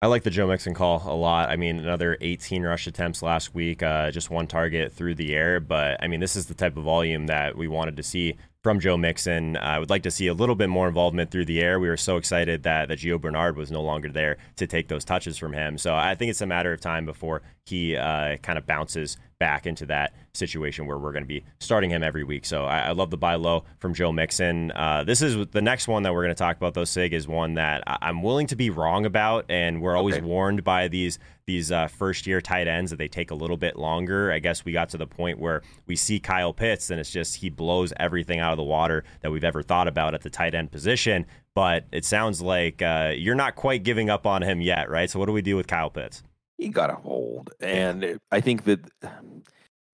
I 0.01 0.07
like 0.07 0.23
the 0.23 0.29
Joe 0.29 0.47
Mixon 0.47 0.73
call 0.73 1.01
a 1.05 1.15
lot. 1.15 1.49
I 1.49 1.55
mean, 1.55 1.79
another 1.79 2.17
18 2.19 2.63
rush 2.63 2.87
attempts 2.87 3.21
last 3.21 3.53
week, 3.53 3.81
uh, 3.81 4.11
just 4.11 4.29
one 4.29 4.47
target 4.47 4.91
through 4.91 5.15
the 5.15 5.33
air. 5.33 5.59
But 5.61 6.01
I 6.03 6.07
mean, 6.07 6.19
this 6.19 6.35
is 6.35 6.47
the 6.47 6.53
type 6.53 6.75
of 6.75 6.83
volume 6.83 7.27
that 7.27 7.57
we 7.57 7.69
wanted 7.69 7.95
to 7.97 8.03
see 8.03 8.35
from 8.63 8.79
Joe 8.79 8.97
Mixon. 8.97 9.55
I 9.57 9.79
would 9.79 9.89
like 9.89 10.03
to 10.03 10.11
see 10.11 10.27
a 10.27 10.33
little 10.33 10.55
bit 10.55 10.67
more 10.67 10.87
involvement 10.87 11.31
through 11.31 11.45
the 11.45 11.61
air. 11.61 11.79
We 11.79 11.89
were 11.89 11.97
so 11.97 12.17
excited 12.17 12.63
that, 12.63 12.87
that 12.87 12.99
Gio 12.99 13.19
Bernard 13.19 13.55
was 13.55 13.71
no 13.71 13.81
longer 13.81 14.09
there 14.09 14.37
to 14.57 14.67
take 14.67 14.87
those 14.87 15.05
touches 15.05 15.37
from 15.37 15.53
him. 15.53 15.77
So 15.77 15.93
I 15.95 16.15
think 16.15 16.29
it's 16.29 16.41
a 16.41 16.45
matter 16.45 16.73
of 16.73 16.81
time 16.81 17.05
before 17.05 17.41
he 17.65 17.95
uh, 17.95 18.37
kind 18.37 18.57
of 18.57 18.65
bounces 18.65 19.17
back 19.43 19.67
into 19.67 19.85
that 19.85 20.13
situation 20.33 20.87
where 20.87 20.97
we're 20.97 21.11
going 21.11 21.21
to 21.21 21.27
be 21.27 21.43
starting 21.59 21.89
him 21.89 22.01
every 22.01 22.23
week. 22.23 22.45
So 22.45 22.63
I, 22.63 22.79
I 22.79 22.91
love 22.93 23.09
the 23.09 23.17
buy 23.17 23.35
low 23.35 23.65
from 23.77 23.93
Joe 23.93 24.13
Mixon. 24.13 24.71
Uh, 24.71 25.03
this 25.03 25.21
is 25.21 25.47
the 25.47 25.61
next 25.61 25.89
one 25.89 26.03
that 26.03 26.13
we're 26.13 26.23
going 26.23 26.33
to 26.33 26.39
talk 26.39 26.55
about, 26.55 26.75
though, 26.75 26.85
Sig, 26.85 27.13
is 27.13 27.27
one 27.27 27.55
that 27.55 27.83
I, 27.85 28.07
am 28.07 28.23
willing 28.23 28.47
to 28.47 28.55
be 28.55 28.69
wrong 28.69 29.05
about. 29.05 29.43
And 29.49 29.81
we're 29.81 29.97
always 29.97 30.15
okay. 30.15 30.23
warned 30.23 30.63
by 30.63 30.87
these 30.87 31.19
these 31.45 31.73
uh, 31.73 31.87
first 31.87 32.25
year 32.25 32.39
tight 32.39 32.69
ends 32.69 32.91
that 32.91 32.95
they 32.95 33.09
take 33.09 33.31
a 33.31 33.35
little 33.35 33.57
bit 33.57 33.75
longer. 33.75 34.31
I 34.31 34.39
guess 34.39 34.63
we 34.63 34.71
got 34.71 34.87
to 34.91 34.97
the 34.97 35.05
point 35.05 35.39
where 35.39 35.61
we 35.87 35.97
see 35.97 36.21
Kyle 36.21 36.53
Pitts 36.53 36.89
and 36.89 37.01
it's 37.01 37.11
just 37.11 37.35
he 37.35 37.49
blows 37.49 37.91
everything 37.99 38.39
out 38.39 38.53
of 38.53 38.57
the 38.57 38.63
water 38.63 39.03
that 39.19 39.29
we've 39.29 39.43
ever 39.43 39.61
thought 39.61 39.89
about 39.89 40.13
at 40.13 40.21
the 40.21 40.29
tight 40.29 40.55
end 40.55 40.71
position. 40.71 41.25
but 41.53 41.85
it 41.91 42.05
sounds 42.05 42.41
like 42.41 42.81
uh, 42.81 43.11
you're 43.13 43.35
not 43.35 43.55
quite 43.55 43.83
giving 43.83 44.09
up 44.09 44.25
on 44.25 44.41
him 44.41 44.61
yet, 44.61 44.89
right? 44.89 45.09
So 45.09 45.19
what 45.19 45.25
do 45.25 45.33
we 45.33 45.41
do 45.41 45.57
with 45.57 45.67
Kyle 45.67 45.89
Pitts? 45.89 46.23
He 46.57 46.69
got 46.69 46.89
a 46.89 46.95
hold, 46.95 47.51
and 47.59 48.19
I 48.31 48.41
think 48.41 48.63
that 48.65 48.79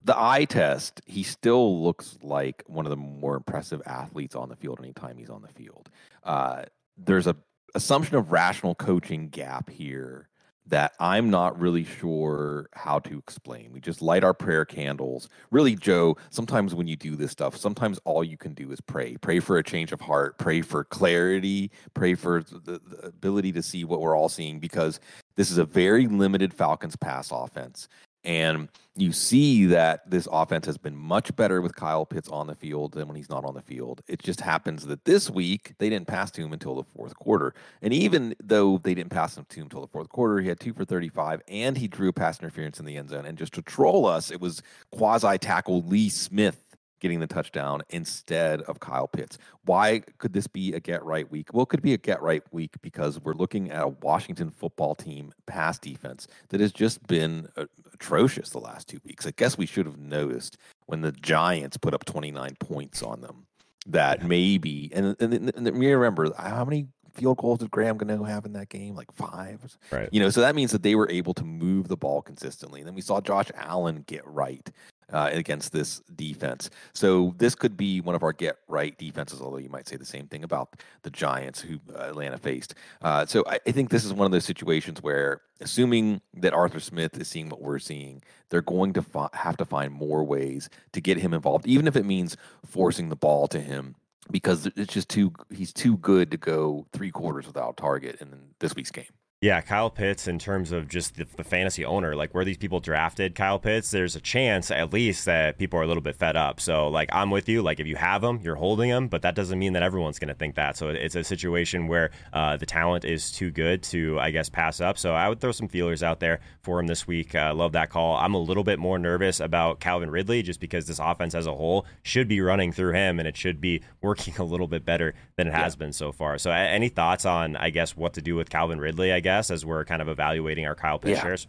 the 0.04 0.20
eye 0.20 0.46
test, 0.46 1.02
he 1.06 1.24
still 1.24 1.84
looks 1.84 2.18
like 2.22 2.64
one 2.68 2.86
of 2.86 2.90
the 2.90 2.96
more 2.96 3.36
impressive 3.36 3.82
athletes 3.86 4.36
on 4.36 4.50
the 4.50 4.56
field 4.56 4.80
anytime 4.80 5.18
he's 5.18 5.30
on 5.30 5.42
the 5.42 5.48
field. 5.50 5.90
Uh, 6.24 6.64
there's 6.98 7.28
a 7.28 7.36
assumption 7.76 8.16
of 8.16 8.32
rational 8.32 8.76
coaching 8.76 9.30
gap 9.30 9.70
here 9.70 10.30
that 10.70 10.94
I'm 11.00 11.30
not 11.30 11.60
really 11.60 11.84
sure 11.84 12.70
how 12.74 13.00
to 13.00 13.18
explain. 13.18 13.72
We 13.74 13.80
just 13.80 14.02
light 14.02 14.24
our 14.24 14.34
prayer 14.34 14.66
candles. 14.66 15.28
Really, 15.52 15.76
Joe, 15.76 16.18
sometimes 16.30 16.76
when 16.76 16.88
you 16.88 16.96
do 16.96 17.16
this 17.16 17.32
stuff, 17.32 17.58
sometimes 17.58 18.00
all 18.06 18.24
you 18.24 18.38
can 18.38 18.54
do 18.54 18.72
is 18.72 18.80
pray. 18.80 19.18
Pray 19.18 19.40
for 19.40 19.58
a 19.58 19.64
change 19.64 19.92
of 19.92 20.00
heart, 20.00 20.38
pray 20.38 20.62
for 20.62 20.84
clarity, 20.84 21.72
pray 21.94 22.14
for 22.14 22.44
the, 22.44 22.80
the 22.86 23.08
ability 23.08 23.52
to 23.54 23.64
see 23.64 23.84
what 23.84 24.00
we're 24.00 24.16
all 24.16 24.30
seeing 24.30 24.60
because 24.60 25.00
this 25.36 25.50
is 25.50 25.58
a 25.58 25.66
very 25.66 26.08
limited 26.08 26.54
Falcons 26.54 26.96
pass 26.96 27.32
offense. 27.32 27.88
And 28.24 28.70
you 28.96 29.14
see 29.14 29.66
that 29.68 30.10
this 30.10 30.28
offense 30.32 30.66
has 30.66 30.78
been 30.78 30.96
much 30.96 31.34
better 31.36 31.62
with 31.62 31.76
Kyle 31.76 32.06
Pitts 32.06 32.28
on 32.28 32.48
the 32.48 32.56
field 32.56 32.94
than 32.94 33.08
when 33.08 33.16
he's 33.16 33.30
not 33.30 33.46
on 33.46 33.54
the 33.54 33.62
field. 33.62 34.02
It 34.08 34.22
just 34.22 34.42
happens 34.42 34.86
that 34.88 35.06
this 35.06 35.30
week 35.30 35.74
they 35.78 35.90
didn't 35.90 36.08
pass 36.08 36.30
to 36.32 36.42
him 36.42 36.52
until 36.52 36.76
the 36.76 36.84
fourth 36.84 37.16
quarter. 37.16 37.54
And 37.82 37.94
even 37.94 38.36
though 38.44 38.78
they 38.78 38.94
didn't 38.94 39.12
pass 39.12 39.38
him 39.38 39.46
to 39.50 39.60
him 39.60 39.64
until 39.64 39.82
the 39.82 39.88
fourth 39.88 40.10
quarter, 40.10 40.40
he 40.40 40.50
had 40.50 40.60
two 40.60 40.74
for 40.74 40.84
35 40.84 41.42
and 41.48 41.78
he 41.78 41.88
drew 41.88 42.12
pass 42.12 42.40
interference 42.40 42.80
in 42.80 42.86
the 42.86 42.98
end 42.98 43.10
zone. 43.10 43.26
And 43.26 43.38
just 43.38 43.54
to 43.54 43.62
troll 43.62 44.06
us, 44.06 44.32
it 44.32 44.42
was 44.42 44.62
quasi 44.92 45.38
tackle 45.38 45.82
Lee 45.84 46.10
Smith 46.10 46.69
getting 47.00 47.20
the 47.20 47.28
touchdown 47.28 47.82
instead 47.90 48.62
of 48.64 48.80
Kyle 48.80 49.08
Pitts. 49.08 49.38
Why 49.66 50.02
could 50.18 50.34
this 50.34 50.48
be 50.48 50.74
a 50.74 50.80
get 50.80 51.04
right 51.04 51.30
week? 51.30 51.54
Well, 51.54 51.64
it 51.64 51.70
could 51.70 51.82
be 51.82 51.94
a 51.94 51.98
get 51.98 52.22
right 52.22 52.44
week 52.52 52.76
because 52.82 53.20
we're 53.20 53.34
looking 53.34 53.72
at 53.72 53.84
a 53.84 53.88
Washington 53.88 54.52
football 54.52 54.96
team 54.96 55.32
pass 55.46 55.80
defense 55.80 56.28
that 56.50 56.60
has 56.60 56.72
just 56.72 57.06
been 57.08 57.48
uh, 57.58 57.66
atrocious 57.94 58.50
the 58.50 58.60
last 58.60 58.88
two 58.88 59.00
weeks. 59.04 59.26
I 59.26 59.32
guess 59.32 59.58
we 59.58 59.66
should 59.66 59.86
have 59.86 59.98
noticed 59.98 60.58
when 60.86 61.02
the 61.02 61.12
Giants 61.12 61.78
put 61.78 61.94
up 61.94 62.06
29 62.06 62.56
points 62.60 63.04
on 63.04 63.22
them 63.22 63.46
that 63.88 64.24
maybe, 64.24 64.92
and, 64.94 65.16
and, 65.20 65.34
and, 65.34 65.52
and 65.56 65.80
remember 65.80 66.32
how 66.38 66.66
many 66.66 66.88
field 67.14 67.38
goals 67.38 67.60
did 67.60 67.72
Graham 67.72 67.98
Gano 67.98 68.24
have 68.24 68.46
in 68.46 68.54
that 68.54 68.70
game? 68.70 68.96
Like 68.96 69.12
five. 69.12 69.78
Right. 69.92 70.10
You 70.12 70.20
know, 70.20 70.30
so 70.30 70.42
that 70.42 70.56
means 70.56 70.72
that 70.72 70.84
they 70.84 70.96
were 70.96 71.10
able 71.10 71.34
to 71.36 71.44
move 71.44 71.88
the 71.88 71.98
ball 71.98 72.22
consistently. 72.22 72.82
And 72.82 72.88
then 72.88 72.96
we 72.96 73.02
saw 73.02 73.22
Josh 73.22 73.52
Allen 73.56 74.04
get 74.08 74.26
right 74.26 74.70
uh, 75.12 75.30
against 75.32 75.72
this 75.72 76.02
defense. 76.16 76.70
So 76.94 77.34
this 77.38 77.56
could 77.56 77.78
be 77.78 78.02
one 78.02 78.16
of 78.16 78.24
our 78.24 78.34
get 78.34 78.58
right 78.68 78.98
defenses, 78.98 79.42
although 79.42 79.58
you 79.58 79.70
might 79.70 79.88
say 79.88 79.96
the 79.96 80.06
same 80.06 80.28
thing 80.28 80.44
about 80.44 80.76
the 81.04 81.10
Giants 81.10 81.62
who 81.62 81.80
uh, 81.96 82.10
Atlanta 82.10 82.38
faced. 82.38 82.76
Uh, 83.02 83.26
so 83.26 83.44
I, 83.48 83.60
I, 83.66 83.72
think 83.72 83.90
this 83.90 84.06
is 84.06 84.14
one 84.14 84.26
of 84.26 84.32
those 84.32 84.46
situations 84.46 85.02
where, 85.02 85.42
assuming 85.62 86.22
that 86.36 86.54
Arthur 86.54 86.80
Smith 86.80 87.18
is 87.20 87.28
seeing 87.28 87.50
what 87.50 87.62
we're 87.62 87.80
seeing, 87.80 88.22
they're 88.50 88.62
going 88.62 88.94
to 88.94 89.02
fi- 89.02 89.30
have 89.34 89.58
to 89.58 89.66
find 89.66 89.94
more 89.94 90.24
ways 90.24 90.70
to 90.94 91.02
get 91.02 91.18
him 91.18 91.34
involved, 91.34 91.68
even 91.68 91.88
if 91.88 91.96
it 91.96 92.06
means 92.06 92.38
forcing 92.66 93.10
the 93.10 93.16
ball 93.16 93.48
to 93.48 93.60
him. 93.60 93.96
Because 94.32 94.68
it's 94.76 94.94
just 94.94 95.10
too, 95.10 95.34
he's 95.52 95.74
too 95.74 95.98
good 95.98 96.30
to 96.30 96.38
go 96.38 96.86
three 96.94 97.10
quarters 97.10 97.48
without 97.48 97.78
target 97.78 98.18
in 98.22 98.30
this 98.60 98.76
week's 98.76 98.92
game. 98.92 99.08
Yeah, 99.42 99.62
Kyle 99.62 99.90
Pitts, 99.90 100.28
in 100.28 100.38
terms 100.38 100.74
of 100.74 100.90
just 100.90 101.16
the, 101.16 101.26
the, 101.38 101.46
fantasy 101.46 101.86
owner, 101.86 102.14
like 102.14 102.36
where 102.36 102.44
these 102.44 102.58
people 102.58 102.82
drafted 102.82 103.36
Kyle 103.36 103.58
Pitts, 103.58 103.90
there's 103.90 104.18
a 104.18 104.20
chance 104.20 104.70
at 104.70 104.92
least 104.92 105.24
that 105.28 105.58
people 105.58 105.80
are 105.80 105.84
a 105.84 105.88
little 105.88 106.04
bit 106.04 106.18
fed 106.18 106.36
up. 106.36 106.60
So, 106.60 106.90
like, 106.90 107.08
I'm 107.14 107.32
with 107.32 107.48
you. 107.48 107.62
Like, 107.62 107.80
if 107.80 107.88
you 107.88 107.96
have 107.96 108.22
him, 108.22 108.42
you're 108.44 108.58
holding 108.58 108.90
him, 108.90 109.08
but 109.08 109.22
that 109.22 109.36
doesn't 109.36 109.58
mean 109.58 109.72
that 109.74 109.82
everyone's 109.82 110.20
going 110.20 110.28
to 110.28 110.34
think 110.34 110.56
that. 110.56 110.76
So, 110.76 110.90
it's 110.90 111.16
a 111.16 111.24
situation 111.24 111.88
where 111.88 112.12
uh, 112.34 112.58
the 112.58 112.66
talent 112.66 113.06
is 113.06 113.32
too 113.32 113.50
good 113.50 113.82
to, 113.84 114.20
I 114.20 114.32
guess, 114.32 114.50
pass 114.50 114.82
up. 114.82 114.98
So, 114.98 115.14
I 115.14 115.30
would 115.30 115.40
throw 115.40 115.54
some 115.54 115.70
feelers 115.70 116.04
out 116.04 116.20
there 116.20 116.42
for 116.62 116.78
him 116.78 116.88
this 116.88 117.08
week. 117.08 117.34
Uh, 117.34 117.54
love 117.56 117.72
that 117.72 117.90
call. 117.90 118.18
I'm 118.18 118.34
a 118.34 118.42
little 118.42 118.66
bit 118.66 118.78
more 118.78 119.00
nervous 119.00 119.40
about 119.40 119.80
Calvin 119.80 120.12
Ridley 120.12 120.44
just 120.44 120.60
because 120.60 120.86
this 120.86 121.00
offense 121.00 121.34
as 121.34 121.48
a 121.48 121.56
whole 121.56 121.86
should 122.04 122.28
be 122.28 122.42
running 122.42 122.74
through 122.74 122.92
him 122.92 123.20
and 123.20 123.28
it 123.28 123.38
should 123.38 123.62
be 123.62 123.84
working 124.02 124.36
a 124.38 124.44
little 124.44 124.68
bit 124.68 124.84
better 124.84 125.14
than 125.38 125.48
it 125.48 125.54
has 125.54 125.76
yeah. 125.76 125.80
been 125.80 125.94
so 125.94 126.12
far. 126.12 126.38
So, 126.38 126.52
any 126.52 126.90
thoughts 126.90 127.26
on, 127.26 127.56
I 127.56 127.70
guess, 127.70 127.96
what 127.96 128.16
to 128.16 128.22
do 128.22 128.36
with 128.36 128.50
Calvin 128.50 128.82
Ridley, 128.82 129.14
I 129.14 129.22
guess? 129.22 129.29
Guess, 129.30 129.52
as 129.52 129.66
we're 129.66 129.86
kind 129.86 130.02
of 130.02 130.10
evaluating 130.10 130.66
our 130.66 130.76
Kyle 130.76 131.00
Pitts 131.00 131.18
yeah. 131.18 131.24
shares? 131.24 131.48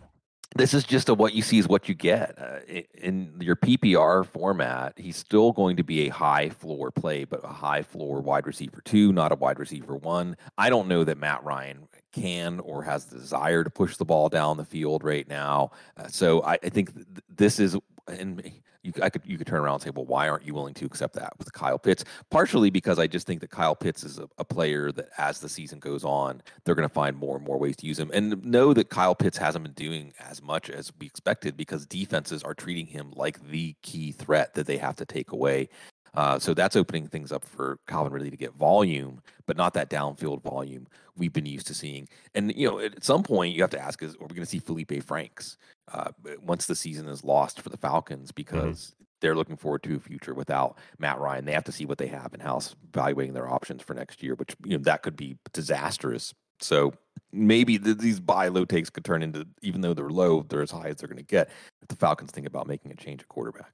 This 0.56 0.74
is 0.74 0.82
just 0.82 1.08
a 1.08 1.14
what 1.14 1.32
you 1.32 1.42
see 1.42 1.58
is 1.58 1.68
what 1.68 1.88
you 1.88 1.94
get. 1.94 2.36
Uh, 2.36 2.82
in 2.94 3.36
your 3.40 3.54
PPR 3.54 4.26
format, 4.26 4.94
he's 4.96 5.16
still 5.16 5.52
going 5.52 5.76
to 5.76 5.84
be 5.84 6.08
a 6.08 6.08
high 6.08 6.48
floor 6.48 6.90
play, 6.90 7.24
but 7.24 7.44
a 7.44 7.48
high 7.48 7.82
floor 7.82 8.20
wide 8.20 8.48
receiver 8.48 8.82
two, 8.84 9.12
not 9.12 9.30
a 9.30 9.36
wide 9.36 9.60
receiver 9.60 9.96
one. 9.96 10.36
I 10.58 10.68
don't 10.68 10.88
know 10.88 11.04
that 11.04 11.18
Matt 11.18 11.44
Ryan 11.44 11.86
can 12.12 12.58
or 12.60 12.82
has 12.82 13.06
the 13.06 13.18
desire 13.18 13.62
to 13.62 13.70
push 13.70 13.96
the 13.96 14.04
ball 14.04 14.28
down 14.28 14.56
the 14.56 14.64
field 14.64 15.04
right 15.04 15.28
now. 15.28 15.70
Uh, 15.96 16.08
so 16.08 16.42
I, 16.42 16.54
I 16.54 16.68
think 16.68 16.94
th- 16.94 17.06
this 17.28 17.60
is, 17.60 17.76
and 18.08 18.42
you, 18.82 18.92
I 19.02 19.10
could 19.10 19.22
you 19.24 19.36
could 19.36 19.46
turn 19.46 19.60
around 19.60 19.74
and 19.74 19.82
say, 19.82 19.90
well, 19.90 20.06
why 20.06 20.28
aren't 20.28 20.46
you 20.46 20.54
willing 20.54 20.74
to 20.74 20.86
accept 20.86 21.14
that 21.14 21.32
with 21.38 21.52
Kyle 21.52 21.78
Pitts? 21.78 22.04
Partially 22.30 22.70
because 22.70 22.98
I 22.98 23.06
just 23.06 23.26
think 23.26 23.40
that 23.40 23.50
Kyle 23.50 23.76
Pitts 23.76 24.04
is 24.04 24.18
a, 24.18 24.28
a 24.38 24.44
player 24.44 24.90
that 24.92 25.08
as 25.18 25.40
the 25.40 25.48
season 25.48 25.78
goes 25.78 26.04
on, 26.04 26.42
they're 26.64 26.74
going 26.74 26.88
to 26.88 26.94
find 26.94 27.16
more 27.16 27.36
and 27.36 27.44
more 27.44 27.58
ways 27.58 27.76
to 27.76 27.86
use 27.86 27.98
him, 27.98 28.10
and 28.12 28.44
know 28.44 28.72
that 28.74 28.88
Kyle 28.88 29.14
Pitts 29.14 29.36
hasn't 29.38 29.64
been 29.64 29.74
doing 29.74 30.12
as 30.18 30.42
much 30.42 30.70
as 30.70 30.92
we 30.98 31.06
expected 31.06 31.56
because 31.56 31.86
defenses 31.86 32.42
are 32.42 32.54
treating 32.54 32.86
him 32.86 33.12
like 33.14 33.46
the 33.50 33.74
key 33.82 34.12
threat 34.12 34.54
that 34.54 34.66
they 34.66 34.78
have 34.78 34.96
to 34.96 35.04
take 35.04 35.32
away. 35.32 35.68
Uh, 36.14 36.38
so 36.38 36.54
that's 36.54 36.74
opening 36.74 37.06
things 37.06 37.30
up 37.30 37.44
for 37.44 37.78
Calvin 37.86 38.12
Ridley 38.12 38.30
to 38.30 38.36
get 38.36 38.54
volume, 38.54 39.22
but 39.46 39.56
not 39.56 39.74
that 39.74 39.90
downfield 39.90 40.42
volume 40.42 40.88
we've 41.16 41.32
been 41.32 41.46
used 41.46 41.66
to 41.68 41.74
seeing. 41.74 42.08
And 42.34 42.52
you 42.56 42.68
know, 42.68 42.80
at 42.80 43.04
some 43.04 43.22
point, 43.22 43.54
you 43.54 43.62
have 43.62 43.70
to 43.70 43.80
ask: 43.80 44.02
Is 44.02 44.14
are 44.16 44.26
we 44.26 44.34
going 44.34 44.40
to 44.40 44.46
see 44.46 44.58
Felipe 44.58 45.02
Franks 45.04 45.56
uh, 45.92 46.10
once 46.42 46.66
the 46.66 46.74
season 46.74 47.08
is 47.08 47.24
lost 47.24 47.60
for 47.60 47.68
the 47.68 47.76
Falcons? 47.76 48.28
Mm-hmm. 48.28 48.36
Because 48.36 48.78
mm-hmm. 48.94 49.04
they're 49.20 49.36
looking 49.36 49.56
forward 49.56 49.82
to 49.84 49.96
a 49.96 50.00
future 50.00 50.34
without 50.34 50.78
Matt 50.98 51.18
Ryan. 51.18 51.44
They 51.44 51.52
have 51.52 51.64
to 51.64 51.72
see 51.72 51.86
what 51.86 51.98
they 51.98 52.08
have 52.08 52.34
in 52.34 52.40
house, 52.40 52.74
evaluating 52.92 53.34
their 53.34 53.50
options 53.50 53.82
for 53.82 53.94
next 53.94 54.22
year, 54.22 54.34
which 54.34 54.54
you 54.64 54.76
know 54.76 54.84
that 54.84 55.02
could 55.02 55.16
be 55.16 55.36
disastrous. 55.52 56.34
So 56.60 56.92
maybe 57.32 57.78
the, 57.78 57.94
these 57.94 58.20
buy 58.20 58.48
low 58.48 58.64
takes 58.64 58.90
could 58.90 59.04
turn 59.04 59.22
into, 59.22 59.46
even 59.62 59.80
though 59.80 59.94
they're 59.94 60.10
low, 60.10 60.42
they're 60.42 60.62
as 60.62 60.70
high 60.70 60.88
as 60.88 60.96
they're 60.96 61.08
going 61.08 61.16
to 61.16 61.22
get. 61.22 61.48
If 61.82 61.88
the 61.88 61.96
Falcons 61.96 62.30
think 62.30 62.46
about 62.46 62.66
making 62.66 62.92
a 62.92 62.96
change 62.96 63.22
at 63.22 63.28
quarterback. 63.28 63.72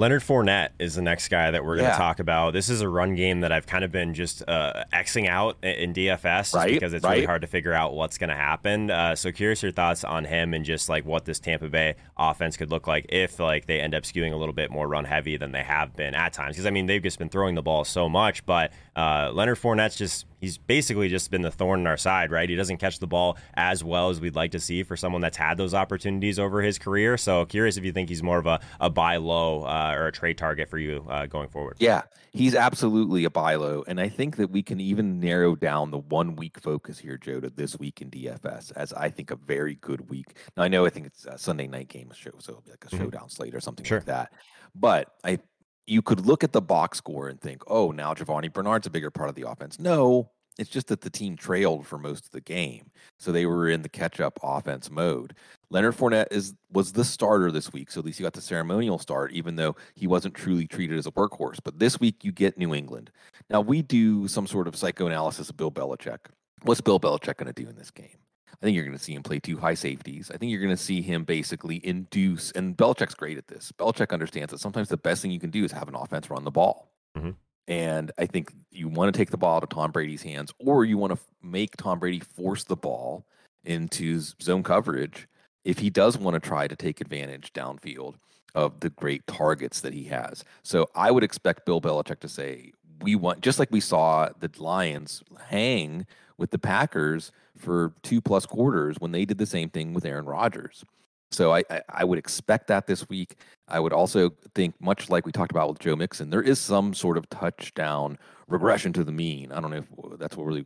Leonard 0.00 0.22
Fournette 0.22 0.70
is 0.80 0.96
the 0.96 1.02
next 1.02 1.28
guy 1.28 1.52
that 1.52 1.64
we're 1.64 1.76
going 1.76 1.86
to 1.86 1.92
yeah. 1.92 1.96
talk 1.96 2.18
about. 2.18 2.52
This 2.52 2.68
is 2.68 2.80
a 2.80 2.88
run 2.88 3.14
game 3.14 3.42
that 3.42 3.52
I've 3.52 3.66
kind 3.66 3.84
of 3.84 3.92
been 3.92 4.12
just 4.12 4.42
uh, 4.48 4.82
Xing 4.92 5.28
out 5.28 5.56
in 5.62 5.94
DFS 5.94 6.52
right, 6.52 6.72
because 6.72 6.92
it's 6.92 7.04
right. 7.04 7.12
really 7.12 7.26
hard 7.26 7.42
to 7.42 7.46
figure 7.46 7.72
out 7.72 7.94
what's 7.94 8.18
going 8.18 8.30
to 8.30 8.34
happen. 8.34 8.90
Uh, 8.90 9.14
so 9.14 9.30
curious 9.30 9.62
your 9.62 9.70
thoughts 9.70 10.02
on 10.02 10.24
him 10.24 10.52
and 10.52 10.64
just 10.64 10.88
like 10.88 11.04
what 11.06 11.26
this 11.26 11.38
Tampa 11.38 11.68
Bay 11.68 11.94
offense 12.18 12.56
could 12.56 12.72
look 12.72 12.88
like 12.88 13.06
if 13.08 13.38
like 13.38 13.66
they 13.66 13.80
end 13.80 13.94
up 13.94 14.02
skewing 14.02 14.32
a 14.32 14.36
little 14.36 14.52
bit 14.52 14.68
more 14.68 14.88
run 14.88 15.04
heavy 15.04 15.36
than 15.36 15.52
they 15.52 15.62
have 15.62 15.94
been 15.94 16.16
at 16.16 16.32
times. 16.32 16.56
Because 16.56 16.66
I 16.66 16.70
mean 16.70 16.86
they've 16.86 17.00
just 17.00 17.20
been 17.20 17.28
throwing 17.28 17.54
the 17.54 17.62
ball 17.62 17.84
so 17.84 18.08
much, 18.08 18.44
but 18.44 18.72
uh, 18.96 19.30
Leonard 19.32 19.58
Fournette's 19.58 19.96
just 19.96 20.26
he's 20.40 20.58
basically 20.58 21.08
just 21.08 21.30
been 21.30 21.42
the 21.42 21.50
thorn 21.50 21.80
in 21.80 21.86
our 21.86 21.96
side, 21.96 22.30
right? 22.30 22.48
He 22.48 22.54
doesn't 22.54 22.76
catch 22.76 22.98
the 22.98 23.06
ball 23.06 23.38
as 23.54 23.82
well 23.82 24.10
as 24.10 24.20
we'd 24.20 24.36
like 24.36 24.52
to 24.52 24.60
see 24.60 24.82
for 24.82 24.96
someone 24.96 25.20
that's 25.20 25.36
had 25.36 25.56
those 25.56 25.74
opportunities 25.74 26.38
over 26.38 26.60
his 26.62 26.78
career. 26.78 27.16
So 27.16 27.44
curious 27.46 27.76
if 27.76 27.84
you 27.84 27.92
think 27.92 28.08
he's 28.08 28.22
more 28.22 28.38
of 28.38 28.46
a, 28.46 28.60
a 28.80 28.90
buy 28.90 29.16
low 29.16 29.64
uh, 29.64 29.94
or 29.96 30.06
a 30.06 30.12
trade 30.12 30.38
target 30.38 30.68
for 30.68 30.78
you 30.78 31.04
uh, 31.08 31.26
going 31.26 31.48
forward. 31.48 31.76
Yeah, 31.78 32.02
he's 32.32 32.54
absolutely 32.54 33.24
a 33.24 33.30
buy 33.30 33.54
low. 33.56 33.84
And 33.86 34.00
I 34.00 34.08
think 34.08 34.36
that 34.36 34.50
we 34.50 34.62
can 34.62 34.80
even 34.80 35.18
narrow 35.18 35.56
down 35.56 35.90
the 35.90 35.98
one 35.98 36.36
week 36.36 36.60
focus 36.60 36.98
here, 36.98 37.16
Joe, 37.16 37.40
to 37.40 37.50
this 37.50 37.78
week 37.78 38.02
in 38.02 38.10
DFS 38.10 38.72
as 38.76 38.92
I 38.92 39.08
think 39.08 39.30
a 39.30 39.36
very 39.36 39.76
good 39.76 40.08
week. 40.10 40.34
Now, 40.56 40.64
I 40.64 40.68
know 40.68 40.86
I 40.86 40.90
think 40.90 41.06
it's 41.06 41.24
a 41.24 41.38
Sunday 41.38 41.66
night 41.66 41.88
game 41.88 42.10
show, 42.14 42.32
so 42.38 42.52
it'll 42.52 42.62
be 42.62 42.70
like 42.70 42.84
a 42.84 42.88
mm-hmm. 42.88 43.04
showdown 43.04 43.30
slate 43.30 43.54
or 43.54 43.60
something 43.60 43.84
sure. 43.84 43.98
like 43.98 44.06
that. 44.06 44.32
But 44.74 45.14
I 45.22 45.38
you 45.86 46.02
could 46.02 46.26
look 46.26 46.44
at 46.44 46.52
the 46.52 46.62
box 46.62 46.98
score 46.98 47.28
and 47.28 47.40
think, 47.40 47.62
oh, 47.66 47.90
now 47.90 48.14
Giovani 48.14 48.48
Bernard's 48.48 48.86
a 48.86 48.90
bigger 48.90 49.10
part 49.10 49.28
of 49.28 49.34
the 49.34 49.48
offense. 49.48 49.78
No, 49.78 50.30
it's 50.58 50.70
just 50.70 50.86
that 50.88 51.00
the 51.00 51.10
team 51.10 51.36
trailed 51.36 51.86
for 51.86 51.98
most 51.98 52.26
of 52.26 52.30
the 52.30 52.40
game, 52.40 52.90
so 53.18 53.32
they 53.32 53.44
were 53.44 53.68
in 53.68 53.82
the 53.82 53.88
catch-up 53.88 54.38
offense 54.42 54.90
mode. 54.90 55.34
Leonard 55.70 55.96
Fournette 55.96 56.28
is 56.30 56.54
was 56.70 56.92
the 56.92 57.04
starter 57.04 57.50
this 57.50 57.72
week, 57.72 57.90
so 57.90 58.00
at 58.00 58.06
least 58.06 58.18
he 58.18 58.22
got 58.22 58.34
the 58.34 58.40
ceremonial 58.40 58.98
start, 58.98 59.32
even 59.32 59.56
though 59.56 59.74
he 59.94 60.06
wasn't 60.06 60.34
truly 60.34 60.66
treated 60.66 60.96
as 60.96 61.06
a 61.06 61.10
workhorse. 61.12 61.58
But 61.62 61.80
this 61.80 61.98
week 61.98 62.24
you 62.24 62.30
get 62.30 62.56
New 62.56 62.74
England. 62.74 63.10
Now 63.50 63.60
we 63.60 63.82
do 63.82 64.28
some 64.28 64.46
sort 64.46 64.68
of 64.68 64.76
psychoanalysis 64.76 65.50
of 65.50 65.56
Bill 65.56 65.72
Belichick. 65.72 66.18
What's 66.62 66.80
Bill 66.80 67.00
Belichick 67.00 67.36
going 67.36 67.52
to 67.52 67.62
do 67.62 67.68
in 67.68 67.76
this 67.76 67.90
game? 67.90 68.16
I 68.52 68.56
think 68.64 68.74
you're 68.74 68.84
going 68.84 68.96
to 68.96 69.02
see 69.02 69.14
him 69.14 69.22
play 69.22 69.40
two 69.40 69.58
high 69.58 69.74
safeties. 69.74 70.30
I 70.32 70.36
think 70.36 70.50
you're 70.50 70.60
going 70.60 70.76
to 70.76 70.82
see 70.82 71.02
him 71.02 71.24
basically 71.24 71.84
induce, 71.84 72.50
and 72.52 72.76
Belichick's 72.76 73.14
great 73.14 73.38
at 73.38 73.48
this. 73.48 73.72
Belichick 73.78 74.12
understands 74.12 74.52
that 74.52 74.60
sometimes 74.60 74.88
the 74.88 74.96
best 74.96 75.22
thing 75.22 75.30
you 75.30 75.40
can 75.40 75.50
do 75.50 75.64
is 75.64 75.72
have 75.72 75.88
an 75.88 75.94
offense 75.94 76.30
run 76.30 76.44
the 76.44 76.50
ball. 76.50 76.90
Mm-hmm. 77.16 77.30
And 77.66 78.12
I 78.18 78.26
think 78.26 78.52
you 78.70 78.88
want 78.88 79.12
to 79.12 79.18
take 79.18 79.30
the 79.30 79.36
ball 79.36 79.56
out 79.56 79.62
of 79.62 79.70
Tom 79.70 79.90
Brady's 79.90 80.22
hands, 80.22 80.52
or 80.58 80.84
you 80.84 80.98
want 80.98 81.12
to 81.14 81.18
make 81.42 81.76
Tom 81.76 81.98
Brady 81.98 82.20
force 82.20 82.64
the 82.64 82.76
ball 82.76 83.24
into 83.64 84.20
zone 84.20 84.62
coverage 84.62 85.26
if 85.64 85.78
he 85.78 85.88
does 85.88 86.18
want 86.18 86.34
to 86.34 86.46
try 86.46 86.68
to 86.68 86.76
take 86.76 87.00
advantage 87.00 87.52
downfield 87.54 88.14
of 88.54 88.80
the 88.80 88.90
great 88.90 89.26
targets 89.26 89.80
that 89.80 89.94
he 89.94 90.04
has. 90.04 90.44
So 90.62 90.88
I 90.94 91.10
would 91.10 91.24
expect 91.24 91.64
Bill 91.66 91.80
Belichick 91.80 92.20
to 92.20 92.28
say, 92.28 92.72
we 93.00 93.16
want 93.16 93.40
just 93.40 93.58
like 93.58 93.70
we 93.70 93.80
saw 93.80 94.28
the 94.38 94.50
Lions 94.58 95.22
hang 95.48 96.06
with 96.38 96.50
the 96.50 96.58
Packers 96.58 97.32
for 97.56 97.94
two 98.02 98.20
plus 98.20 98.46
quarters 98.46 98.96
when 98.98 99.12
they 99.12 99.24
did 99.24 99.38
the 99.38 99.46
same 99.46 99.70
thing 99.70 99.94
with 99.94 100.04
Aaron 100.04 100.26
Rodgers. 100.26 100.84
So 101.30 101.52
I, 101.52 101.64
I, 101.68 101.82
I 101.88 102.04
would 102.04 102.18
expect 102.18 102.68
that 102.68 102.86
this 102.86 103.08
week. 103.08 103.36
I 103.66 103.80
would 103.80 103.92
also 103.92 104.30
think, 104.54 104.80
much 104.80 105.10
like 105.10 105.26
we 105.26 105.32
talked 105.32 105.50
about 105.50 105.68
with 105.68 105.80
Joe 105.80 105.96
Mixon, 105.96 106.30
there 106.30 106.42
is 106.42 106.60
some 106.60 106.94
sort 106.94 107.18
of 107.18 107.28
touchdown 107.28 108.18
regression 108.46 108.92
to 108.94 109.04
the 109.04 109.12
mean. 109.12 109.50
I 109.50 109.60
don't 109.60 109.70
know 109.70 109.78
if 109.78 110.18
that's 110.18 110.36
what 110.36 110.46
really 110.46 110.64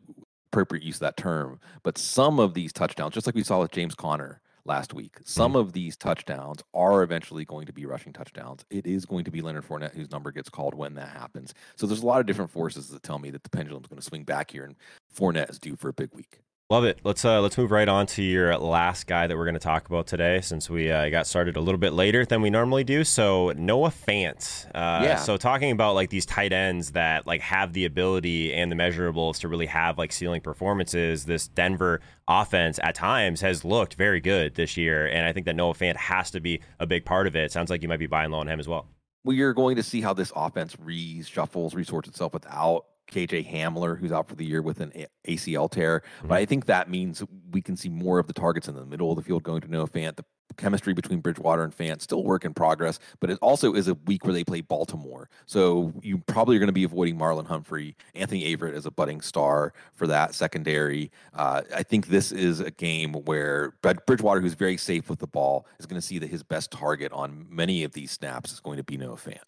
appropriate 0.52 0.84
use 0.84 0.96
of 0.96 1.00
that 1.00 1.16
term, 1.16 1.60
but 1.82 1.96
some 1.96 2.38
of 2.38 2.54
these 2.54 2.72
touchdowns, 2.72 3.14
just 3.14 3.26
like 3.26 3.34
we 3.34 3.42
saw 3.42 3.60
with 3.60 3.70
James 3.70 3.94
Conner 3.94 4.40
last 4.64 4.92
week, 4.92 5.16
some 5.24 5.54
mm. 5.54 5.60
of 5.60 5.72
these 5.72 5.96
touchdowns 5.96 6.62
are 6.74 7.02
eventually 7.02 7.44
going 7.44 7.66
to 7.66 7.72
be 7.72 7.86
rushing 7.86 8.12
touchdowns. 8.12 8.64
It 8.70 8.86
is 8.86 9.06
going 9.06 9.24
to 9.24 9.30
be 9.30 9.40
Leonard 9.40 9.66
Fournette 9.66 9.94
whose 9.94 10.10
number 10.10 10.30
gets 10.32 10.50
called 10.50 10.74
when 10.74 10.94
that 10.94 11.08
happens. 11.08 11.54
So 11.76 11.86
there's 11.86 12.02
a 12.02 12.06
lot 12.06 12.20
of 12.20 12.26
different 12.26 12.50
forces 12.50 12.88
that 12.88 13.02
tell 13.02 13.18
me 13.18 13.30
that 13.30 13.42
the 13.42 13.50
pendulum 13.50 13.84
is 13.84 13.88
going 13.88 14.00
to 14.00 14.06
swing 14.06 14.24
back 14.24 14.50
here, 14.50 14.64
and 14.64 14.76
Fournette 15.16 15.50
is 15.50 15.58
due 15.58 15.76
for 15.76 15.88
a 15.88 15.94
big 15.94 16.12
week. 16.12 16.40
Love 16.70 16.84
it. 16.84 16.98
Let's 17.02 17.24
uh, 17.24 17.40
let's 17.40 17.56
move 17.56 17.70
right 17.70 17.88
on 17.88 18.04
to 18.08 18.22
your 18.22 18.54
last 18.58 19.06
guy 19.06 19.26
that 19.26 19.34
we're 19.34 19.46
going 19.46 19.54
to 19.54 19.58
talk 19.58 19.88
about 19.88 20.06
today, 20.06 20.42
since 20.42 20.68
we 20.68 20.90
uh, 20.90 21.08
got 21.08 21.26
started 21.26 21.56
a 21.56 21.62
little 21.62 21.78
bit 21.78 21.94
later 21.94 22.26
than 22.26 22.42
we 22.42 22.50
normally 22.50 22.84
do. 22.84 23.04
So 23.04 23.54
Noah 23.56 23.88
Fant. 23.88 24.66
Uh, 24.74 25.00
yeah. 25.02 25.16
So 25.16 25.38
talking 25.38 25.70
about 25.70 25.94
like 25.94 26.10
these 26.10 26.26
tight 26.26 26.52
ends 26.52 26.90
that 26.90 27.26
like 27.26 27.40
have 27.40 27.72
the 27.72 27.86
ability 27.86 28.52
and 28.52 28.70
the 28.70 28.76
measurables 28.76 29.38
to 29.38 29.48
really 29.48 29.64
have 29.64 29.96
like 29.96 30.12
ceiling 30.12 30.42
performances. 30.42 31.24
This 31.24 31.48
Denver 31.48 32.02
offense 32.28 32.78
at 32.82 32.94
times 32.94 33.40
has 33.40 33.64
looked 33.64 33.94
very 33.94 34.20
good 34.20 34.54
this 34.54 34.76
year, 34.76 35.06
and 35.06 35.26
I 35.26 35.32
think 35.32 35.46
that 35.46 35.56
Noah 35.56 35.72
Fant 35.72 35.96
has 35.96 36.30
to 36.32 36.40
be 36.40 36.60
a 36.78 36.86
big 36.86 37.06
part 37.06 37.26
of 37.26 37.34
it. 37.34 37.50
Sounds 37.50 37.70
like 37.70 37.80
you 37.80 37.88
might 37.88 37.96
be 37.96 38.06
buying 38.06 38.30
low 38.30 38.40
on 38.40 38.46
him 38.46 38.60
as 38.60 38.68
well. 38.68 38.84
We 39.24 39.40
are 39.40 39.54
going 39.54 39.76
to 39.76 39.82
see 39.82 40.02
how 40.02 40.12
this 40.12 40.34
offense 40.36 40.76
reshuffles, 40.76 41.74
resorts 41.74 42.10
itself 42.10 42.34
without 42.34 42.84
KJ 43.10 43.50
Hamler, 43.52 43.98
who's 43.98 44.12
out 44.12 44.28
for 44.28 44.34
the 44.34 44.44
year 44.44 44.62
with 44.62 44.80
an 44.80 44.92
ACL 45.26 45.70
tear. 45.70 46.00
Mm-hmm. 46.18 46.28
But 46.28 46.38
I 46.38 46.44
think 46.44 46.66
that 46.66 46.90
means 46.90 47.22
we 47.50 47.62
can 47.62 47.76
see 47.76 47.88
more 47.88 48.18
of 48.18 48.26
the 48.26 48.32
targets 48.32 48.68
in 48.68 48.74
the 48.74 48.84
middle 48.84 49.10
of 49.10 49.16
the 49.16 49.22
field 49.22 49.42
going 49.42 49.60
to 49.62 49.68
Noah 49.68 49.88
Fant. 49.88 50.16
The 50.16 50.24
chemistry 50.56 50.92
between 50.92 51.20
Bridgewater 51.20 51.62
and 51.62 51.76
Fant 51.76 52.00
still 52.00 52.24
work 52.24 52.44
in 52.44 52.54
progress, 52.54 52.98
but 53.20 53.30
it 53.30 53.38
also 53.40 53.74
is 53.74 53.86
a 53.86 53.94
week 53.94 54.24
where 54.24 54.32
they 54.32 54.44
play 54.44 54.60
Baltimore. 54.60 55.28
So 55.46 55.92
you 56.02 56.18
probably 56.18 56.56
are 56.56 56.58
going 56.58 56.68
to 56.68 56.72
be 56.72 56.84
avoiding 56.84 57.16
Marlon 57.16 57.46
Humphrey, 57.46 57.96
Anthony 58.14 58.54
Averett 58.54 58.74
as 58.74 58.86
a 58.86 58.90
budding 58.90 59.20
star 59.20 59.72
for 59.92 60.06
that 60.06 60.34
secondary. 60.34 61.10
Uh, 61.34 61.62
I 61.74 61.82
think 61.82 62.08
this 62.08 62.32
is 62.32 62.60
a 62.60 62.70
game 62.70 63.12
where 63.12 63.74
Bridgewater, 63.82 64.40
who's 64.40 64.54
very 64.54 64.76
safe 64.76 65.08
with 65.08 65.20
the 65.20 65.26
ball, 65.26 65.66
is 65.78 65.86
going 65.86 66.00
to 66.00 66.06
see 66.06 66.18
that 66.18 66.28
his 66.28 66.42
best 66.42 66.70
target 66.70 67.12
on 67.12 67.46
many 67.48 67.84
of 67.84 67.92
these 67.92 68.10
snaps 68.10 68.52
is 68.52 68.60
going 68.60 68.78
to 68.78 68.84
be 68.84 68.96
Noah 68.96 69.16
Fant. 69.16 69.38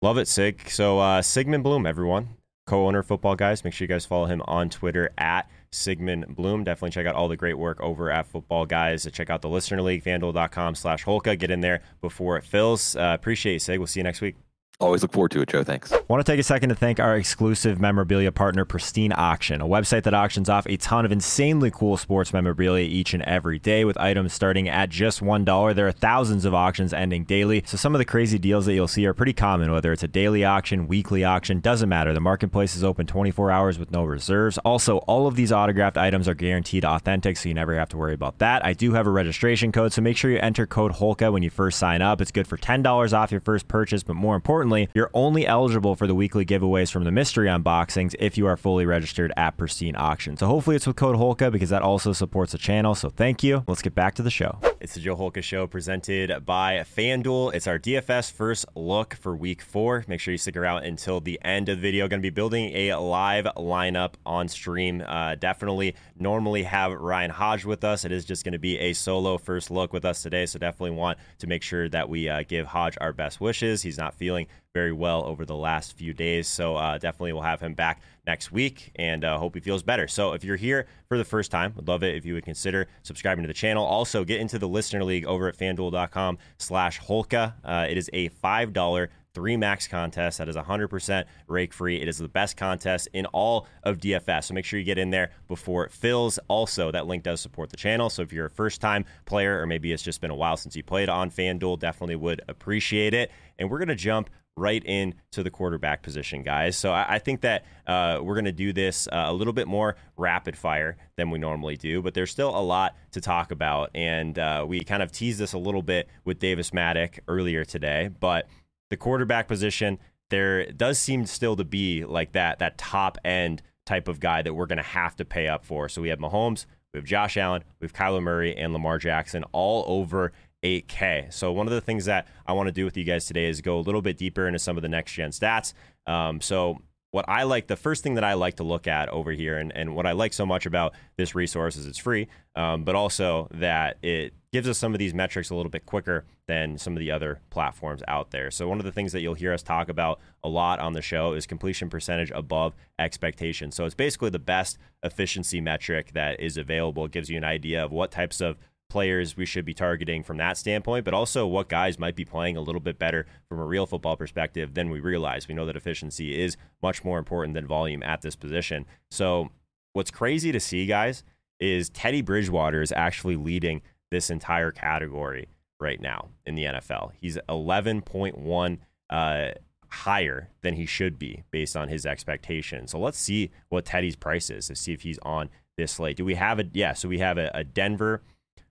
Love 0.00 0.18
it, 0.18 0.28
Sig. 0.28 0.70
So 0.70 1.00
uh, 1.00 1.22
Sigmund 1.22 1.64
Bloom, 1.64 1.84
everyone 1.84 2.37
co-owner 2.68 3.02
Football 3.02 3.34
Guys. 3.34 3.64
Make 3.64 3.72
sure 3.72 3.84
you 3.84 3.88
guys 3.88 4.04
follow 4.04 4.26
him 4.26 4.42
on 4.46 4.68
Twitter 4.68 5.10
at 5.16 5.50
Sigmund 5.72 6.36
Bloom. 6.36 6.64
Definitely 6.64 6.90
check 6.90 7.06
out 7.06 7.14
all 7.14 7.28
the 7.28 7.36
great 7.36 7.58
work 7.58 7.80
over 7.80 8.10
at 8.10 8.26
Football 8.26 8.66
Guys. 8.66 9.08
Check 9.10 9.30
out 9.30 9.42
the 9.42 9.48
Listener 9.48 9.82
League, 9.82 10.04
fanduel.com 10.04 10.74
slash 10.74 11.04
Holka. 11.04 11.38
Get 11.38 11.50
in 11.50 11.60
there 11.60 11.80
before 12.00 12.36
it 12.36 12.44
fills. 12.44 12.94
Uh, 12.94 13.16
appreciate 13.18 13.62
Sig. 13.62 13.78
We'll 13.78 13.86
see 13.86 14.00
you 14.00 14.04
next 14.04 14.20
week. 14.20 14.47
Always 14.80 15.02
look 15.02 15.12
forward 15.12 15.32
to 15.32 15.40
it, 15.40 15.48
Joe. 15.48 15.64
Thanks. 15.64 15.92
Want 16.06 16.24
to 16.24 16.32
take 16.32 16.38
a 16.38 16.44
second 16.44 16.68
to 16.68 16.74
thank 16.76 17.00
our 17.00 17.16
exclusive 17.16 17.80
memorabilia 17.80 18.30
partner, 18.30 18.64
Pristine 18.64 19.12
Auction, 19.12 19.60
a 19.60 19.66
website 19.66 20.04
that 20.04 20.14
auctions 20.14 20.48
off 20.48 20.68
a 20.68 20.76
ton 20.76 21.04
of 21.04 21.10
insanely 21.10 21.72
cool 21.72 21.96
sports 21.96 22.32
memorabilia 22.32 22.84
each 22.84 23.12
and 23.12 23.24
every 23.24 23.58
day 23.58 23.84
with 23.84 23.98
items 23.98 24.32
starting 24.32 24.68
at 24.68 24.88
just 24.88 25.20
$1. 25.20 25.74
There 25.74 25.88
are 25.88 25.92
thousands 25.92 26.44
of 26.44 26.54
auctions 26.54 26.92
ending 26.92 27.24
daily, 27.24 27.64
so 27.66 27.76
some 27.76 27.92
of 27.92 27.98
the 27.98 28.04
crazy 28.04 28.38
deals 28.38 28.66
that 28.66 28.74
you'll 28.74 28.86
see 28.86 29.04
are 29.06 29.14
pretty 29.14 29.32
common, 29.32 29.72
whether 29.72 29.92
it's 29.92 30.04
a 30.04 30.08
daily 30.08 30.44
auction, 30.44 30.86
weekly 30.86 31.24
auction, 31.24 31.58
doesn't 31.58 31.88
matter. 31.88 32.14
The 32.14 32.20
marketplace 32.20 32.76
is 32.76 32.84
open 32.84 33.08
24 33.08 33.50
hours 33.50 33.80
with 33.80 33.90
no 33.90 34.04
reserves. 34.04 34.58
Also, 34.58 34.98
all 35.08 35.26
of 35.26 35.34
these 35.34 35.50
autographed 35.50 35.96
items 35.96 36.28
are 36.28 36.34
guaranteed 36.34 36.84
authentic, 36.84 37.36
so 37.36 37.48
you 37.48 37.54
never 37.56 37.76
have 37.76 37.88
to 37.88 37.96
worry 37.96 38.14
about 38.14 38.38
that. 38.38 38.64
I 38.64 38.74
do 38.74 38.92
have 38.92 39.08
a 39.08 39.10
registration 39.10 39.72
code, 39.72 39.92
so 39.92 40.02
make 40.02 40.16
sure 40.16 40.30
you 40.30 40.38
enter 40.38 40.68
code 40.68 40.92
HOLKA 40.92 41.32
when 41.32 41.42
you 41.42 41.50
first 41.50 41.80
sign 41.80 42.00
up. 42.00 42.20
It's 42.20 42.30
good 42.30 42.46
for 42.46 42.56
$10 42.56 43.12
off 43.12 43.32
your 43.32 43.40
first 43.40 43.66
purchase, 43.66 44.04
but 44.04 44.14
more 44.14 44.36
importantly, 44.36 44.67
importantly, 44.68 44.92
you're 44.94 45.10
only 45.14 45.46
eligible 45.46 45.94
for 45.94 46.06
the 46.06 46.14
weekly 46.14 46.44
giveaways 46.44 46.90
from 46.90 47.04
the 47.04 47.10
mystery 47.10 47.48
unboxings 47.48 48.14
if 48.18 48.36
you 48.36 48.46
are 48.46 48.56
fully 48.56 48.84
registered 48.84 49.32
at 49.36 49.56
Pristine 49.56 49.96
Auction. 49.96 50.36
So 50.36 50.46
hopefully 50.46 50.76
it's 50.76 50.86
with 50.86 50.96
code 50.96 51.16
Holka 51.16 51.50
because 51.50 51.70
that 51.70 51.82
also 51.82 52.12
supports 52.12 52.52
the 52.52 52.58
channel. 52.58 52.94
So 52.94 53.08
thank 53.08 53.42
you. 53.42 53.64
Let's 53.66 53.82
get 53.82 53.94
back 53.94 54.14
to 54.16 54.22
the 54.22 54.30
show. 54.30 54.58
It's 54.80 54.94
the 54.94 55.00
Joe 55.00 55.16
Holka 55.16 55.42
Show 55.42 55.66
presented 55.66 56.44
by 56.46 56.84
FanDuel. 56.96 57.52
It's 57.54 57.66
our 57.66 57.78
DFS 57.78 58.30
first 58.30 58.66
look 58.76 59.14
for 59.14 59.34
week 59.34 59.60
four. 59.60 60.04
Make 60.06 60.20
sure 60.20 60.32
you 60.32 60.38
stick 60.38 60.56
around 60.56 60.84
until 60.84 61.20
the 61.20 61.40
end 61.42 61.68
of 61.68 61.78
the 61.78 61.82
video. 61.82 62.06
Going 62.06 62.20
to 62.20 62.26
be 62.26 62.30
building 62.30 62.72
a 62.74 62.94
live 62.94 63.46
lineup 63.56 64.14
on 64.24 64.46
stream. 64.48 65.02
Uh, 65.04 65.34
definitely 65.34 65.96
normally 66.16 66.62
have 66.62 66.92
Ryan 66.92 67.30
Hodge 67.30 67.64
with 67.64 67.82
us. 67.82 68.04
It 68.04 68.12
is 68.12 68.24
just 68.24 68.44
going 68.44 68.52
to 68.52 68.58
be 68.58 68.78
a 68.78 68.92
solo 68.92 69.36
first 69.36 69.70
look 69.70 69.92
with 69.92 70.04
us 70.04 70.22
today. 70.22 70.46
So 70.46 70.58
definitely 70.58 70.96
want 70.96 71.18
to 71.38 71.46
make 71.48 71.62
sure 71.62 71.88
that 71.88 72.08
we 72.08 72.28
uh, 72.28 72.44
give 72.46 72.66
Hodge 72.66 72.96
our 73.00 73.12
best 73.12 73.40
wishes. 73.40 73.82
He's 73.82 73.98
not 73.98 74.14
feeling 74.14 74.46
very 74.74 74.92
well 74.92 75.24
over 75.24 75.44
the 75.44 75.56
last 75.56 75.96
few 75.96 76.12
days. 76.12 76.46
So 76.46 76.76
uh, 76.76 76.98
definitely 76.98 77.32
we'll 77.32 77.42
have 77.42 77.60
him 77.60 77.74
back 77.74 78.02
next 78.26 78.52
week 78.52 78.92
and 78.96 79.24
uh, 79.24 79.38
hope 79.38 79.54
he 79.54 79.60
feels 79.60 79.82
better. 79.82 80.06
So 80.06 80.32
if 80.32 80.44
you're 80.44 80.56
here 80.56 80.86
for 81.08 81.18
the 81.18 81.24
first 81.24 81.50
time, 81.50 81.72
would 81.76 81.88
love 81.88 82.02
it 82.02 82.14
if 82.14 82.24
you 82.24 82.34
would 82.34 82.44
consider 82.44 82.86
subscribing 83.02 83.42
to 83.42 83.48
the 83.48 83.54
channel. 83.54 83.84
Also 83.84 84.24
get 84.24 84.40
into 84.40 84.58
the 84.58 84.68
listener 84.68 85.02
league 85.02 85.24
over 85.24 85.48
at 85.48 85.56
fanduel.com 85.56 86.38
slash 86.58 87.00
Holka. 87.00 87.54
Uh, 87.64 87.86
it 87.88 87.96
is 87.96 88.10
a 88.12 88.28
$5 88.28 89.08
three 89.34 89.56
max 89.56 89.86
contest 89.86 90.38
that 90.38 90.48
is 90.48 90.56
100% 90.56 91.24
rake 91.46 91.72
free. 91.72 92.00
It 92.00 92.08
is 92.08 92.18
the 92.18 92.28
best 92.28 92.56
contest 92.56 93.08
in 93.12 93.24
all 93.26 93.68
of 93.84 93.98
DFS. 93.98 94.44
So 94.44 94.54
make 94.54 94.64
sure 94.64 94.80
you 94.80 94.84
get 94.84 94.98
in 94.98 95.10
there 95.10 95.30
before 95.46 95.84
it 95.84 95.92
fills. 95.92 96.38
Also, 96.48 96.90
that 96.90 97.06
link 97.06 97.22
does 97.22 97.40
support 97.40 97.70
the 97.70 97.76
channel. 97.76 98.10
So 98.10 98.22
if 98.22 98.32
you're 98.32 98.46
a 98.46 98.50
first 98.50 98.80
time 98.80 99.04
player 99.26 99.60
or 99.60 99.66
maybe 99.66 99.92
it's 99.92 100.02
just 100.02 100.20
been 100.20 100.30
a 100.32 100.34
while 100.34 100.56
since 100.56 100.74
you 100.74 100.82
played 100.82 101.08
on 101.08 101.30
FanDuel, 101.30 101.78
definitely 101.78 102.16
would 102.16 102.42
appreciate 102.48 103.14
it. 103.14 103.30
And 103.58 103.70
we're 103.70 103.78
going 103.78 103.88
to 103.88 103.94
jump 103.94 104.30
right 104.58 104.84
into 104.84 105.42
the 105.42 105.50
quarterback 105.50 106.02
position, 106.02 106.42
guys. 106.42 106.76
So 106.76 106.92
I, 106.92 107.14
I 107.14 107.18
think 107.18 107.40
that 107.42 107.64
uh, 107.86 108.20
we're 108.22 108.34
going 108.34 108.44
to 108.44 108.52
do 108.52 108.72
this 108.72 109.06
uh, 109.08 109.24
a 109.26 109.32
little 109.32 109.52
bit 109.52 109.68
more 109.68 109.96
rapid 110.16 110.56
fire 110.56 110.96
than 111.16 111.30
we 111.30 111.38
normally 111.38 111.76
do, 111.76 112.02
but 112.02 112.14
there's 112.14 112.30
still 112.30 112.50
a 112.50 112.60
lot 112.60 112.96
to 113.12 113.20
talk 113.20 113.50
about. 113.50 113.90
And 113.94 114.38
uh, 114.38 114.64
we 114.68 114.80
kind 114.84 115.02
of 115.02 115.12
teased 115.12 115.38
this 115.38 115.52
a 115.52 115.58
little 115.58 115.82
bit 115.82 116.08
with 116.24 116.38
Davis 116.38 116.70
Mattek 116.70 117.20
earlier 117.28 117.64
today, 117.64 118.10
but 118.20 118.48
the 118.90 118.96
quarterback 118.96 119.48
position, 119.48 119.98
there 120.30 120.70
does 120.72 120.98
seem 120.98 121.26
still 121.26 121.56
to 121.56 121.64
be 121.64 122.04
like 122.04 122.32
that, 122.32 122.58
that 122.58 122.78
top 122.78 123.18
end 123.24 123.62
type 123.86 124.08
of 124.08 124.20
guy 124.20 124.42
that 124.42 124.54
we're 124.54 124.66
going 124.66 124.76
to 124.76 124.82
have 124.82 125.16
to 125.16 125.24
pay 125.24 125.48
up 125.48 125.64
for. 125.64 125.88
So 125.88 126.02
we 126.02 126.10
have 126.10 126.18
Mahomes, 126.18 126.66
we 126.92 126.98
have 126.98 127.06
Josh 127.06 127.36
Allen, 127.36 127.64
we 127.80 127.86
have 127.86 127.92
Kyler 127.92 128.22
Murray, 128.22 128.56
and 128.56 128.72
Lamar 128.72 128.98
Jackson 128.98 129.44
all 129.52 129.84
over 129.86 130.32
8K. 130.62 131.32
So 131.32 131.52
one 131.52 131.66
of 131.66 131.72
the 131.72 131.80
things 131.80 132.06
that 132.06 132.26
I 132.46 132.52
want 132.52 132.66
to 132.68 132.72
do 132.72 132.84
with 132.84 132.96
you 132.96 133.04
guys 133.04 133.26
today 133.26 133.46
is 133.48 133.60
go 133.60 133.78
a 133.78 133.80
little 133.80 134.02
bit 134.02 134.16
deeper 134.16 134.46
into 134.46 134.58
some 134.58 134.76
of 134.76 134.82
the 134.82 134.88
next 134.88 135.12
gen 135.12 135.30
stats. 135.30 135.72
Um, 136.06 136.40
so 136.40 136.78
what 137.10 137.24
I 137.26 137.44
like, 137.44 137.68
the 137.68 137.76
first 137.76 138.02
thing 138.02 138.14
that 138.14 138.24
I 138.24 138.34
like 138.34 138.56
to 138.56 138.64
look 138.64 138.86
at 138.86 139.08
over 139.08 139.32
here, 139.32 139.56
and, 139.56 139.72
and 139.74 139.96
what 139.96 140.06
I 140.06 140.12
like 140.12 140.32
so 140.32 140.44
much 140.44 140.66
about 140.66 140.94
this 141.16 141.34
resource 141.34 141.76
is 141.76 141.86
it's 141.86 141.98
free, 141.98 142.28
um, 142.54 142.84
but 142.84 142.94
also 142.94 143.48
that 143.52 143.96
it 144.02 144.34
gives 144.52 144.68
us 144.68 144.78
some 144.78 144.92
of 144.92 144.98
these 144.98 145.14
metrics 145.14 145.50
a 145.50 145.54
little 145.54 145.70
bit 145.70 145.86
quicker 145.86 146.24
than 146.46 146.76
some 146.76 146.94
of 146.94 147.00
the 147.00 147.10
other 147.10 147.40
platforms 147.50 148.02
out 148.08 148.30
there. 148.30 148.50
So 148.50 148.68
one 148.68 148.78
of 148.78 148.84
the 148.84 148.92
things 148.92 149.12
that 149.12 149.20
you'll 149.20 149.34
hear 149.34 149.52
us 149.52 149.62
talk 149.62 149.88
about 149.88 150.20
a 150.42 150.48
lot 150.48 150.80
on 150.80 150.92
the 150.92 151.02
show 151.02 151.32
is 151.32 151.46
completion 151.46 151.88
percentage 151.88 152.30
above 152.34 152.74
expectation. 152.98 153.70
So 153.70 153.84
it's 153.86 153.94
basically 153.94 154.30
the 154.30 154.38
best 154.38 154.78
efficiency 155.02 155.60
metric 155.60 156.12
that 156.12 156.40
is 156.40 156.56
available. 156.56 157.06
It 157.06 157.12
gives 157.12 157.30
you 157.30 157.36
an 157.38 157.44
idea 157.44 157.84
of 157.84 157.92
what 157.92 158.10
types 158.10 158.40
of 158.40 158.56
players 158.88 159.36
we 159.36 159.46
should 159.46 159.64
be 159.64 159.74
targeting 159.74 160.22
from 160.22 160.38
that 160.38 160.56
standpoint, 160.56 161.04
but 161.04 161.14
also 161.14 161.46
what 161.46 161.68
guys 161.68 161.98
might 161.98 162.16
be 162.16 162.24
playing 162.24 162.56
a 162.56 162.60
little 162.60 162.80
bit 162.80 162.98
better 162.98 163.26
from 163.48 163.58
a 163.58 163.64
real 163.64 163.86
football 163.86 164.16
perspective 164.16 164.74
than 164.74 164.90
we 164.90 165.00
realize. 165.00 165.46
We 165.46 165.54
know 165.54 165.66
that 165.66 165.76
efficiency 165.76 166.40
is 166.40 166.56
much 166.82 167.04
more 167.04 167.18
important 167.18 167.54
than 167.54 167.66
volume 167.66 168.02
at 168.02 168.22
this 168.22 168.36
position. 168.36 168.86
So, 169.10 169.50
what's 169.92 170.10
crazy 170.10 170.52
to 170.52 170.60
see, 170.60 170.86
guys, 170.86 171.22
is 171.60 171.90
Teddy 171.90 172.22
Bridgewater 172.22 172.82
is 172.82 172.92
actually 172.92 173.36
leading 173.36 173.82
this 174.10 174.30
entire 174.30 174.70
category 174.70 175.48
right 175.80 176.00
now 176.00 176.28
in 176.46 176.54
the 176.54 176.64
NFL. 176.64 177.12
He's 177.20 177.36
11.1 177.48 178.78
uh, 179.10 179.50
higher 179.88 180.50
than 180.62 180.74
he 180.74 180.86
should 180.86 181.18
be 181.18 181.44
based 181.50 181.76
on 181.76 181.88
his 181.88 182.06
expectations. 182.06 182.90
So 182.92 182.98
let's 182.98 183.18
see 183.18 183.50
what 183.68 183.84
Teddy's 183.84 184.16
price 184.16 184.50
is 184.50 184.68
to 184.68 184.76
see 184.76 184.92
if 184.92 185.02
he's 185.02 185.18
on 185.22 185.50
this 185.76 185.92
slate. 185.92 186.16
Do 186.16 186.24
we 186.24 186.34
have 186.34 186.58
a 186.58 186.64
yeah? 186.72 186.92
So 186.92 187.08
we 187.08 187.18
have 187.18 187.38
a, 187.38 187.50
a 187.54 187.64
Denver 187.64 188.22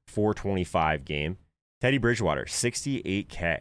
425 0.08 1.06
game. 1.06 1.38
Teddy 1.80 1.98
Bridgewater, 2.00 2.46
68K, 2.46 3.60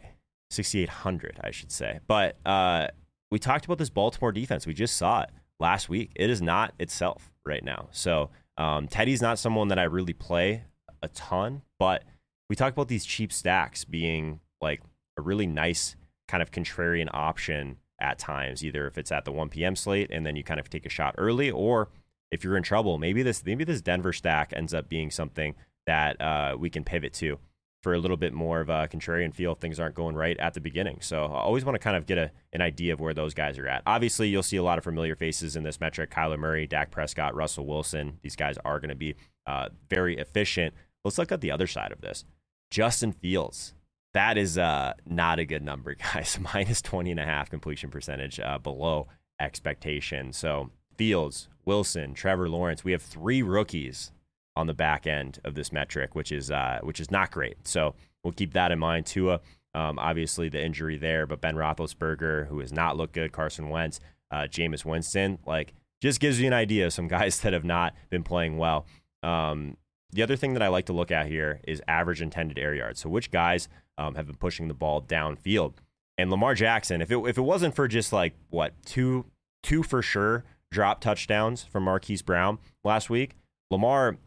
6,800, 0.49 1.39
I 1.43 1.51
should 1.51 1.71
say. 1.71 1.99
But 2.07 2.37
uh, 2.45 2.87
we 3.29 3.37
talked 3.37 3.65
about 3.65 3.77
this 3.77 3.89
Baltimore 3.89 4.31
defense. 4.31 4.65
We 4.65 4.73
just 4.73 4.97
saw 4.97 5.21
it 5.21 5.29
last 5.59 5.87
week. 5.89 6.11
It 6.15 6.29
is 6.29 6.41
not 6.41 6.73
itself 6.79 7.31
right 7.45 7.63
now. 7.63 7.89
So 7.91 8.31
um, 8.57 8.87
Teddy's 8.87 9.21
not 9.21 9.39
someone 9.39 9.67
that 9.67 9.77
I 9.77 9.83
really 9.83 10.13
play 10.13 10.63
a 11.03 11.07
ton, 11.09 11.61
but 11.77 12.03
we 12.49 12.55
talked 12.55 12.75
about 12.75 12.87
these 12.87 13.05
cheap 13.05 13.31
stacks 13.31 13.85
being 13.85 14.39
like 14.61 14.81
a 15.17 15.21
really 15.21 15.47
nice 15.47 15.95
kind 16.27 16.41
of 16.41 16.51
contrarian 16.51 17.09
option 17.13 17.77
at 17.99 18.19
times, 18.19 18.63
either 18.63 18.87
if 18.87 18.97
it's 18.97 19.11
at 19.11 19.25
the 19.25 19.31
1 19.31 19.49
p.m. 19.49 19.75
slate 19.75 20.09
and 20.11 20.25
then 20.25 20.35
you 20.35 20.43
kind 20.43 20.59
of 20.59 20.69
take 20.69 20.85
a 20.85 20.89
shot 20.89 21.15
early, 21.17 21.49
or 21.49 21.89
if 22.31 22.43
you're 22.43 22.57
in 22.57 22.63
trouble, 22.63 22.97
maybe 22.97 23.23
this 23.23 23.43
maybe 23.45 23.63
this 23.63 23.81
Denver 23.81 24.13
stack 24.13 24.53
ends 24.55 24.73
up 24.73 24.89
being 24.89 25.09
something 25.09 25.55
that 25.87 26.21
uh, 26.21 26.55
we 26.59 26.69
can 26.69 26.83
pivot 26.83 27.13
to 27.13 27.39
for 27.81 27.93
a 27.93 27.99
little 27.99 28.17
bit 28.17 28.33
more 28.33 28.59
of 28.59 28.69
a 28.69 28.87
contrarian 28.87 29.33
feel 29.33 29.53
if 29.53 29.59
things 29.59 29.79
aren't 29.79 29.95
going 29.95 30.15
right 30.15 30.37
at 30.39 30.53
the 30.53 30.59
beginning. 30.59 30.97
So 30.99 31.23
I 31.23 31.39
always 31.39 31.63
want 31.63 31.75
to 31.75 31.79
kind 31.79 31.95
of 31.95 32.05
get 32.05 32.17
a, 32.17 32.31
an 32.53 32.61
idea 32.61 32.93
of 32.93 32.99
where 32.99 33.13
those 33.13 33.33
guys 33.33 33.57
are 33.57 33.67
at. 33.67 33.83
Obviously, 33.85 34.27
you'll 34.27 34.43
see 34.43 34.57
a 34.57 34.63
lot 34.63 34.77
of 34.77 34.83
familiar 34.83 35.15
faces 35.15 35.55
in 35.55 35.63
this 35.63 35.79
metric: 35.79 36.11
Kyler 36.11 36.37
Murray, 36.37 36.67
Dak 36.67 36.91
Prescott, 36.91 37.35
Russell 37.35 37.65
Wilson. 37.65 38.19
These 38.21 38.35
guys 38.35 38.57
are 38.65 38.79
going 38.79 38.89
to 38.89 38.95
be 38.95 39.15
uh, 39.45 39.69
very 39.89 40.17
efficient. 40.17 40.73
Let's 41.05 41.17
look 41.17 41.31
at 41.31 41.41
the 41.41 41.51
other 41.51 41.67
side 41.67 41.91
of 41.91 42.01
this. 42.01 42.25
Justin 42.69 43.13
Fields. 43.13 43.73
That 44.13 44.37
is 44.37 44.57
uh, 44.57 44.93
not 45.05 45.37
a 45.37 45.45
good 45.45 45.63
number, 45.63 45.95
guys. 46.13 46.39
Minus 46.53 46.81
20 46.81 47.11
and 47.11 47.19
a 47.19 47.25
half 47.25 47.49
completion 47.49 47.89
percentage 47.89 48.39
uh, 48.39 48.57
below 48.57 49.07
expectation. 49.39 50.33
So 50.33 50.71
Fields, 50.97 51.47
Wilson, 51.63 52.13
Trevor 52.13 52.49
Lawrence. 52.49 52.83
We 52.83 52.91
have 52.93 53.01
three 53.01 53.43
rookies 53.43 54.11
on 54.57 54.67
the 54.67 54.73
back 54.73 55.05
end 55.05 55.39
of 55.45 55.53
this 55.53 55.71
metric, 55.71 56.15
which 56.15 56.31
is 56.31 56.49
uh, 56.49 56.79
which 56.81 56.99
is 56.99 57.11
not 57.11 57.31
great. 57.31 57.67
So 57.67 57.93
we'll 58.23 58.33
keep 58.33 58.53
that 58.53 58.71
in 58.71 58.79
mind. 58.79 59.05
Tua, 59.05 59.39
um, 59.75 59.99
obviously 59.99 60.49
the 60.49 60.61
injury 60.61 60.97
there, 60.97 61.27
but 61.27 61.39
Ben 61.39 61.55
Roethlisberger, 61.55 62.47
who 62.47 62.59
has 62.59 62.73
not 62.73 62.97
looked 62.97 63.13
good, 63.13 63.31
Carson 63.31 63.69
Wentz, 63.69 63.99
uh, 64.31 64.47
Jameis 64.49 64.83
Winston, 64.83 65.37
like 65.45 65.73
just 66.01 66.19
gives 66.19 66.41
you 66.41 66.47
an 66.47 66.53
idea 66.53 66.87
of 66.87 66.93
some 66.93 67.07
guys 67.17 67.39
that 67.41 67.53
have 67.53 67.63
not 67.63 67.93
been 68.09 68.23
playing 68.23 68.57
well. 68.57 68.85
Um, 69.23 69.77
the 70.11 70.23
other 70.23 70.35
thing 70.35 70.53
that 70.53 70.63
I 70.63 70.69
like 70.69 70.85
to 70.85 70.93
look 70.93 71.11
at 71.11 71.27
here 71.27 71.59
is 71.67 71.81
average 71.87 72.21
intended 72.21 72.57
air 72.57 72.73
yards. 72.73 73.01
So 73.01 73.09
which 73.09 73.29
guys 73.29 73.69
um, 73.97 74.15
have 74.15 74.25
been 74.25 74.37
pushing 74.37 74.67
the 74.67 74.73
ball 74.73 75.01
downfield? 75.01 75.73
And 76.17 76.31
Lamar 76.31 76.55
Jackson, 76.55 77.01
if 77.01 77.11
it 77.11 77.17
if 77.27 77.37
it 77.37 77.41
wasn't 77.41 77.75
for 77.75 77.87
just 77.87 78.11
like 78.11 78.33
what 78.49 78.73
two 78.85 79.25
two 79.61 79.83
for 79.83 80.01
sure 80.01 80.43
drop 80.71 80.99
touchdowns 80.99 81.63
from 81.63 81.83
Marquise 81.83 82.23
Brown 82.23 82.57
last 82.83 83.09
week, 83.09 83.35
Lamar 83.69 84.17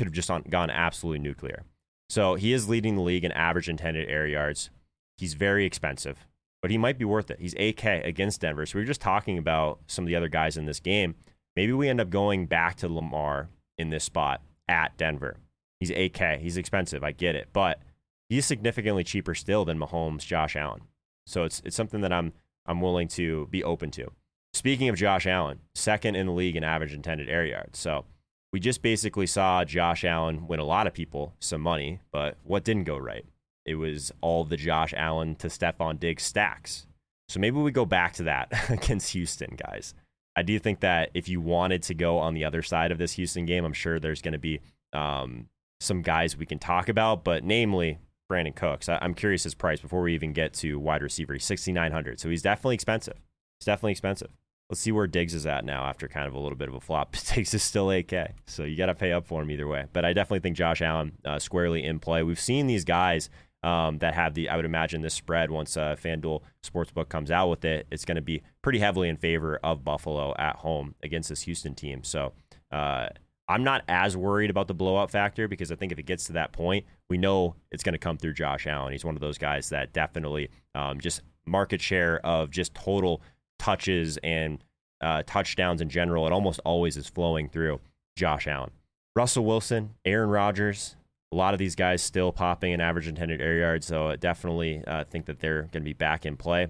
could 0.00 0.06
have 0.06 0.14
just 0.14 0.30
gone 0.48 0.70
absolutely 0.70 1.18
nuclear. 1.18 1.62
So 2.08 2.34
he 2.34 2.54
is 2.54 2.70
leading 2.70 2.96
the 2.96 3.02
league 3.02 3.22
in 3.22 3.32
average 3.32 3.68
intended 3.68 4.08
air 4.08 4.26
yards. 4.26 4.70
He's 5.18 5.34
very 5.34 5.66
expensive, 5.66 6.26
but 6.62 6.70
he 6.70 6.78
might 6.78 6.98
be 6.98 7.04
worth 7.04 7.30
it. 7.30 7.38
He's 7.38 7.52
8K 7.52 8.06
against 8.06 8.40
Denver. 8.40 8.64
So 8.64 8.78
we 8.78 8.82
are 8.82 8.86
just 8.86 9.02
talking 9.02 9.36
about 9.36 9.80
some 9.86 10.04
of 10.04 10.06
the 10.06 10.16
other 10.16 10.28
guys 10.28 10.56
in 10.56 10.64
this 10.64 10.80
game. 10.80 11.16
Maybe 11.54 11.74
we 11.74 11.86
end 11.86 12.00
up 12.00 12.08
going 12.08 12.46
back 12.46 12.76
to 12.76 12.88
Lamar 12.88 13.50
in 13.76 13.90
this 13.90 14.04
spot 14.04 14.40
at 14.68 14.96
Denver. 14.96 15.36
He's 15.80 15.90
8K. 15.90 16.40
He's 16.40 16.56
expensive. 16.56 17.04
I 17.04 17.12
get 17.12 17.34
it. 17.34 17.48
But 17.52 17.82
he's 18.30 18.46
significantly 18.46 19.04
cheaper 19.04 19.34
still 19.34 19.66
than 19.66 19.78
Mahomes, 19.78 20.24
Josh 20.24 20.56
Allen. 20.56 20.80
So 21.26 21.44
it's 21.44 21.60
it's 21.62 21.76
something 21.76 22.00
that 22.00 22.12
I'm 22.12 22.32
I'm 22.64 22.80
willing 22.80 23.08
to 23.08 23.48
be 23.50 23.62
open 23.62 23.90
to. 23.90 24.10
Speaking 24.54 24.88
of 24.88 24.96
Josh 24.96 25.26
Allen, 25.26 25.60
second 25.74 26.14
in 26.14 26.24
the 26.24 26.32
league 26.32 26.56
in 26.56 26.64
average 26.64 26.94
intended 26.94 27.28
air 27.28 27.44
yards. 27.44 27.78
So 27.78 28.06
we 28.52 28.60
just 28.60 28.82
basically 28.82 29.26
saw 29.26 29.64
Josh 29.64 30.04
Allen 30.04 30.46
win 30.48 30.60
a 30.60 30.64
lot 30.64 30.86
of 30.86 30.92
people 30.94 31.34
some 31.38 31.60
money, 31.60 32.00
but 32.12 32.36
what 32.44 32.64
didn't 32.64 32.84
go 32.84 32.96
right? 32.96 33.24
It 33.64 33.76
was 33.76 34.10
all 34.20 34.44
the 34.44 34.56
Josh 34.56 34.92
Allen 34.96 35.36
to 35.36 35.48
Stefon 35.48 36.00
Diggs 36.00 36.24
stacks. 36.24 36.86
So 37.28 37.38
maybe 37.38 37.58
we 37.58 37.70
go 37.70 37.84
back 37.84 38.14
to 38.14 38.24
that 38.24 38.52
against 38.70 39.12
Houston, 39.12 39.56
guys. 39.56 39.94
I 40.34 40.42
do 40.42 40.58
think 40.58 40.80
that 40.80 41.10
if 41.14 41.28
you 41.28 41.40
wanted 41.40 41.82
to 41.84 41.94
go 41.94 42.18
on 42.18 42.34
the 42.34 42.44
other 42.44 42.62
side 42.62 42.92
of 42.92 42.98
this 42.98 43.12
Houston 43.12 43.46
game, 43.46 43.64
I'm 43.64 43.72
sure 43.72 43.98
there's 43.98 44.22
going 44.22 44.32
to 44.32 44.38
be 44.38 44.60
um, 44.92 45.48
some 45.80 46.02
guys 46.02 46.36
we 46.36 46.46
can 46.46 46.58
talk 46.58 46.88
about, 46.88 47.24
but 47.24 47.44
namely 47.44 47.98
Brandin 48.30 48.54
Cooks. 48.54 48.88
I- 48.88 49.04
am 49.04 49.14
curious 49.14 49.44
his 49.44 49.54
price 49.54 49.80
before 49.80 50.02
we 50.02 50.14
even 50.14 50.32
get 50.32 50.54
to 50.54 50.78
wide 50.78 51.02
receiver. 51.02 51.34
He's 51.34 51.44
6,900, 51.44 52.20
so 52.20 52.30
he's 52.30 52.42
definitely 52.42 52.76
expensive. 52.76 53.16
It's 53.58 53.66
definitely 53.66 53.92
expensive. 53.92 54.30
Let's 54.70 54.80
see 54.80 54.92
where 54.92 55.08
Diggs 55.08 55.34
is 55.34 55.46
at 55.46 55.64
now 55.64 55.84
after 55.84 56.06
kind 56.06 56.28
of 56.28 56.34
a 56.34 56.38
little 56.38 56.56
bit 56.56 56.68
of 56.68 56.74
a 56.74 56.80
flop. 56.80 57.16
Diggs 57.34 57.52
is 57.52 57.62
still 57.62 57.88
8K, 57.88 58.34
so 58.46 58.62
you 58.62 58.76
got 58.76 58.86
to 58.86 58.94
pay 58.94 59.12
up 59.12 59.26
for 59.26 59.42
him 59.42 59.50
either 59.50 59.66
way. 59.66 59.86
But 59.92 60.04
I 60.04 60.12
definitely 60.12 60.40
think 60.40 60.56
Josh 60.56 60.80
Allen 60.80 61.12
uh, 61.24 61.40
squarely 61.40 61.82
in 61.82 61.98
play. 61.98 62.22
We've 62.22 62.38
seen 62.38 62.68
these 62.68 62.84
guys 62.84 63.30
um, 63.62 63.98
that 63.98 64.14
have 64.14 64.34
the, 64.34 64.48
I 64.48 64.56
would 64.56 64.64
imagine 64.64 65.02
this 65.02 65.14
spread 65.14 65.50
once 65.50 65.76
uh, 65.76 65.96
FanDuel 66.00 66.42
Sportsbook 66.62 67.08
comes 67.08 67.30
out 67.30 67.48
with 67.48 67.64
it, 67.64 67.86
it's 67.90 68.04
going 68.04 68.16
to 68.16 68.22
be 68.22 68.42
pretty 68.62 68.78
heavily 68.78 69.08
in 69.08 69.16
favor 69.16 69.58
of 69.62 69.84
Buffalo 69.84 70.34
at 70.38 70.56
home 70.56 70.94
against 71.02 71.28
this 71.28 71.42
Houston 71.42 71.74
team. 71.74 72.02
So 72.04 72.32
uh, 72.72 73.08
I'm 73.48 73.64
not 73.64 73.82
as 73.88 74.16
worried 74.16 74.50
about 74.50 74.68
the 74.68 74.74
blowout 74.74 75.10
factor 75.10 75.48
because 75.48 75.72
I 75.72 75.74
think 75.74 75.92
if 75.92 75.98
it 75.98 76.06
gets 76.06 76.24
to 76.26 76.32
that 76.34 76.52
point, 76.52 76.86
we 77.08 77.18
know 77.18 77.56
it's 77.70 77.82
going 77.82 77.94
to 77.94 77.98
come 77.98 78.16
through 78.16 78.34
Josh 78.34 78.66
Allen. 78.66 78.92
He's 78.92 79.04
one 79.04 79.16
of 79.16 79.20
those 79.20 79.38
guys 79.38 79.68
that 79.70 79.92
definitely 79.92 80.50
um, 80.74 81.00
just 81.00 81.22
market 81.44 81.80
share 81.80 82.24
of 82.24 82.50
just 82.50 82.74
total 82.74 83.20
touches 83.60 84.18
and 84.24 84.64
uh, 85.00 85.22
touchdowns 85.26 85.80
in 85.80 85.88
general, 85.88 86.26
it 86.26 86.32
almost 86.32 86.60
always 86.64 86.96
is 86.96 87.08
flowing 87.08 87.48
through 87.48 87.80
Josh 88.16 88.48
Allen. 88.48 88.72
Russell 89.14 89.44
Wilson, 89.44 89.90
Aaron 90.04 90.30
Rodgers, 90.30 90.96
a 91.32 91.36
lot 91.36 91.54
of 91.54 91.58
these 91.58 91.76
guys 91.76 92.02
still 92.02 92.32
popping 92.32 92.72
an 92.72 92.80
average 92.80 93.06
intended 93.06 93.40
air 93.40 93.56
yards, 93.58 93.86
so 93.86 94.08
I 94.08 94.16
definitely 94.16 94.82
uh, 94.86 95.04
think 95.04 95.26
that 95.26 95.40
they're 95.40 95.62
going 95.62 95.70
to 95.72 95.80
be 95.80 95.92
back 95.92 96.26
in 96.26 96.36
play. 96.36 96.68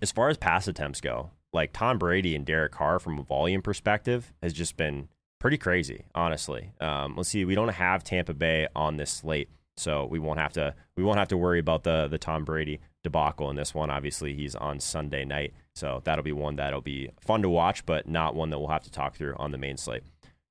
As 0.00 0.12
far 0.12 0.28
as 0.28 0.36
pass 0.36 0.68
attempts 0.68 1.00
go, 1.00 1.30
like 1.52 1.72
Tom 1.72 1.98
Brady 1.98 2.36
and 2.36 2.44
Derek 2.44 2.72
Carr 2.72 2.98
from 2.98 3.18
a 3.18 3.22
volume 3.22 3.62
perspective 3.62 4.32
has 4.42 4.52
just 4.52 4.76
been 4.76 5.08
pretty 5.40 5.58
crazy, 5.58 6.04
honestly. 6.14 6.72
Um, 6.80 7.14
let's 7.16 7.30
see, 7.30 7.44
we 7.44 7.54
don't 7.54 7.68
have 7.68 8.04
Tampa 8.04 8.34
Bay 8.34 8.68
on 8.76 8.96
this 8.96 9.10
slate, 9.10 9.48
so 9.76 10.06
we 10.06 10.18
won't 10.18 10.38
have 10.38 10.52
to 10.54 10.74
we 10.96 11.02
won't 11.02 11.18
have 11.18 11.28
to 11.28 11.36
worry 11.36 11.58
about 11.58 11.84
the 11.84 12.08
the 12.08 12.18
Tom 12.18 12.44
Brady 12.44 12.80
debacle 13.02 13.50
in 13.50 13.56
this 13.56 13.74
one. 13.74 13.90
Obviously, 13.90 14.34
he's 14.34 14.54
on 14.54 14.80
Sunday 14.80 15.24
night. 15.24 15.54
So 15.76 16.00
that'll 16.04 16.24
be 16.24 16.32
one 16.32 16.56
that'll 16.56 16.80
be 16.80 17.10
fun 17.20 17.42
to 17.42 17.50
watch, 17.50 17.84
but 17.84 18.08
not 18.08 18.34
one 18.34 18.48
that 18.48 18.58
we'll 18.58 18.68
have 18.68 18.84
to 18.84 18.90
talk 18.90 19.14
through 19.14 19.36
on 19.36 19.52
the 19.52 19.58
main 19.58 19.76
slate. 19.76 20.02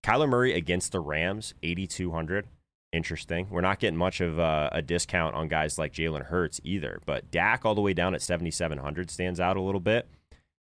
Kyler 0.03 0.29
Murray 0.29 0.53
against 0.53 0.91
the 0.91 0.99
Rams, 0.99 1.55
8,200. 1.63 2.45
Interesting. 2.93 3.47
We're 3.49 3.61
not 3.61 3.79
getting 3.79 3.97
much 3.97 4.21
of 4.21 4.37
a, 4.37 4.69
a 4.71 4.83
discount 4.83 5.33
on 5.33 5.47
guys 5.47 5.79
like 5.79 5.93
Jalen 5.93 6.27
Hurts 6.27 6.61
either, 6.63 7.01
but 7.07 7.31
Dak 7.31 7.65
all 7.65 7.73
the 7.73 7.81
way 7.81 7.93
down 7.93 8.13
at 8.13 8.21
7,700 8.21 9.09
stands 9.09 9.39
out 9.39 9.57
a 9.57 9.61
little 9.61 9.81
bit. 9.81 10.07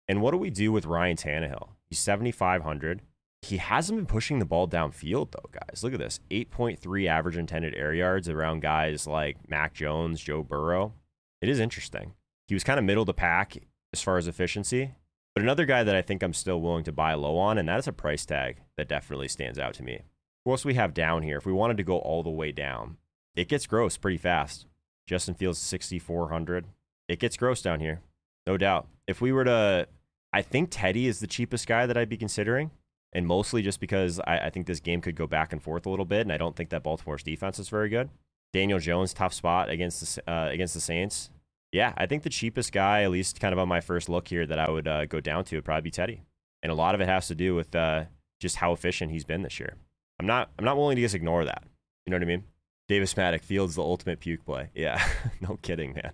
And 0.07 0.21
what 0.21 0.31
do 0.31 0.37
we 0.37 0.49
do 0.49 0.71
with 0.71 0.85
Ryan 0.85 1.17
Tannehill? 1.17 1.69
He's 1.89 1.99
7,500. 1.99 3.01
He 3.41 3.57
hasn't 3.57 3.99
been 3.99 4.05
pushing 4.05 4.39
the 4.39 4.45
ball 4.45 4.69
downfield, 4.69 5.31
though, 5.31 5.49
guys. 5.51 5.83
Look 5.83 5.93
at 5.93 5.99
this 5.99 6.21
8.3 6.31 7.07
average 7.07 7.35
intended 7.35 7.75
air 7.75 7.93
yards 7.93 8.29
around 8.29 8.61
guys 8.61 9.05
like 9.07 9.49
Mac 9.49 9.73
Jones, 9.73 10.21
Joe 10.21 10.41
Burrow. 10.41 10.93
It 11.41 11.49
is 11.49 11.59
interesting. 11.59 12.13
He 12.47 12.53
was 12.53 12.63
kind 12.63 12.79
of 12.79 12.85
middle 12.85 13.03
of 13.03 13.07
the 13.07 13.13
pack 13.13 13.57
as 13.93 14.01
far 14.01 14.17
as 14.17 14.27
efficiency. 14.27 14.91
But 15.33 15.43
another 15.43 15.65
guy 15.65 15.83
that 15.83 15.95
I 15.95 16.01
think 16.01 16.21
I'm 16.21 16.33
still 16.33 16.61
willing 16.61 16.83
to 16.83 16.91
buy 16.91 17.13
low 17.13 17.37
on, 17.37 17.57
and 17.57 17.67
that 17.69 17.79
is 17.79 17.87
a 17.87 17.93
price 17.93 18.25
tag 18.25 18.57
that 18.77 18.89
definitely 18.89 19.27
stands 19.27 19.57
out 19.57 19.73
to 19.75 19.83
me. 19.83 20.01
Who 20.45 20.51
else 20.51 20.65
we 20.65 20.73
have 20.73 20.93
down 20.93 21.23
here? 21.23 21.37
If 21.37 21.45
we 21.45 21.53
wanted 21.53 21.77
to 21.77 21.83
go 21.83 21.97
all 21.97 22.21
the 22.21 22.29
way 22.29 22.51
down, 22.51 22.97
it 23.35 23.47
gets 23.47 23.65
gross 23.65 23.97
pretty 23.97 24.17
fast. 24.17 24.67
Justin 25.07 25.33
Fields 25.33 25.59
6,400. 25.59 26.65
It 27.07 27.19
gets 27.19 27.37
gross 27.37 27.61
down 27.61 27.79
here, 27.79 28.01
no 28.45 28.57
doubt. 28.57 28.87
If 29.07 29.21
we 29.21 29.31
were 29.31 29.43
to, 29.43 29.87
I 30.31 30.41
think 30.41 30.69
Teddy 30.71 31.07
is 31.07 31.19
the 31.19 31.27
cheapest 31.27 31.67
guy 31.67 31.85
that 31.85 31.97
I'd 31.97 32.09
be 32.09 32.17
considering, 32.17 32.71
and 33.11 33.27
mostly 33.27 33.61
just 33.61 33.79
because 33.79 34.19
I, 34.21 34.39
I 34.39 34.49
think 34.49 34.67
this 34.67 34.79
game 34.79 35.01
could 35.01 35.15
go 35.15 35.27
back 35.27 35.51
and 35.51 35.61
forth 35.61 35.85
a 35.85 35.89
little 35.89 36.05
bit, 36.05 36.21
and 36.21 36.31
I 36.31 36.37
don't 36.37 36.55
think 36.55 36.69
that 36.69 36.83
Baltimore's 36.83 37.23
defense 37.23 37.59
is 37.59 37.69
very 37.69 37.89
good. 37.89 38.09
Daniel 38.53 38.79
Jones, 38.79 39.13
tough 39.13 39.33
spot 39.33 39.69
against 39.69 40.15
the 40.15 40.31
uh, 40.31 40.49
against 40.49 40.75
the 40.75 40.79
Saints. 40.79 41.31
Yeah, 41.73 41.91
I 41.97 42.05
think 42.05 42.21
the 42.21 42.29
cheapest 42.29 42.71
guy, 42.71 43.01
at 43.01 43.09
least 43.09 43.39
kind 43.39 43.51
of 43.51 43.57
on 43.57 43.67
my 43.67 43.81
first 43.81 44.07
look 44.07 44.27
here, 44.27 44.45
that 44.45 44.59
I 44.59 44.69
would 44.69 44.87
uh, 44.87 45.05
go 45.07 45.19
down 45.19 45.43
to 45.45 45.55
would 45.55 45.65
probably 45.65 45.81
be 45.81 45.91
Teddy, 45.91 46.21
and 46.61 46.71
a 46.71 46.75
lot 46.75 46.93
of 46.93 47.01
it 47.01 47.07
has 47.07 47.27
to 47.27 47.35
do 47.35 47.55
with 47.55 47.75
uh, 47.75 48.05
just 48.39 48.57
how 48.57 48.73
efficient 48.73 49.11
he's 49.11 49.25
been 49.25 49.41
this 49.41 49.59
year. 49.59 49.75
I'm 50.19 50.27
not 50.27 50.51
I'm 50.57 50.65
not 50.65 50.77
willing 50.77 50.95
to 50.97 51.01
just 51.01 51.15
ignore 51.15 51.43
that. 51.45 51.63
You 52.05 52.11
know 52.11 52.17
what 52.17 52.23
I 52.23 52.27
mean? 52.27 52.43
Davis 52.87 53.15
Mattek 53.15 53.43
Fields 53.43 53.73
the 53.73 53.81
ultimate 53.81 54.19
puke 54.19 54.45
play. 54.45 54.69
Yeah, 54.75 55.03
no 55.41 55.57
kidding, 55.63 55.95
man. 55.95 56.11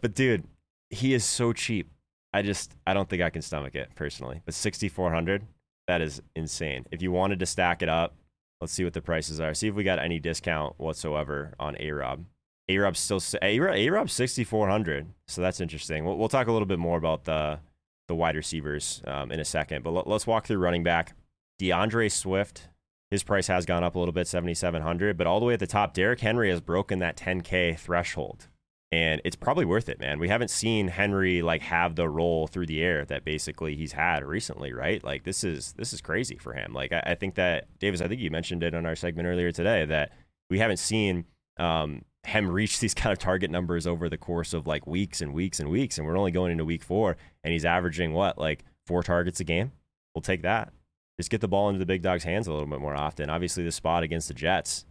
But 0.00 0.14
dude, 0.14 0.44
he 0.90 1.12
is 1.12 1.24
so 1.24 1.52
cheap. 1.52 1.90
I 2.32 2.42
just 2.42 2.72
I 2.86 2.94
don't 2.94 3.08
think 3.08 3.22
I 3.22 3.30
can 3.30 3.42
stomach 3.42 3.74
it 3.74 3.96
personally. 3.96 4.42
But 4.44 4.54
6400, 4.54 5.44
that 5.88 6.00
is 6.00 6.22
insane. 6.36 6.86
If 6.92 7.02
you 7.02 7.10
wanted 7.10 7.40
to 7.40 7.46
stack 7.46 7.82
it 7.82 7.88
up, 7.88 8.14
let's 8.60 8.72
see 8.72 8.84
what 8.84 8.92
the 8.92 9.02
prices 9.02 9.40
are. 9.40 9.54
See 9.54 9.66
if 9.66 9.74
we 9.74 9.82
got 9.82 9.98
any 9.98 10.20
discount 10.20 10.78
whatsoever 10.78 11.54
on 11.58 11.76
A 11.80 11.90
Rob. 11.90 12.26
A 12.68 12.78
Rob's 12.78 12.98
still 12.98 13.20
A 13.42 13.90
Rob's 13.90 14.12
6400, 14.12 15.06
so 15.28 15.40
that's 15.40 15.60
interesting. 15.60 16.04
We'll, 16.04 16.16
we'll 16.16 16.28
talk 16.28 16.48
a 16.48 16.52
little 16.52 16.66
bit 16.66 16.78
more 16.78 16.98
about 16.98 17.24
the 17.24 17.60
the 18.08 18.14
wide 18.14 18.36
receivers 18.36 19.02
um, 19.06 19.32
in 19.32 19.40
a 19.40 19.44
second, 19.44 19.82
but 19.82 19.90
let, 19.90 20.06
let's 20.06 20.26
walk 20.26 20.46
through 20.46 20.58
running 20.58 20.84
back. 20.84 21.14
D'Andre 21.58 22.08
Swift, 22.08 22.68
his 23.10 23.22
price 23.22 23.48
has 23.48 23.66
gone 23.66 23.82
up 23.82 23.96
a 23.96 23.98
little 23.98 24.12
bit, 24.12 24.28
7700, 24.28 25.16
but 25.16 25.26
all 25.26 25.40
the 25.40 25.46
way 25.46 25.54
at 25.54 25.60
the 25.60 25.66
top, 25.66 25.94
Derrick 25.94 26.20
Henry 26.20 26.50
has 26.50 26.60
broken 26.60 27.00
that 27.00 27.16
10k 27.16 27.78
threshold. 27.78 28.48
And 28.92 29.20
it's 29.24 29.34
probably 29.36 29.64
worth 29.64 29.88
it, 29.88 29.98
man. 29.98 30.20
We 30.20 30.28
haven't 30.28 30.50
seen 30.50 30.88
Henry 30.88 31.42
like 31.42 31.62
have 31.62 31.96
the 31.96 32.08
role 32.08 32.46
through 32.46 32.66
the 32.66 32.82
air 32.82 33.04
that 33.06 33.24
basically 33.24 33.74
he's 33.74 33.92
had 33.92 34.24
recently, 34.24 34.72
right? 34.72 35.02
Like 35.02 35.24
this 35.24 35.42
is 35.42 35.72
this 35.72 35.92
is 35.92 36.00
crazy 36.00 36.36
for 36.36 36.52
him. 36.52 36.72
Like 36.72 36.92
I, 36.92 37.02
I 37.04 37.14
think 37.16 37.34
that 37.34 37.66
Davis, 37.80 38.00
I 38.00 38.06
think 38.06 38.20
you 38.20 38.30
mentioned 38.30 38.62
it 38.62 38.74
on 38.74 38.86
our 38.86 38.94
segment 38.94 39.26
earlier 39.26 39.50
today 39.50 39.84
that 39.86 40.12
we 40.50 40.60
haven't 40.60 40.76
seen 40.76 41.24
um, 41.58 42.04
him 42.26 42.50
reach 42.50 42.80
these 42.80 42.94
kind 43.02 43.12
of 43.12 43.18
target 43.18 43.50
numbers 43.50 43.86
over 43.86 44.08
the 44.08 44.18
course 44.18 44.52
of 44.52 44.66
like 44.66 44.86
weeks 44.86 45.20
and 45.20 45.32
weeks 45.32 45.60
and 45.60 45.70
weeks. 45.70 45.98
And 45.98 46.06
we're 46.06 46.18
only 46.18 46.32
going 46.32 46.52
into 46.52 46.64
week 46.64 46.82
four, 46.82 47.16
and 47.44 47.52
he's 47.52 47.64
averaging 47.64 48.12
what, 48.12 48.38
like 48.38 48.64
four 48.86 49.02
targets 49.02 49.40
a 49.40 49.44
game? 49.44 49.72
We'll 50.14 50.22
take 50.22 50.42
that. 50.42 50.72
Just 51.18 51.30
get 51.30 51.40
the 51.40 51.48
ball 51.48 51.68
into 51.68 51.78
the 51.78 51.86
big 51.86 52.02
dog's 52.02 52.24
hands 52.24 52.46
a 52.46 52.52
little 52.52 52.68
bit 52.68 52.80
more 52.80 52.94
often. 52.94 53.30
Obviously, 53.30 53.64
the 53.64 53.72
spot 53.72 54.02
against 54.02 54.28
the 54.28 54.34
Jets, 54.34 54.84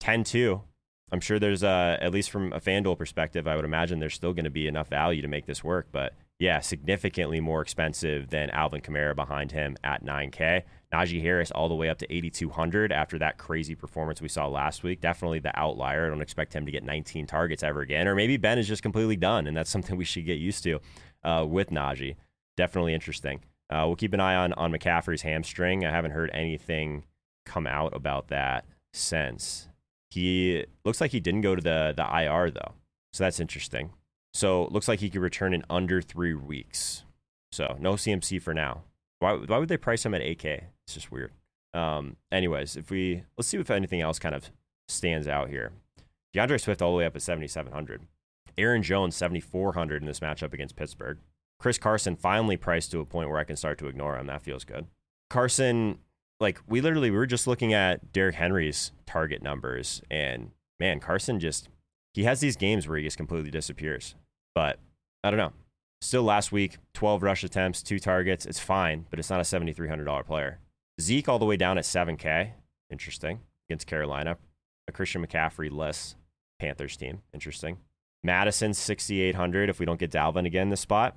10 0.00 0.24
2. 0.24 0.60
I'm 1.10 1.20
sure 1.20 1.38
there's, 1.38 1.62
uh, 1.62 1.98
at 2.00 2.12
least 2.12 2.30
from 2.30 2.52
a 2.52 2.60
FanDuel 2.60 2.96
perspective, 2.96 3.46
I 3.46 3.56
would 3.56 3.64
imagine 3.66 3.98
there's 3.98 4.14
still 4.14 4.32
going 4.32 4.44
to 4.44 4.50
be 4.50 4.66
enough 4.66 4.88
value 4.88 5.20
to 5.20 5.28
make 5.28 5.44
this 5.44 5.62
work. 5.62 5.88
But 5.92 6.14
yeah, 6.42 6.58
significantly 6.58 7.38
more 7.38 7.62
expensive 7.62 8.30
than 8.30 8.50
Alvin 8.50 8.80
Kamara 8.80 9.14
behind 9.14 9.52
him 9.52 9.76
at 9.84 10.04
9K. 10.04 10.62
Najee 10.92 11.22
Harris 11.22 11.52
all 11.52 11.68
the 11.68 11.76
way 11.76 11.88
up 11.88 11.98
to 11.98 12.12
8,200 12.12 12.90
after 12.90 13.16
that 13.20 13.38
crazy 13.38 13.76
performance 13.76 14.20
we 14.20 14.26
saw 14.26 14.48
last 14.48 14.82
week. 14.82 15.00
Definitely 15.00 15.38
the 15.38 15.56
outlier. 15.56 16.04
I 16.04 16.08
don't 16.08 16.20
expect 16.20 16.52
him 16.52 16.66
to 16.66 16.72
get 16.72 16.82
19 16.82 17.28
targets 17.28 17.62
ever 17.62 17.82
again. 17.82 18.08
Or 18.08 18.16
maybe 18.16 18.38
Ben 18.38 18.58
is 18.58 18.66
just 18.66 18.82
completely 18.82 19.14
done, 19.14 19.46
and 19.46 19.56
that's 19.56 19.70
something 19.70 19.96
we 19.96 20.04
should 20.04 20.26
get 20.26 20.38
used 20.38 20.64
to 20.64 20.80
uh, 21.22 21.46
with 21.48 21.70
Najee. 21.70 22.16
Definitely 22.56 22.94
interesting. 22.94 23.44
Uh, 23.70 23.84
we'll 23.86 23.94
keep 23.94 24.12
an 24.12 24.18
eye 24.18 24.34
on, 24.34 24.52
on 24.54 24.72
McCaffrey's 24.72 25.22
hamstring. 25.22 25.86
I 25.86 25.92
haven't 25.92 26.10
heard 26.10 26.30
anything 26.34 27.04
come 27.46 27.68
out 27.68 27.94
about 27.94 28.28
that 28.28 28.64
since. 28.92 29.68
He 30.10 30.66
looks 30.84 31.00
like 31.00 31.12
he 31.12 31.20
didn't 31.20 31.42
go 31.42 31.54
to 31.54 31.62
the, 31.62 31.94
the 31.96 32.02
IR, 32.02 32.50
though. 32.50 32.74
So 33.12 33.22
that's 33.22 33.38
interesting. 33.38 33.92
So 34.34 34.68
looks 34.70 34.88
like 34.88 35.00
he 35.00 35.10
could 35.10 35.20
return 35.20 35.54
in 35.54 35.64
under 35.68 36.00
three 36.00 36.34
weeks. 36.34 37.04
So 37.50 37.76
no 37.78 37.94
CMC 37.94 38.40
for 38.40 38.54
now. 38.54 38.82
Why, 39.18 39.34
why 39.34 39.58
would 39.58 39.68
they 39.68 39.76
price 39.76 40.04
him 40.04 40.14
at 40.14 40.22
8K? 40.22 40.64
It's 40.84 40.94
just 40.94 41.12
weird. 41.12 41.32
Um, 41.74 42.16
anyways, 42.30 42.76
if 42.76 42.90
we 42.90 43.24
let's 43.36 43.48
see 43.48 43.58
if 43.58 43.70
anything 43.70 44.00
else 44.00 44.18
kind 44.18 44.34
of 44.34 44.50
stands 44.88 45.26
out 45.26 45.48
here. 45.48 45.72
D'Andre 46.32 46.58
Swift 46.58 46.80
all 46.80 46.92
the 46.92 46.98
way 46.98 47.06
up 47.06 47.16
at 47.16 47.22
7,700. 47.22 48.02
Aaron 48.56 48.82
Jones 48.82 49.16
7,400 49.16 50.02
in 50.02 50.06
this 50.06 50.20
matchup 50.20 50.52
against 50.52 50.76
Pittsburgh. 50.76 51.18
Chris 51.58 51.78
Carson 51.78 52.16
finally 52.16 52.56
priced 52.56 52.90
to 52.90 53.00
a 53.00 53.06
point 53.06 53.28
where 53.28 53.38
I 53.38 53.44
can 53.44 53.56
start 53.56 53.78
to 53.78 53.86
ignore 53.86 54.18
him. 54.18 54.26
That 54.26 54.42
feels 54.42 54.64
good. 54.64 54.86
Carson, 55.30 55.98
like 56.40 56.60
we 56.66 56.80
literally 56.80 57.10
we 57.10 57.16
were 57.16 57.26
just 57.26 57.46
looking 57.46 57.72
at 57.72 58.12
Derrick 58.12 58.34
Henry's 58.34 58.92
target 59.06 59.42
numbers, 59.42 60.02
and 60.10 60.50
man, 60.80 61.00
Carson 61.00 61.38
just 61.38 61.68
he 62.12 62.24
has 62.24 62.40
these 62.40 62.56
games 62.56 62.88
where 62.88 62.98
he 62.98 63.04
just 63.04 63.16
completely 63.16 63.50
disappears. 63.50 64.14
But 64.54 64.78
I 65.24 65.30
don't 65.30 65.38
know. 65.38 65.52
Still 66.00 66.24
last 66.24 66.50
week, 66.50 66.78
12 66.94 67.22
rush 67.22 67.44
attempts, 67.44 67.82
two 67.82 67.98
targets. 67.98 68.44
It's 68.44 68.58
fine, 68.58 69.06
but 69.08 69.18
it's 69.18 69.30
not 69.30 69.40
a 69.40 69.44
$7,300 69.44 70.26
player. 70.26 70.58
Zeke 71.00 71.28
all 71.28 71.38
the 71.38 71.44
way 71.44 71.56
down 71.56 71.78
at 71.78 71.84
7K. 71.84 72.52
Interesting. 72.90 73.40
Against 73.68 73.86
Carolina. 73.86 74.36
A 74.88 74.92
Christian 74.92 75.24
McCaffrey 75.24 75.70
less 75.70 76.16
Panthers 76.58 76.96
team. 76.96 77.22
Interesting. 77.32 77.78
Mattison 78.24 78.74
6,800 78.74 79.68
if 79.68 79.78
we 79.78 79.86
don't 79.86 79.98
get 79.98 80.10
Dalvin 80.10 80.46
again 80.46 80.62
in 80.62 80.70
this 80.70 80.80
spot. 80.80 81.16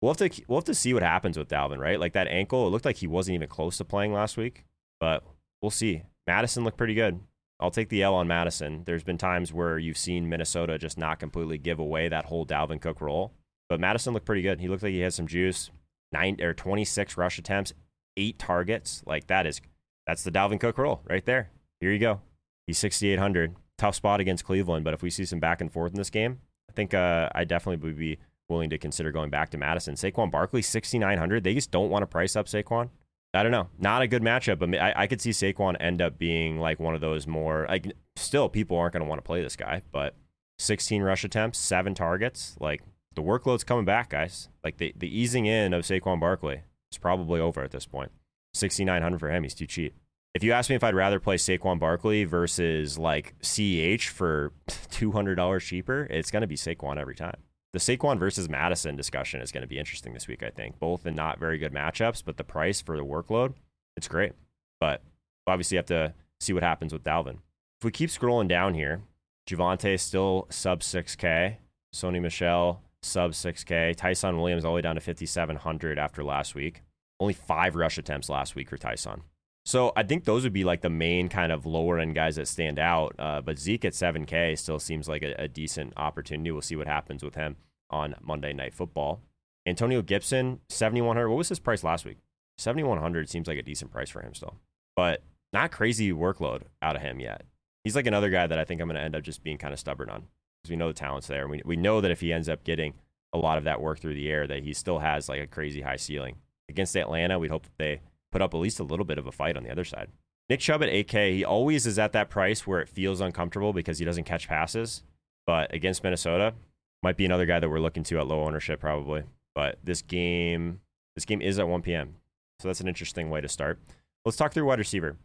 We'll 0.00 0.12
have 0.12 0.18
to 0.18 0.42
we'll 0.46 0.58
have 0.58 0.64
to 0.64 0.74
see 0.74 0.92
what 0.92 1.02
happens 1.02 1.38
with 1.38 1.48
Dalvin, 1.48 1.78
right? 1.78 1.98
Like 1.98 2.12
that 2.12 2.28
ankle, 2.28 2.66
it 2.66 2.70
looked 2.70 2.84
like 2.84 2.96
he 2.96 3.06
wasn't 3.06 3.36
even 3.36 3.48
close 3.48 3.78
to 3.78 3.84
playing 3.84 4.12
last 4.12 4.36
week, 4.36 4.64
but 5.00 5.24
we'll 5.62 5.70
see. 5.70 6.02
Mattison 6.26 6.64
looked 6.64 6.76
pretty 6.76 6.94
good. 6.94 7.20
I'll 7.58 7.70
take 7.70 7.88
the 7.88 8.02
L 8.02 8.14
on 8.14 8.28
Mattison. 8.28 8.82
There's 8.84 9.04
been 9.04 9.18
times 9.18 9.52
where 9.52 9.78
you've 9.78 9.96
seen 9.96 10.28
Minnesota 10.28 10.78
just 10.78 10.98
not 10.98 11.18
completely 11.18 11.58
give 11.58 11.78
away 11.78 12.08
that 12.08 12.26
whole 12.26 12.46
Dalvin 12.46 12.80
Cook 12.80 13.00
role, 13.00 13.32
but 13.68 13.80
Mattison 13.80 14.12
looked 14.12 14.26
pretty 14.26 14.42
good. 14.42 14.60
He 14.60 14.68
looked 14.68 14.82
like 14.82 14.92
he 14.92 15.00
had 15.00 15.14
some 15.14 15.26
juice. 15.26 15.70
Nine 16.12 16.40
or 16.40 16.54
26 16.54 17.16
rush 17.16 17.38
attempts, 17.38 17.72
eight 18.16 18.38
targets. 18.38 19.02
Like 19.06 19.26
that 19.26 19.46
is 19.46 19.60
that's 20.06 20.22
the 20.22 20.30
Dalvin 20.30 20.60
Cook 20.60 20.78
role 20.78 21.02
right 21.08 21.24
there. 21.24 21.50
Here 21.80 21.92
you 21.92 21.98
go. 21.98 22.20
He's 22.66 22.78
6,800. 22.78 23.56
Tough 23.78 23.94
spot 23.94 24.20
against 24.20 24.44
Cleveland, 24.44 24.84
but 24.84 24.94
if 24.94 25.02
we 25.02 25.10
see 25.10 25.24
some 25.24 25.40
back 25.40 25.60
and 25.60 25.70
forth 25.70 25.92
in 25.92 25.98
this 25.98 26.10
game, 26.10 26.40
I 26.70 26.72
think 26.72 26.94
uh, 26.94 27.28
I 27.34 27.44
definitely 27.44 27.84
would 27.86 27.98
be 27.98 28.18
willing 28.48 28.70
to 28.70 28.78
consider 28.78 29.12
going 29.12 29.30
back 29.30 29.50
to 29.50 29.58
Mattison. 29.58 29.94
Saquon 29.94 30.30
Barkley, 30.30 30.62
6,900. 30.62 31.44
They 31.44 31.54
just 31.54 31.70
don't 31.70 31.90
want 31.90 32.02
to 32.02 32.06
price 32.06 32.36
up 32.36 32.46
Saquon. 32.46 32.90
I 33.36 33.42
don't 33.42 33.52
know. 33.52 33.68
Not 33.78 34.02
a 34.02 34.06
good 34.06 34.22
matchup, 34.22 34.58
but 34.58 34.74
I, 34.78 34.92
I 34.96 35.06
could 35.06 35.20
see 35.20 35.30
Saquon 35.30 35.76
end 35.78 36.00
up 36.00 36.18
being 36.18 36.58
like 36.58 36.80
one 36.80 36.94
of 36.94 37.00
those 37.00 37.26
more 37.26 37.66
like. 37.68 37.92
Still, 38.16 38.48
people 38.48 38.76
aren't 38.76 38.94
going 38.94 39.02
to 39.02 39.08
want 39.08 39.18
to 39.18 39.26
play 39.26 39.42
this 39.42 39.56
guy, 39.56 39.82
but 39.92 40.14
16 40.58 41.02
rush 41.02 41.22
attempts, 41.22 41.58
seven 41.58 41.94
targets. 41.94 42.56
Like 42.60 42.82
the 43.14 43.22
workload's 43.22 43.64
coming 43.64 43.84
back, 43.84 44.10
guys. 44.10 44.48
Like 44.64 44.78
the 44.78 44.92
the 44.96 45.08
easing 45.08 45.46
in 45.46 45.74
of 45.74 45.84
Saquon 45.84 46.18
Barkley 46.18 46.62
is 46.90 46.98
probably 46.98 47.40
over 47.40 47.62
at 47.62 47.70
this 47.70 47.86
point. 47.86 48.10
6,900 48.54 49.18
for 49.18 49.30
him. 49.30 49.42
He's 49.42 49.54
too 49.54 49.66
cheap. 49.66 49.94
If 50.34 50.42
you 50.42 50.52
ask 50.52 50.70
me 50.70 50.76
if 50.76 50.84
I'd 50.84 50.94
rather 50.94 51.20
play 51.20 51.36
Saquon 51.36 51.78
Barkley 51.78 52.24
versus 52.24 52.98
like 52.98 53.34
CH 53.42 54.08
for 54.08 54.52
$200 54.68 55.60
cheaper, 55.60 56.06
it's 56.10 56.30
going 56.30 56.40
to 56.40 56.46
be 56.46 56.56
Saquon 56.56 56.96
every 56.98 57.14
time 57.14 57.36
the 57.72 57.78
Saquon 57.78 58.18
versus 58.18 58.48
Mattison 58.48 58.96
discussion 58.96 59.40
is 59.40 59.52
going 59.52 59.62
to 59.62 59.68
be 59.68 59.78
interesting 59.78 60.14
this 60.14 60.28
week, 60.28 60.42
I 60.42 60.50
think. 60.50 60.78
Both 60.78 61.06
in 61.06 61.14
not 61.14 61.38
very 61.38 61.58
good 61.58 61.72
matchups, 61.72 62.22
but 62.24 62.36
the 62.36 62.44
price 62.44 62.80
for 62.80 62.96
the 62.96 63.04
workload, 63.04 63.54
it's 63.96 64.08
great. 64.08 64.32
But 64.80 65.02
obviously, 65.46 65.76
you 65.76 65.78
have 65.78 65.86
to 65.86 66.14
see 66.40 66.52
what 66.52 66.62
happens 66.62 66.92
with 66.92 67.04
Dalvin. 67.04 67.38
If 67.78 67.84
we 67.84 67.90
keep 67.90 68.10
scrolling 68.10 68.48
down 68.48 68.74
here, 68.74 69.02
Javonte 69.48 69.98
still 70.00 70.46
sub 70.50 70.80
6K, 70.80 71.56
Sony 71.94 72.20
Michel 72.20 72.82
sub 73.02 73.32
6K, 73.32 73.94
Ty'Son 73.94 74.36
Williams 74.38 74.64
all 74.64 74.72
the 74.72 74.76
way 74.76 74.80
down 74.82 74.96
to 74.96 75.00
5,700 75.00 75.98
after 75.98 76.24
last 76.24 76.54
week. 76.54 76.82
Only 77.20 77.34
five 77.34 77.76
rush 77.76 77.98
attempts 77.98 78.28
last 78.28 78.54
week 78.54 78.68
for 78.68 78.76
Ty'Son. 78.76 79.22
So 79.66 79.92
I 79.96 80.04
think 80.04 80.24
those 80.24 80.44
would 80.44 80.52
be 80.52 80.62
like 80.62 80.82
the 80.82 80.90
main 80.90 81.28
kind 81.28 81.50
of 81.50 81.66
lower 81.66 81.98
end 81.98 82.14
guys 82.14 82.36
that 82.36 82.46
stand 82.46 82.78
out. 82.78 83.16
Uh, 83.18 83.40
but 83.40 83.58
Zeke 83.58 83.84
at 83.84 83.94
7K 83.94 84.56
still 84.56 84.78
seems 84.78 85.08
like 85.08 85.24
a, 85.24 85.34
a, 85.42 85.48
decent 85.48 85.92
opportunity. 85.96 86.52
We'll 86.52 86.62
see 86.62 86.76
what 86.76 86.86
happens 86.86 87.24
with 87.24 87.34
him 87.34 87.56
on 87.90 88.14
Monday 88.22 88.52
Night 88.52 88.74
Football. 88.74 89.22
Antonio 89.66 90.02
Gibson, 90.02 90.60
7,100. 90.68 91.28
What 91.28 91.38
was 91.38 91.48
his 91.48 91.58
price 91.58 91.82
last 91.82 92.04
week? 92.04 92.18
7,100 92.58 93.28
seems 93.28 93.48
like 93.48 93.58
a 93.58 93.62
decent 93.62 93.90
price 93.90 94.08
for 94.08 94.22
him 94.22 94.34
still, 94.34 94.54
but 94.94 95.24
not 95.52 95.72
crazy 95.72 96.12
workload 96.12 96.62
out 96.80 96.94
of 96.94 97.02
him 97.02 97.18
yet. 97.18 97.42
He's 97.82 97.96
like 97.96 98.06
another 98.06 98.30
guy 98.30 98.46
that 98.46 98.58
I 98.58 98.64
think 98.64 98.80
I'm 98.80 98.86
going 98.86 98.96
to 98.96 99.02
end 99.02 99.16
up 99.16 99.24
just 99.24 99.42
being 99.42 99.58
kind 99.58 99.74
of 99.74 99.80
stubborn 99.80 100.10
on 100.10 100.26
because 100.62 100.70
we 100.70 100.76
know 100.76 100.88
the 100.88 100.94
talent's 100.94 101.26
there. 101.26 101.48
We, 101.48 101.62
we 101.64 101.76
know 101.76 102.00
that 102.00 102.12
if 102.12 102.20
he 102.20 102.32
ends 102.32 102.48
up 102.48 102.62
getting 102.62 102.94
a 103.32 103.38
lot 103.38 103.58
of 103.58 103.64
that 103.64 103.80
work 103.80 103.98
through 103.98 104.14
the 104.14 104.30
air, 104.30 104.46
that 104.46 104.62
he 104.62 104.72
still 104.72 105.00
has 105.00 105.28
like 105.28 105.40
a 105.40 105.46
crazy 105.48 105.80
high 105.80 105.96
ceiling. 105.96 106.36
Against 106.68 106.96
Atlanta, 106.96 107.40
we'd 107.40 107.50
hope 107.50 107.64
that 107.64 107.78
they 107.78 108.00
put 108.32 108.42
up 108.42 108.54
at 108.54 108.58
least 108.58 108.80
a 108.80 108.84
little 108.84 109.04
bit 109.04 109.18
of 109.18 109.26
a 109.26 109.32
fight 109.32 109.56
on 109.56 109.62
the 109.62 109.70
other 109.70 109.84
side. 109.84 110.08
Nick 110.48 110.60
Chubb 110.60 110.82
at 110.82 110.88
8K, 110.88 111.34
he 111.34 111.44
always 111.44 111.86
is 111.86 111.98
at 111.98 112.12
that 112.12 112.30
price 112.30 112.66
where 112.66 112.80
it 112.80 112.88
feels 112.88 113.20
uncomfortable 113.20 113.72
because 113.72 113.98
he 113.98 114.04
doesn't 114.04 114.24
catch 114.24 114.48
passes. 114.48 115.02
But 115.46 115.74
against 115.74 116.04
Minnesota, 116.04 116.54
might 117.02 117.16
be 117.16 117.24
another 117.24 117.46
guy 117.46 117.60
that 117.60 117.68
we're 117.68 117.80
looking 117.80 118.02
to 118.04 118.18
at 118.18 118.26
low 118.26 118.44
ownership 118.44 118.80
probably. 118.80 119.24
But 119.54 119.78
this 119.82 120.02
game, 120.02 120.80
this 121.14 121.24
game 121.24 121.40
is 121.40 121.58
at 121.58 121.68
1 121.68 121.82
p.m. 121.82 122.16
So 122.60 122.68
that's 122.68 122.80
an 122.80 122.88
interesting 122.88 123.30
way 123.30 123.40
to 123.40 123.48
start. 123.48 123.78
Let's 124.24 124.36
talk 124.36 124.52
through 124.52 124.66
wide 124.66 124.78
receiver. 124.78 125.16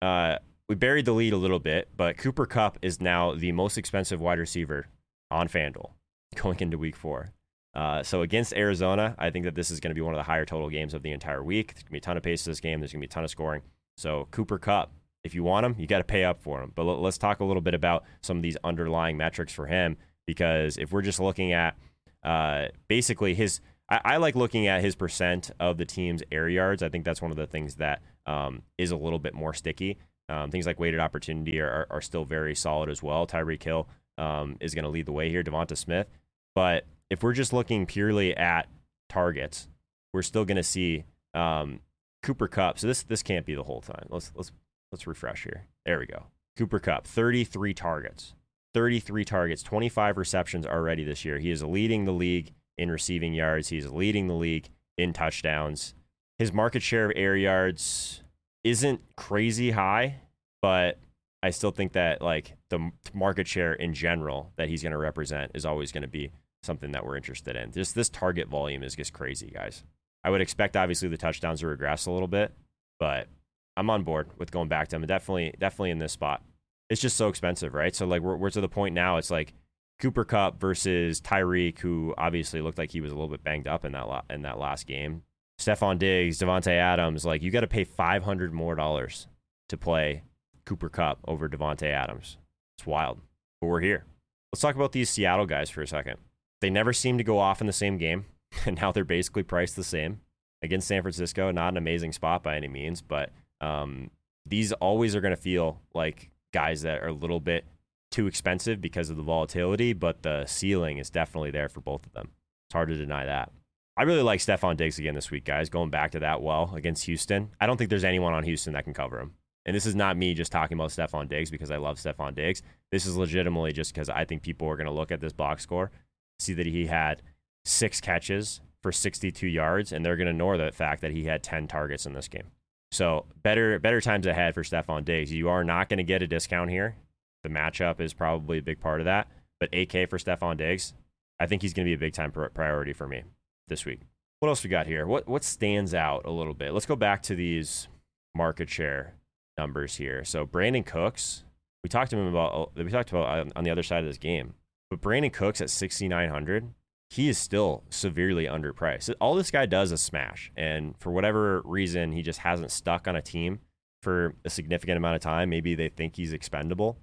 Uh, 0.00 0.38
we 0.68 0.74
buried 0.74 1.04
the 1.04 1.12
lead 1.12 1.32
a 1.32 1.38
little 1.38 1.58
bit, 1.58 1.88
but 1.96 2.16
Cooper 2.16 2.46
Kupp 2.46 2.78
is 2.82 3.00
now 3.00 3.34
the 3.34 3.52
most 3.52 3.76
expensive 3.76 4.20
wide 4.20 4.38
receiver 4.38 4.86
on 5.30 5.48
FanDuel 5.48 5.90
going 6.36 6.58
into 6.60 6.78
week 6.78 6.96
four. 6.96 7.32
Uh, 7.74 8.02
so 8.02 8.22
against 8.22 8.52
Arizona, 8.54 9.14
I 9.18 9.30
think 9.30 9.44
that 9.44 9.54
this 9.54 9.70
is 9.70 9.80
going 9.80 9.90
to 9.90 9.94
be 9.94 10.02
one 10.02 10.14
of 10.14 10.18
the 10.18 10.24
higher 10.24 10.44
total 10.44 10.68
games 10.68 10.92
of 10.94 11.02
the 11.02 11.10
entire 11.10 11.42
week. 11.42 11.74
There's 11.74 11.82
going 11.82 11.88
to 11.88 11.92
be 11.92 11.98
a 11.98 12.02
ton 12.02 12.16
of 12.16 12.22
pace 12.22 12.44
to 12.44 12.50
this 12.50 12.60
game. 12.60 12.80
There's 12.80 12.92
going 12.92 13.00
to 13.00 13.06
be 13.06 13.10
a 13.10 13.14
ton 13.14 13.24
of 13.24 13.30
scoring. 13.30 13.62
So 13.96 14.28
Cooper 14.30 14.58
Kupp, 14.58 14.92
if 15.24 15.34
you 15.34 15.42
want 15.42 15.64
him, 15.64 15.76
you 15.78 15.86
got 15.86 15.98
to 15.98 16.04
pay 16.04 16.24
up 16.24 16.42
for 16.42 16.62
him. 16.62 16.72
But 16.74 16.84
let's 16.84 17.18
talk 17.18 17.40
a 17.40 17.44
little 17.44 17.62
bit 17.62 17.74
about 17.74 18.04
some 18.20 18.36
of 18.36 18.42
these 18.42 18.56
underlying 18.64 19.16
metrics 19.16 19.52
for 19.52 19.66
him 19.66 19.96
because 20.26 20.76
if 20.76 20.92
we're 20.92 21.02
just 21.02 21.20
looking 21.20 21.52
at 21.52 21.76
uh, 22.22 22.68
basically 22.88 23.34
his, 23.34 23.60
I, 23.88 24.00
I, 24.04 24.16
like 24.18 24.36
looking 24.36 24.66
at 24.66 24.82
his 24.82 24.94
percent 24.94 25.50
of 25.58 25.78
the 25.78 25.84
team's 25.84 26.22
air 26.30 26.48
yards. 26.48 26.82
I 26.82 26.88
think 26.88 27.04
that's 27.04 27.22
one 27.22 27.30
of 27.30 27.36
the 27.36 27.46
things 27.46 27.76
that 27.76 28.02
um, 28.26 28.62
is 28.78 28.90
a 28.90 28.96
little 28.96 29.18
bit 29.18 29.34
more 29.34 29.54
sticky. 29.54 29.98
Um, 30.28 30.50
things 30.50 30.66
like 30.66 30.78
weighted 30.78 31.00
opportunity 31.00 31.60
are, 31.60 31.68
are, 31.68 31.86
are, 31.90 32.00
still 32.00 32.24
very 32.24 32.54
solid 32.54 32.88
as 32.88 33.02
well. 33.02 33.26
Tyreek 33.26 33.62
Hill 33.62 33.88
um, 34.18 34.56
is 34.60 34.74
going 34.74 34.84
to 34.84 34.88
lead 34.88 35.06
the 35.06 35.12
way 35.12 35.28
here. 35.28 35.42
Devonta 35.42 35.76
Smith, 35.76 36.06
but 36.54 36.86
if 37.12 37.22
we're 37.22 37.34
just 37.34 37.52
looking 37.52 37.84
purely 37.84 38.34
at 38.34 38.68
targets, 39.10 39.68
we're 40.14 40.22
still 40.22 40.46
going 40.46 40.56
to 40.56 40.62
see 40.62 41.04
um, 41.34 41.80
Cooper 42.22 42.48
Kupp. 42.48 42.78
So 42.78 42.86
this 42.86 43.02
this 43.02 43.22
can't 43.22 43.44
be 43.44 43.54
the 43.54 43.64
whole 43.64 43.82
time. 43.82 44.06
Let's 44.08 44.32
let's 44.34 44.50
let's 44.90 45.06
refresh 45.06 45.44
here. 45.44 45.66
There 45.84 45.98
we 45.98 46.06
go. 46.06 46.24
Cooper 46.56 46.78
Kupp, 46.78 47.06
33 47.06 47.74
targets. 47.74 48.34
33 48.74 49.26
targets, 49.26 49.62
25 49.62 50.16
receptions 50.16 50.66
already 50.66 51.04
this 51.04 51.26
year. 51.26 51.38
He 51.38 51.50
is 51.50 51.62
leading 51.62 52.06
the 52.06 52.12
league 52.12 52.54
in 52.78 52.90
receiving 52.90 53.34
yards. 53.34 53.68
He's 53.68 53.90
leading 53.90 54.28
the 54.28 54.34
league 54.34 54.70
in 54.96 55.12
touchdowns. 55.12 55.92
His 56.38 56.54
market 56.54 56.82
share 56.82 57.04
of 57.04 57.12
air 57.14 57.36
yards 57.36 58.22
isn't 58.64 59.02
crazy 59.14 59.72
high, 59.72 60.20
but 60.62 60.98
I 61.42 61.50
still 61.50 61.70
think 61.70 61.92
that 61.92 62.22
like 62.22 62.56
the 62.70 62.90
market 63.12 63.46
share 63.46 63.74
in 63.74 63.92
general 63.92 64.52
that 64.56 64.70
he's 64.70 64.82
going 64.82 64.92
to 64.92 64.98
represent 64.98 65.50
is 65.54 65.66
always 65.66 65.92
going 65.92 66.02
to 66.02 66.08
be 66.08 66.30
something 66.62 66.92
that 66.92 67.04
we're 67.04 67.16
interested 67.16 67.56
in. 67.56 67.72
Just 67.72 67.94
this 67.94 68.08
target 68.08 68.48
volume 68.48 68.82
is 68.82 68.94
just 68.94 69.12
crazy, 69.12 69.50
guys. 69.52 69.84
I 70.24 70.30
would 70.30 70.40
expect 70.40 70.76
obviously 70.76 71.08
the 71.08 71.16
touchdowns 71.16 71.60
to 71.60 71.66
regress 71.66 72.06
a 72.06 72.10
little 72.10 72.28
bit, 72.28 72.52
but 73.00 73.28
I'm 73.76 73.90
on 73.90 74.04
board 74.04 74.28
with 74.38 74.52
going 74.52 74.68
back 74.68 74.88
to 74.88 74.96
him. 74.96 75.06
Definitely, 75.06 75.54
definitely 75.58 75.90
in 75.90 75.98
this 75.98 76.12
spot. 76.12 76.42
It's 76.88 77.00
just 77.00 77.16
so 77.16 77.28
expensive, 77.28 77.74
right? 77.74 77.94
So 77.94 78.06
like 78.06 78.22
we're, 78.22 78.36
we're 78.36 78.50
to 78.50 78.60
the 78.60 78.68
point 78.68 78.94
now. 78.94 79.16
It's 79.16 79.30
like 79.30 79.54
Cooper 79.98 80.24
Kupp 80.24 80.60
versus 80.60 81.20
Tyreek, 81.20 81.78
who 81.78 82.14
obviously 82.18 82.60
looked 82.60 82.78
like 82.78 82.92
he 82.92 83.00
was 83.00 83.12
a 83.12 83.14
little 83.14 83.30
bit 83.30 83.42
banged 83.42 83.66
up 83.66 83.84
in 83.84 83.92
that 83.92 84.24
in 84.30 84.42
that 84.42 84.58
last 84.58 84.86
game. 84.86 85.22
Stefon 85.58 85.98
Diggs, 85.98 86.38
Davante 86.38 86.72
Adams, 86.72 87.24
like 87.24 87.42
you 87.42 87.50
got 87.50 87.60
to 87.60 87.66
pay 87.66 87.84
five 87.84 88.24
hundred 88.24 88.52
more 88.52 88.74
dollars 88.74 89.26
to 89.68 89.76
play 89.76 90.22
Cooper 90.66 90.88
Kupp 90.88 91.18
over 91.26 91.48
Davante 91.48 91.90
Adams. 91.90 92.36
It's 92.78 92.86
wild, 92.86 93.20
but 93.60 93.68
we're 93.68 93.80
here. 93.80 94.04
Let's 94.52 94.60
talk 94.60 94.74
about 94.74 94.92
these 94.92 95.08
Seattle 95.08 95.46
guys 95.46 95.70
for 95.70 95.82
a 95.82 95.86
second. 95.86 96.18
They 96.62 96.70
never 96.70 96.92
seem 96.92 97.18
to 97.18 97.24
go 97.24 97.38
off 97.38 97.60
in 97.60 97.66
the 97.66 97.72
same 97.72 97.98
game, 97.98 98.24
and 98.66 98.80
now 98.80 98.92
they're 98.92 99.04
basically 99.04 99.42
priced 99.42 99.76
the 99.76 99.84
same 99.84 100.20
against 100.62 100.86
San 100.88 101.02
Francisco. 101.02 101.50
Not 101.50 101.74
an 101.74 101.76
amazing 101.76 102.12
spot 102.12 102.42
by 102.42 102.56
any 102.56 102.68
means, 102.68 103.02
but 103.02 103.30
um, 103.60 104.10
these 104.46 104.72
always 104.72 105.16
are 105.16 105.20
going 105.20 105.34
to 105.34 105.40
feel 105.40 105.80
like 105.92 106.30
guys 106.54 106.82
that 106.82 107.02
are 107.02 107.08
a 107.08 107.12
little 107.12 107.40
bit 107.40 107.64
too 108.12 108.28
expensive 108.28 108.80
because 108.80 109.10
of 109.10 109.16
the 109.16 109.22
volatility, 109.22 109.92
but 109.92 110.22
the 110.22 110.46
ceiling 110.46 110.98
is 110.98 111.10
definitely 111.10 111.50
there 111.50 111.68
for 111.68 111.80
both 111.80 112.06
of 112.06 112.12
them. 112.12 112.30
It's 112.68 112.74
hard 112.74 112.88
to 112.90 112.94
deny 112.94 113.26
that. 113.26 113.50
I 113.96 114.04
really 114.04 114.22
like 114.22 114.40
Stefon 114.40 114.76
Diggs 114.76 114.98
again 114.98 115.14
this 115.14 115.30
week, 115.30 115.44
guys. 115.44 115.68
Going 115.68 115.90
back 115.90 116.12
to 116.12 116.20
that 116.20 116.42
well 116.42 116.72
against 116.74 117.06
Houston. 117.06 117.50
I 117.60 117.66
don't 117.66 117.76
think 117.76 117.90
there's 117.90 118.04
anyone 118.04 118.34
on 118.34 118.44
Houston 118.44 118.72
that 118.74 118.84
can 118.84 118.94
cover 118.94 119.18
him. 119.18 119.34
And 119.66 119.74
this 119.76 119.86
is 119.86 119.94
not 119.94 120.16
me 120.16 120.34
just 120.34 120.52
talking 120.52 120.76
about 120.76 120.90
Stefon 120.90 121.28
Diggs 121.28 121.50
because 121.50 121.70
I 121.70 121.76
love 121.76 121.98
Stefon 121.98 122.34
Diggs. 122.34 122.62
This 122.90 123.04
is 123.04 123.16
legitimately 123.16 123.72
just 123.72 123.92
because 123.92 124.08
I 124.08 124.24
think 124.24 124.42
people 124.42 124.68
are 124.68 124.76
going 124.76 124.86
to 124.86 124.92
look 124.92 125.12
at 125.12 125.20
this 125.20 125.32
box 125.32 125.62
score, 125.62 125.90
see 126.38 126.54
that 126.54 126.66
he 126.66 126.86
had 126.86 127.22
six 127.64 128.00
catches 128.00 128.60
for 128.82 128.92
62 128.92 129.46
yards, 129.46 129.92
and 129.92 130.04
they're 130.04 130.16
going 130.16 130.26
to 130.26 130.32
ignore 130.32 130.56
the 130.56 130.72
fact 130.72 131.00
that 131.02 131.12
he 131.12 131.24
had 131.24 131.42
10 131.42 131.68
targets 131.68 132.06
in 132.06 132.14
this 132.14 132.28
game. 132.28 132.50
So 132.90 133.24
better 133.42 133.78
better 133.78 134.00
times 134.00 134.26
ahead 134.26 134.54
for 134.54 134.62
Stefon 134.62 135.04
Diggs. 135.04 135.32
You 135.32 135.48
are 135.48 135.64
not 135.64 135.88
going 135.88 135.98
to 135.98 136.04
get 136.04 136.22
a 136.22 136.26
discount 136.26 136.70
here. 136.70 136.96
The 137.42 137.48
matchup 137.48 138.00
is 138.00 138.12
probably 138.12 138.58
a 138.58 138.62
big 138.62 138.80
part 138.80 139.00
of 139.00 139.06
that. 139.06 139.28
But 139.58 139.72
8K 139.72 140.10
for 140.10 140.18
Stefon 140.18 140.58
Diggs, 140.58 140.92
I 141.40 141.46
think 141.46 141.62
he's 141.62 141.72
going 141.72 141.86
to 141.86 141.90
be 141.90 141.94
a 141.94 141.98
big 141.98 142.12
time 142.12 142.32
priority 142.32 142.92
for 142.92 143.06
me 143.06 143.22
this 143.68 143.86
week. 143.86 144.00
What 144.40 144.48
else 144.48 144.62
we 144.62 144.70
got 144.70 144.86
here? 144.86 145.06
What 145.06 145.26
what 145.26 145.44
stands 145.44 145.94
out 145.94 146.26
a 146.26 146.30
little 146.30 146.54
bit? 146.54 146.72
Let's 146.72 146.86
go 146.86 146.96
back 146.96 147.22
to 147.24 147.34
these 147.34 147.88
market 148.34 148.68
share 148.68 149.14
numbers 149.56 149.96
here. 149.96 150.24
So 150.24 150.44
Brandin 150.46 150.84
Cooks, 150.84 151.44
we 151.82 151.88
talked 151.88 152.10
to 152.10 152.18
him 152.18 152.26
about 152.26 152.76
we 152.76 152.90
talked 152.90 153.10
about 153.10 153.52
on 153.56 153.64
the 153.64 153.70
other 153.70 153.82
side 153.82 154.00
of 154.00 154.10
this 154.10 154.18
game. 154.18 154.54
But 154.92 155.00
Brandin 155.00 155.32
Cooks 155.32 155.62
at 155.62 155.70
6900, 155.70 156.74
he 157.08 157.30
is 157.30 157.38
still 157.38 157.82
severely 157.88 158.44
underpriced. 158.44 159.14
All 159.22 159.34
this 159.34 159.50
guy 159.50 159.64
does 159.64 159.90
is 159.90 160.02
smash, 160.02 160.52
and 160.54 160.94
for 160.98 161.10
whatever 161.10 161.62
reason, 161.64 162.12
he 162.12 162.20
just 162.20 162.40
hasn't 162.40 162.70
stuck 162.70 163.08
on 163.08 163.16
a 163.16 163.22
team 163.22 163.60
for 164.02 164.34
a 164.44 164.50
significant 164.50 164.98
amount 164.98 165.16
of 165.16 165.22
time. 165.22 165.48
Maybe 165.48 165.74
they 165.74 165.88
think 165.88 166.16
he's 166.16 166.34
expendable. 166.34 166.98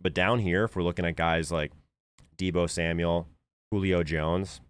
But 0.00 0.14
down 0.14 0.40
here, 0.40 0.64
if 0.64 0.74
we're 0.74 0.82
looking 0.82 1.04
at 1.04 1.14
guys 1.14 1.52
like 1.52 1.70
Deebo 2.36 2.68
Samuel, 2.68 3.28
Julio 3.70 4.02
Jones, 4.02 4.60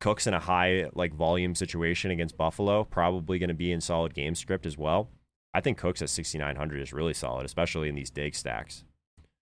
Cooks 0.00 0.26
in 0.26 0.32
a 0.32 0.40
high 0.40 0.88
like 0.94 1.12
volume 1.12 1.54
situation 1.54 2.10
against 2.10 2.38
Buffalo, 2.38 2.84
probably 2.84 3.38
going 3.38 3.48
to 3.48 3.54
be 3.54 3.72
in 3.72 3.82
solid 3.82 4.14
game 4.14 4.34
script 4.34 4.64
as 4.64 4.78
well. 4.78 5.10
I 5.52 5.60
think 5.60 5.76
Cooks 5.76 6.00
at 6.00 6.08
6,900 6.08 6.80
is 6.80 6.94
really 6.94 7.12
solid, 7.12 7.44
especially 7.44 7.90
in 7.90 7.94
these 7.94 8.08
Diggs 8.08 8.38
stacks 8.38 8.84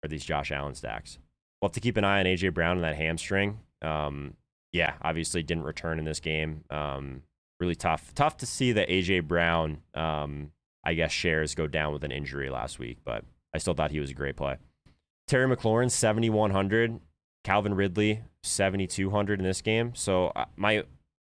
or 0.04 0.08
these 0.08 0.24
Josh 0.24 0.50
Allen 0.50 0.74
stacks. 0.74 1.20
We'll 1.60 1.68
have 1.68 1.74
to 1.74 1.80
keep 1.80 1.96
an 1.96 2.04
eye 2.04 2.20
on 2.20 2.26
AJ 2.26 2.54
Brown 2.54 2.76
and 2.76 2.84
that 2.84 2.96
hamstring. 2.96 3.60
Um, 3.82 4.34
yeah, 4.72 4.94
obviously 5.02 5.42
didn't 5.42 5.64
return 5.64 5.98
in 5.98 6.04
this 6.04 6.20
game. 6.20 6.64
Um, 6.70 7.22
really 7.58 7.74
tough. 7.74 8.14
Tough 8.14 8.36
to 8.38 8.46
see 8.46 8.72
that 8.72 8.88
AJ 8.88 9.26
Brown, 9.26 9.78
um, 9.94 10.52
I 10.84 10.94
guess, 10.94 11.10
shares 11.10 11.54
go 11.54 11.66
down 11.66 11.92
with 11.92 12.04
an 12.04 12.12
injury 12.12 12.50
last 12.50 12.78
week, 12.78 12.98
but 13.04 13.24
I 13.54 13.58
still 13.58 13.74
thought 13.74 13.90
he 13.90 14.00
was 14.00 14.10
a 14.10 14.14
great 14.14 14.36
play. 14.36 14.56
Terry 15.26 15.54
McLaurin, 15.54 15.90
7,100. 15.90 17.00
Calvin 17.44 17.74
Ridley, 17.74 18.22
7,200 18.42 19.38
in 19.38 19.44
this 19.44 19.62
game. 19.62 19.94
So 19.94 20.32
uh, 20.36 20.44
my 20.56 20.84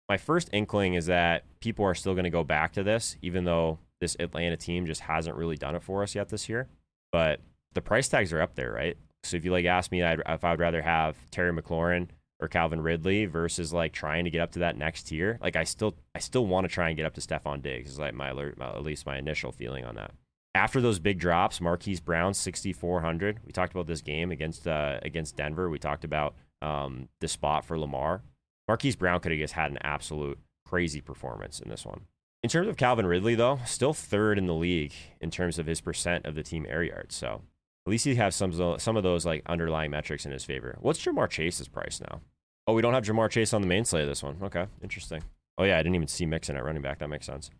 my 0.08 0.16
first 0.16 0.50
inkling 0.52 0.94
is 0.94 1.06
that 1.06 1.44
people 1.60 1.84
are 1.84 1.94
still 1.94 2.14
going 2.14 2.24
to 2.24 2.30
go 2.30 2.42
back 2.42 2.72
to 2.72 2.82
this, 2.82 3.16
even 3.22 3.44
though 3.44 3.78
this 4.00 4.16
Atlanta 4.18 4.56
team 4.56 4.84
just 4.84 5.02
hasn't 5.02 5.36
really 5.36 5.56
done 5.56 5.76
it 5.76 5.82
for 5.82 6.02
us 6.02 6.14
yet 6.14 6.28
this 6.28 6.48
year. 6.48 6.66
But 7.12 7.40
the 7.74 7.80
price 7.80 8.08
tags 8.08 8.32
are 8.32 8.42
up 8.42 8.54
there, 8.56 8.72
right? 8.72 8.96
So 9.24 9.36
if 9.36 9.44
you 9.44 9.52
like 9.52 9.64
ask 9.64 9.92
me 9.92 10.02
if 10.02 10.44
I 10.44 10.50
would 10.50 10.60
rather 10.60 10.82
have 10.82 11.16
Terry 11.30 11.52
McLaurin 11.52 12.08
or 12.40 12.48
Calvin 12.48 12.80
Ridley 12.80 13.26
versus 13.26 13.72
like 13.72 13.92
trying 13.92 14.24
to 14.24 14.30
get 14.30 14.40
up 14.40 14.52
to 14.52 14.60
that 14.60 14.76
next 14.76 15.04
tier, 15.04 15.38
like 15.42 15.56
I 15.56 15.64
still 15.64 15.94
I 16.14 16.18
still 16.20 16.46
want 16.46 16.64
to 16.64 16.72
try 16.72 16.88
and 16.88 16.96
get 16.96 17.06
up 17.06 17.14
to 17.14 17.20
Stefon 17.20 17.62
Diggs. 17.62 17.92
Is 17.92 17.98
like 17.98 18.14
my 18.14 18.28
alert, 18.28 18.58
at 18.60 18.82
least 18.82 19.06
my 19.06 19.18
initial 19.18 19.52
feeling 19.52 19.84
on 19.84 19.96
that 19.96 20.12
after 20.54 20.80
those 20.80 20.98
big 20.98 21.18
drops, 21.18 21.60
Marquise 21.60 22.00
Brown 22.00 22.34
6400. 22.34 23.40
We 23.44 23.52
talked 23.52 23.72
about 23.72 23.86
this 23.86 24.02
game 24.02 24.30
against 24.30 24.66
uh, 24.66 24.98
against 25.02 25.36
Denver. 25.36 25.70
We 25.70 25.78
talked 25.78 26.04
about 26.04 26.34
um, 26.62 27.08
the 27.20 27.28
spot 27.28 27.64
for 27.64 27.78
Lamar. 27.78 28.22
Marquise 28.68 28.96
Brown 28.96 29.20
could 29.20 29.32
have 29.32 29.40
just 29.40 29.54
had 29.54 29.70
an 29.70 29.78
absolute 29.82 30.38
crazy 30.64 31.00
performance 31.00 31.60
in 31.60 31.68
this 31.68 31.84
one. 31.84 32.02
In 32.42 32.48
terms 32.48 32.68
of 32.68 32.76
Calvin 32.76 33.06
Ridley, 33.06 33.34
though, 33.34 33.60
still 33.66 33.92
third 33.92 34.38
in 34.38 34.46
the 34.46 34.54
league 34.54 34.94
in 35.20 35.30
terms 35.30 35.58
of 35.58 35.66
his 35.66 35.80
percent 35.80 36.24
of 36.24 36.34
the 36.34 36.42
team 36.42 36.66
air 36.68 36.82
yards. 36.82 37.14
So 37.14 37.42
at 37.86 37.90
least 37.90 38.04
he 38.04 38.14
has 38.16 38.34
some 38.34 38.78
some 38.78 38.96
of 38.96 39.02
those 39.02 39.24
like 39.24 39.42
underlying 39.46 39.90
metrics 39.90 40.26
in 40.26 40.32
his 40.32 40.44
favor. 40.44 40.76
What's 40.80 41.04
Ja'Marr 41.04 41.28
Chase's 41.28 41.68
price 41.68 42.00
now? 42.00 42.20
Oh, 42.66 42.74
we 42.74 42.82
don't 42.82 42.94
have 42.94 43.04
Ja'Marr 43.04 43.30
Chase 43.30 43.52
on 43.52 43.62
the 43.62 43.66
main 43.66 43.84
slate 43.84 44.02
of 44.02 44.08
this 44.08 44.22
one. 44.22 44.36
Okay, 44.42 44.66
interesting. 44.82 45.22
Oh 45.58 45.64
yeah, 45.64 45.78
I 45.78 45.82
didn't 45.82 45.96
even 45.96 46.08
see 46.08 46.26
Mixon 46.26 46.56
at 46.56 46.64
running 46.64 46.82
back. 46.82 46.98
That 46.98 47.08
makes 47.08 47.26
sense. 47.26 47.50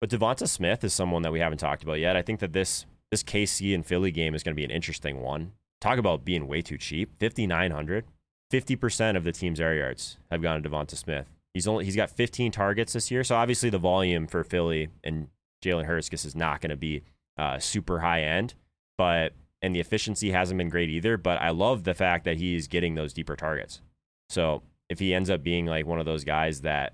But 0.00 0.10
Devonta 0.10 0.48
Smith 0.48 0.82
is 0.82 0.94
someone 0.94 1.22
that 1.22 1.32
we 1.32 1.40
haven't 1.40 1.58
talked 1.58 1.82
about 1.82 1.98
yet. 2.00 2.16
I 2.16 2.22
think 2.22 2.40
that 2.40 2.52
this 2.52 2.86
this 3.10 3.22
KC 3.22 3.74
and 3.74 3.84
Philly 3.84 4.10
game 4.10 4.34
is 4.34 4.42
going 4.42 4.54
to 4.54 4.60
be 4.60 4.64
an 4.64 4.70
interesting 4.70 5.20
one. 5.20 5.52
Talk 5.80 5.98
about 5.98 6.24
being 6.24 6.46
way 6.46 6.62
too 6.62 6.78
cheap. 6.78 7.10
5900. 7.18 8.04
50% 8.52 9.16
of 9.16 9.24
the 9.24 9.32
team's 9.32 9.60
air 9.60 9.74
yards 9.74 10.18
have 10.30 10.42
gone 10.42 10.60
to 10.60 10.68
Devonta 10.68 10.96
Smith. 10.96 11.26
He's 11.54 11.68
only 11.68 11.84
he's 11.84 11.96
got 11.96 12.10
15 12.10 12.52
targets 12.52 12.92
this 12.92 13.10
year, 13.10 13.24
so 13.24 13.36
obviously 13.36 13.70
the 13.70 13.78
volume 13.78 14.26
for 14.26 14.44
Philly 14.44 14.88
and 15.02 15.28
Jalen 15.64 15.84
Hurts 15.84 16.12
is 16.12 16.36
not 16.36 16.60
going 16.60 16.70
to 16.70 16.76
be 16.76 17.02
uh, 17.36 17.58
super 17.58 18.00
high 18.00 18.22
end, 18.22 18.54
but 19.00 19.32
and 19.62 19.74
the 19.74 19.80
efficiency 19.80 20.30
hasn't 20.30 20.58
been 20.58 20.68
great 20.68 20.90
either. 20.90 21.16
But 21.16 21.40
I 21.40 21.50
love 21.50 21.84
the 21.84 21.94
fact 21.94 22.26
that 22.26 22.36
he's 22.36 22.68
getting 22.68 22.96
those 22.96 23.14
deeper 23.14 23.34
targets. 23.34 23.80
So 24.28 24.62
if 24.90 24.98
he 24.98 25.14
ends 25.14 25.30
up 25.30 25.42
being 25.42 25.64
like 25.64 25.86
one 25.86 25.98
of 25.98 26.04
those 26.04 26.22
guys 26.22 26.60
that 26.60 26.92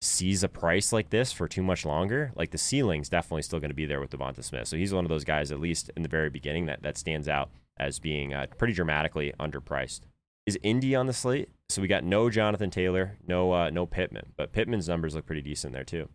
sees 0.00 0.44
a 0.44 0.48
price 0.48 0.92
like 0.92 1.10
this 1.10 1.32
for 1.32 1.48
too 1.48 1.64
much 1.64 1.84
longer, 1.84 2.30
like 2.36 2.52
the 2.52 2.58
ceiling's 2.58 3.08
definitely 3.08 3.42
still 3.42 3.58
going 3.58 3.70
to 3.70 3.74
be 3.74 3.86
there 3.86 4.00
with 4.00 4.10
Devonta 4.10 4.44
Smith. 4.44 4.68
So 4.68 4.76
he's 4.76 4.94
one 4.94 5.04
of 5.04 5.08
those 5.08 5.24
guys, 5.24 5.50
at 5.50 5.58
least 5.58 5.90
in 5.96 6.04
the 6.04 6.08
very 6.08 6.30
beginning, 6.30 6.66
that, 6.66 6.82
that 6.84 6.96
stands 6.96 7.28
out 7.28 7.50
as 7.76 7.98
being 7.98 8.32
uh, 8.32 8.46
pretty 8.56 8.74
dramatically 8.74 9.32
underpriced. 9.40 10.02
Is 10.46 10.56
Indy 10.62 10.94
on 10.94 11.06
the 11.06 11.12
slate? 11.12 11.48
So 11.68 11.82
we 11.82 11.88
got 11.88 12.04
no 12.04 12.30
Jonathan 12.30 12.70
Taylor, 12.70 13.16
no 13.26 13.52
uh, 13.52 13.70
no 13.70 13.84
Pittman, 13.84 14.32
but 14.36 14.52
Pittman's 14.52 14.88
numbers 14.88 15.16
look 15.16 15.26
pretty 15.26 15.42
decent 15.42 15.72
there 15.72 15.82
too. 15.82 16.08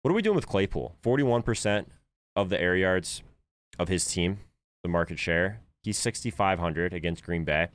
What 0.00 0.12
are 0.12 0.14
we 0.14 0.22
doing 0.22 0.36
with 0.36 0.48
Claypool? 0.48 0.96
Forty-one 1.02 1.42
percent 1.42 1.92
of 2.34 2.48
the 2.48 2.58
air 2.58 2.74
yards 2.74 3.22
of 3.78 3.88
his 3.88 4.06
team, 4.06 4.38
the 4.82 4.88
market 4.88 5.18
share. 5.18 5.60
He's 5.82 5.98
sixty-five 5.98 6.58
hundred 6.58 6.92
against 6.92 7.24
Green 7.24 7.44
Bay. 7.44 7.68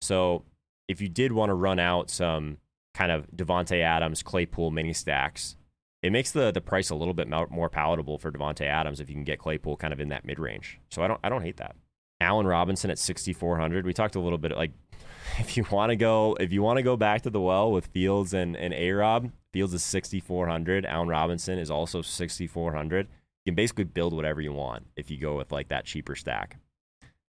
So 0.00 0.44
if 0.88 1.00
you 1.00 1.08
did 1.08 1.32
want 1.32 1.50
to 1.50 1.54
run 1.54 1.78
out 1.78 2.10
some 2.10 2.58
kind 2.94 3.12
of 3.12 3.30
Davante 3.30 3.80
Adams, 3.80 4.22
Claypool 4.22 4.70
mini 4.72 4.92
stacks. 4.92 5.56
It 6.02 6.10
makes 6.10 6.30
the 6.30 6.50
the 6.50 6.60
price 6.60 6.90
a 6.90 6.94
little 6.94 7.14
bit 7.14 7.28
more 7.28 7.68
palatable 7.68 8.18
for 8.18 8.30
Davante 8.30 8.66
Adams 8.66 9.00
if 9.00 9.08
you 9.08 9.14
can 9.14 9.24
get 9.24 9.38
Claypool 9.38 9.76
kind 9.76 9.92
of 9.92 10.00
in 10.00 10.08
that 10.08 10.24
mid 10.24 10.38
range. 10.38 10.80
So 10.90 11.02
I 11.02 11.08
don't 11.08 11.20
I 11.22 11.28
don't 11.28 11.42
hate 11.42 11.58
that. 11.58 11.76
Allen 12.20 12.46
Robinson 12.46 12.90
at 12.90 12.98
6400. 12.98 13.86
We 13.86 13.92
talked 13.92 14.16
a 14.16 14.20
little 14.20 14.38
bit 14.38 14.56
like 14.56 14.72
if 15.38 15.56
you 15.56 15.64
want 15.70 15.90
to 15.90 15.96
go 15.96 16.36
if 16.40 16.52
you 16.52 16.62
want 16.62 16.78
to 16.78 16.82
go 16.82 16.96
back 16.96 17.22
to 17.22 17.30
the 17.30 17.40
well 17.40 17.70
with 17.70 17.86
Fields 17.86 18.34
and 18.34 18.56
and 18.56 18.74
A 18.74 18.90
Rob, 18.92 19.30
Fields 19.52 19.74
is 19.74 19.82
6400. 19.84 20.86
Allen 20.86 21.08
Robinson 21.08 21.58
is 21.58 21.70
also 21.70 22.02
6400. 22.02 23.08
You 23.48 23.52
can 23.52 23.56
basically 23.56 23.84
build 23.84 24.12
whatever 24.12 24.42
you 24.42 24.52
want 24.52 24.84
if 24.94 25.10
you 25.10 25.16
go 25.16 25.34
with 25.34 25.52
like 25.52 25.68
that 25.68 25.86
cheaper 25.86 26.14
stack. 26.14 26.58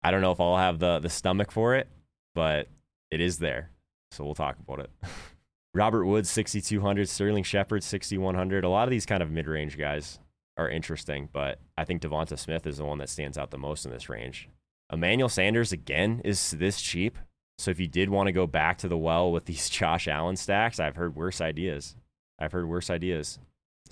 I 0.03 0.11
don't 0.11 0.22
know 0.22 0.32
if 0.32 0.39
I'll 0.39 0.57
have 0.57 0.78
the 0.78 0.99
the 0.99 1.09
stomach 1.09 1.49
for 1.51 1.74
it, 1.74 1.88
but 2.36 2.68
it 3.09 3.20
is 3.20 3.39
there. 3.39 3.72
So 4.11 4.24
we'll 4.24 4.36
talk 4.36 4.57
about 4.59 4.82
it. 4.82 4.91
Robert 5.74 6.05
Woods, 6.05 6.30
6,200. 6.30 7.09
Sterling 7.09 7.43
Shepard, 7.43 7.84
6,100. 7.84 8.64
A 8.64 8.70
lot 8.70 8.84
of 8.84 8.91
these 8.91 9.07
kind 9.07 9.24
of 9.24 9.32
mid 9.32 9.47
range 9.47 9.76
guys 9.76 10.20
are 10.55 10.70
interesting, 10.70 11.30
but 11.34 11.57
I 11.80 11.84
think 11.84 12.03
Devonta 12.03 12.38
Smith 12.38 12.68
is 12.68 12.78
the 12.78 12.86
one 12.86 12.99
that 12.99 13.09
stands 13.09 13.36
out 13.36 13.49
the 13.49 13.57
most 13.57 13.84
in 13.84 13.91
this 13.91 14.07
range. 14.07 14.49
Emmanuel 14.91 15.30
Sanders, 15.30 15.72
again, 15.72 16.22
is 16.24 16.51
this 16.51 16.80
cheap. 16.80 17.18
So 17.57 17.72
if 17.72 17.80
you 17.80 17.88
did 17.88 18.11
want 18.11 18.28
to 18.28 18.34
go 18.34 18.45
back 18.45 18.78
to 18.78 18.88
the 18.88 18.99
well 18.99 19.32
with 19.32 19.45
these 19.45 19.68
Josh 19.72 20.07
Allen 20.07 20.36
stacks, 20.36 20.80
I've 20.80 20.95
heard 20.95 21.16
worse 21.16 21.41
ideas. 21.41 21.95
I've 22.38 22.51
heard 22.51 22.70
worse 22.70 22.91
ideas, 22.91 23.39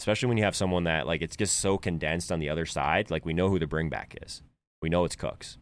especially 0.01 0.27
when 0.29 0.37
you 0.37 0.43
have 0.43 0.55
someone 0.55 0.85
that, 0.85 1.05
like, 1.05 1.21
it's 1.21 1.35
just 1.35 1.59
so 1.59 1.77
condensed 1.77 2.31
on 2.31 2.39
the 2.39 2.49
other 2.49 2.65
side. 2.65 3.11
Like, 3.11 3.23
we 3.23 3.33
know 3.33 3.49
who 3.49 3.59
the 3.59 3.67
bringback 3.67 4.15
is, 4.25 4.41
we 4.81 4.89
know 4.89 5.05
it's 5.05 5.15
Cooks. 5.15 5.59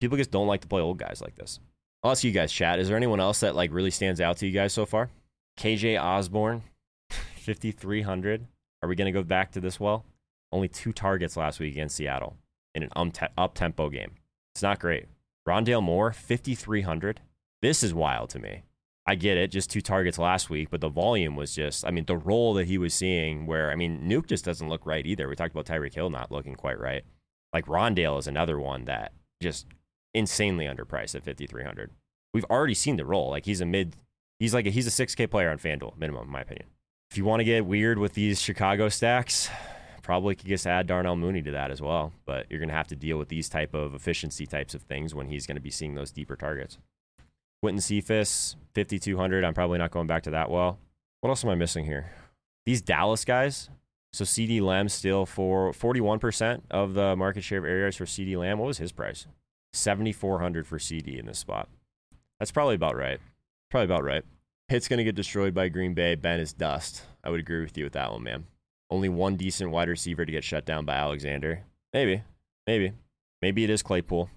People 0.00 0.16
just 0.16 0.30
don't 0.30 0.46
like 0.46 0.62
to 0.62 0.66
play 0.66 0.80
old 0.80 0.96
guys 0.96 1.20
like 1.20 1.34
this. 1.34 1.60
I'll 2.02 2.12
ask 2.12 2.24
you 2.24 2.30
guys, 2.30 2.50
chat. 2.50 2.78
Is 2.78 2.88
there 2.88 2.96
anyone 2.96 3.20
else 3.20 3.40
that, 3.40 3.54
like, 3.54 3.70
really 3.70 3.90
stands 3.90 4.18
out 4.18 4.38
to 4.38 4.46
you 4.46 4.52
guys 4.52 4.72
so 4.72 4.86
far? 4.86 5.10
KJ 5.58 6.02
Osborn, 6.02 6.62
5,300. 7.10 8.46
Are 8.82 8.88
we 8.88 8.96
going 8.96 9.12
to 9.12 9.18
go 9.18 9.22
back 9.22 9.52
to 9.52 9.60
this 9.60 9.78
well? 9.78 10.06
Only 10.52 10.68
two 10.68 10.94
targets 10.94 11.36
last 11.36 11.60
week 11.60 11.74
against 11.74 11.96
Seattle 11.96 12.36
in 12.74 12.82
an 12.82 13.12
up 13.36 13.54
tempo 13.54 13.90
game. 13.90 14.12
It's 14.54 14.62
not 14.62 14.80
great. 14.80 15.04
Rondale 15.46 15.82
Moore, 15.82 16.14
5,300. 16.14 17.20
This 17.60 17.82
is 17.82 17.92
wild 17.92 18.30
to 18.30 18.38
me. 18.38 18.62
I 19.10 19.16
get 19.16 19.36
it, 19.36 19.50
just 19.50 19.70
two 19.70 19.80
targets 19.80 20.18
last 20.18 20.50
week, 20.50 20.70
but 20.70 20.80
the 20.80 20.88
volume 20.88 21.34
was 21.34 21.52
just, 21.52 21.84
I 21.84 21.90
mean, 21.90 22.04
the 22.04 22.16
role 22.16 22.54
that 22.54 22.68
he 22.68 22.78
was 22.78 22.94
seeing, 22.94 23.44
where, 23.44 23.72
I 23.72 23.74
mean, 23.74 24.08
Nuke 24.08 24.28
just 24.28 24.44
doesn't 24.44 24.68
look 24.68 24.86
right 24.86 25.04
either. 25.04 25.28
We 25.28 25.34
talked 25.34 25.52
about 25.52 25.66
Tyreek 25.66 25.94
Hill 25.94 26.10
not 26.10 26.30
looking 26.30 26.54
quite 26.54 26.78
right. 26.78 27.02
Like 27.52 27.66
Rondale 27.66 28.20
is 28.20 28.28
another 28.28 28.60
one 28.60 28.84
that 28.84 29.10
just 29.42 29.66
insanely 30.14 30.66
underpriced 30.66 31.16
at 31.16 31.24
5,300. 31.24 31.90
We've 32.32 32.44
already 32.44 32.74
seen 32.74 32.98
the 32.98 33.04
role. 33.04 33.30
Like 33.30 33.46
he's 33.46 33.60
a 33.60 33.66
mid, 33.66 33.96
he's 34.38 34.54
like 34.54 34.66
a, 34.66 34.70
he's 34.70 34.86
a 34.86 35.06
6K 35.06 35.28
player 35.28 35.50
on 35.50 35.58
FanDuel, 35.58 35.98
minimum, 35.98 36.26
in 36.26 36.32
my 36.32 36.42
opinion. 36.42 36.68
If 37.10 37.18
you 37.18 37.24
want 37.24 37.40
to 37.40 37.44
get 37.44 37.66
weird 37.66 37.98
with 37.98 38.14
these 38.14 38.40
Chicago 38.40 38.88
stacks, 38.88 39.50
probably 40.02 40.36
could 40.36 40.46
just 40.46 40.68
add 40.68 40.86
Darnell 40.86 41.16
Mooney 41.16 41.42
to 41.42 41.50
that 41.50 41.72
as 41.72 41.82
well. 41.82 42.12
But 42.26 42.46
you're 42.48 42.60
going 42.60 42.68
to 42.68 42.76
have 42.76 42.86
to 42.86 42.96
deal 42.96 43.18
with 43.18 43.28
these 43.28 43.48
type 43.48 43.74
of 43.74 43.92
efficiency 43.92 44.46
types 44.46 44.72
of 44.72 44.82
things 44.82 45.16
when 45.16 45.26
he's 45.26 45.48
going 45.48 45.56
to 45.56 45.60
be 45.60 45.72
seeing 45.72 45.96
those 45.96 46.12
deeper 46.12 46.36
targets. 46.36 46.78
Quintez 47.64 47.82
Cephus, 47.82 48.56
5,200. 48.74 49.44
I'm 49.44 49.54
probably 49.54 49.78
not 49.78 49.90
going 49.90 50.06
back 50.06 50.22
to 50.24 50.30
that 50.30 50.50
well. 50.50 50.78
What 51.20 51.30
else 51.30 51.44
am 51.44 51.50
I 51.50 51.54
missing 51.54 51.84
here? 51.84 52.12
These 52.66 52.82
Dallas 52.82 53.24
guys. 53.24 53.68
So 54.12 54.24
CeeDee 54.24 54.60
Lamb 54.60 54.88
still 54.88 55.24
for 55.24 55.72
41% 55.72 56.62
of 56.70 56.94
the 56.94 57.14
market 57.14 57.44
share 57.44 57.58
of 57.58 57.64
areas 57.64 57.96
for 57.96 58.06
CeeDee 58.06 58.36
Lamb. 58.36 58.58
What 58.58 58.66
was 58.66 58.78
his 58.78 58.92
price? 58.92 59.26
7,400 59.72 60.66
for 60.66 60.78
CeeDee 60.78 61.18
in 61.18 61.26
this 61.26 61.38
spot. 61.38 61.68
That's 62.38 62.50
probably 62.50 62.74
about 62.74 62.96
right. 62.96 63.20
Probably 63.70 63.84
about 63.84 64.02
right. 64.02 64.24
Pitt's 64.68 64.88
going 64.88 64.98
to 64.98 65.04
get 65.04 65.14
destroyed 65.14 65.54
by 65.54 65.68
Green 65.68 65.94
Bay. 65.94 66.14
Ben 66.14 66.40
is 66.40 66.52
dust. 66.52 67.02
I 67.22 67.30
would 67.30 67.40
agree 67.40 67.60
with 67.60 67.76
you 67.76 67.84
with 67.84 67.92
that 67.92 68.10
one, 68.10 68.22
man. 68.22 68.46
Only 68.90 69.08
one 69.08 69.36
decent 69.36 69.70
wide 69.70 69.88
receiver 69.88 70.24
to 70.24 70.32
get 70.32 70.42
shut 70.42 70.64
down 70.64 70.84
by 70.84 70.94
Alexander. 70.94 71.62
Maybe. 71.92 72.22
Maybe. 72.66 72.92
Maybe 73.42 73.62
it 73.62 73.70
is 73.70 73.82
Claypool. 73.82 74.28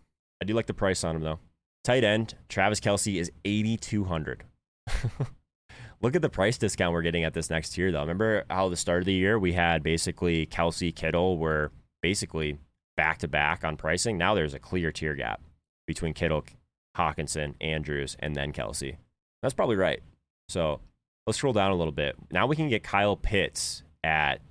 I 0.41 0.45
do 0.45 0.53
like 0.53 0.67
the 0.67 0.73
price 0.73 1.03
on 1.03 1.15
him, 1.15 1.23
though. 1.23 1.39
Tight 1.83 2.03
end, 2.03 2.35
Travis 2.47 2.79
Kelce 2.79 3.19
is 3.19 3.31
8,200. 3.43 4.45
Look 6.01 6.15
at 6.15 6.21
the 6.21 6.29
price 6.29 6.57
discount 6.57 6.93
we're 6.93 7.01
getting 7.01 7.23
at 7.23 7.33
this 7.33 7.49
next 7.49 7.71
tier, 7.71 7.91
though. 7.91 8.01
Remember 8.01 8.45
how 8.49 8.69
the 8.69 8.77
start 8.77 9.01
of 9.01 9.05
the 9.05 9.13
year 9.13 9.37
we 9.37 9.53
had 9.53 9.83
basically 9.83 10.45
Kelce, 10.45 10.95
Kittle 10.95 11.37
were 11.37 11.71
basically 12.01 12.57
back 12.95 13.17
to 13.19 13.27
back 13.27 13.63
on 13.63 13.75
pricing. 13.75 14.17
Now 14.17 14.33
there's 14.33 14.53
a 14.53 14.59
clear 14.59 14.91
tier 14.91 15.15
gap 15.15 15.41
between 15.85 16.13
Kittle, 16.13 16.45
Hockenson, 16.95 17.55
Andrews, 17.59 18.15
and 18.19 18.35
then 18.35 18.53
Kelce. 18.53 18.97
That's 19.41 19.53
probably 19.53 19.75
right. 19.75 20.01
So 20.47 20.79
let's 21.27 21.37
scroll 21.37 21.53
down 21.53 21.71
a 21.71 21.75
little 21.75 21.93
bit. 21.93 22.15
Now 22.31 22.47
we 22.47 22.55
can 22.55 22.69
get 22.69 22.83
Kyle 22.83 23.17
Pitts 23.17 23.83
at 24.03 24.41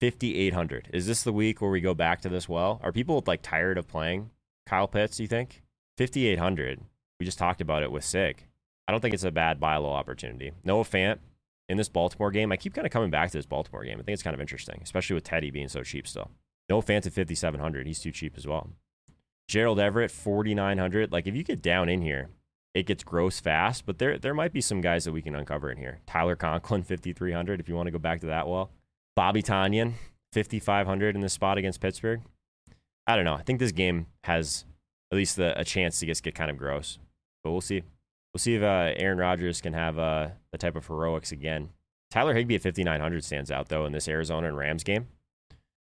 5,800. 0.00 0.90
Is 0.92 1.06
this 1.06 1.22
the 1.22 1.32
week 1.32 1.60
where 1.60 1.70
we 1.70 1.80
go 1.80 1.94
back 1.94 2.22
to 2.22 2.28
this 2.28 2.48
well? 2.48 2.80
Are 2.82 2.92
people 2.92 3.22
like 3.26 3.42
tired 3.42 3.78
of 3.78 3.86
playing 3.86 4.30
Kyle 4.66 4.88
Pitts, 4.88 5.18
do 5.18 5.22
you 5.22 5.28
think? 5.28 5.62
5,800. 6.00 6.80
We 7.18 7.26
just 7.26 7.36
talked 7.36 7.60
about 7.60 7.82
it 7.82 7.92
with 7.92 8.04
Sig. 8.04 8.46
I 8.88 8.92
don't 8.92 9.02
think 9.02 9.12
it's 9.12 9.22
a 9.22 9.30
bad 9.30 9.60
buy 9.60 9.76
low 9.76 9.92
opportunity. 9.92 10.52
Noah 10.64 10.84
Fant 10.84 11.18
in 11.68 11.76
this 11.76 11.90
Baltimore 11.90 12.30
game. 12.30 12.50
I 12.50 12.56
keep 12.56 12.72
kind 12.72 12.86
of 12.86 12.92
coming 12.92 13.10
back 13.10 13.30
to 13.32 13.36
this 13.36 13.44
Baltimore 13.44 13.84
game. 13.84 13.98
I 13.98 14.02
think 14.02 14.14
it's 14.14 14.22
kind 14.22 14.32
of 14.32 14.40
interesting, 14.40 14.80
especially 14.82 15.12
with 15.12 15.24
Teddy 15.24 15.50
being 15.50 15.68
so 15.68 15.82
cheap 15.82 16.08
still. 16.08 16.30
Noah 16.70 16.80
Fant 16.80 17.04
at 17.04 17.12
5,700. 17.12 17.86
He's 17.86 18.00
too 18.00 18.12
cheap 18.12 18.32
as 18.38 18.46
well. 18.46 18.70
Gerald 19.46 19.78
Everett, 19.78 20.10
4,900. 20.10 21.12
Like, 21.12 21.26
if 21.26 21.36
you 21.36 21.44
get 21.44 21.60
down 21.60 21.90
in 21.90 22.00
here, 22.00 22.30
it 22.72 22.86
gets 22.86 23.04
gross 23.04 23.38
fast, 23.38 23.84
but 23.84 23.98
there 23.98 24.16
there 24.16 24.32
might 24.32 24.54
be 24.54 24.62
some 24.62 24.80
guys 24.80 25.04
that 25.04 25.12
we 25.12 25.20
can 25.20 25.34
uncover 25.34 25.70
in 25.70 25.76
here. 25.76 26.00
Tyler 26.06 26.34
Conklin, 26.34 26.82
5,300, 26.84 27.60
if 27.60 27.68
you 27.68 27.74
want 27.74 27.88
to 27.88 27.92
go 27.92 27.98
back 27.98 28.20
to 28.20 28.26
that 28.28 28.48
well. 28.48 28.70
Bobby 29.16 29.42
Tonyan, 29.42 29.92
5,500 30.32 31.14
in 31.14 31.20
this 31.20 31.34
spot 31.34 31.58
against 31.58 31.82
Pittsburgh. 31.82 32.22
I 33.06 33.16
don't 33.16 33.26
know. 33.26 33.34
I 33.34 33.42
think 33.42 33.58
this 33.58 33.72
game 33.72 34.06
has 34.24 34.64
at 35.10 35.16
least 35.16 35.36
the, 35.36 35.58
a 35.58 35.64
chance 35.64 35.98
to 36.00 36.06
just 36.06 36.22
get 36.22 36.34
kind 36.34 36.50
of 36.50 36.56
gross, 36.56 36.98
but 37.42 37.50
we'll 37.50 37.60
see. 37.60 37.82
We'll 38.32 38.38
see 38.38 38.54
if 38.54 38.62
uh, 38.62 38.92
Aaron 38.96 39.18
Rodgers 39.18 39.60
can 39.60 39.72
have 39.72 39.98
uh, 39.98 40.28
the 40.52 40.58
type 40.58 40.76
of 40.76 40.86
heroics 40.86 41.32
again. 41.32 41.70
Tyler 42.10 42.34
Higbee 42.34 42.56
at 42.56 42.62
5,900 42.62 43.24
stands 43.24 43.50
out, 43.50 43.68
though, 43.68 43.86
in 43.86 43.92
this 43.92 44.08
Arizona 44.08 44.48
and 44.48 44.56
Rams 44.56 44.84
game. 44.84 45.08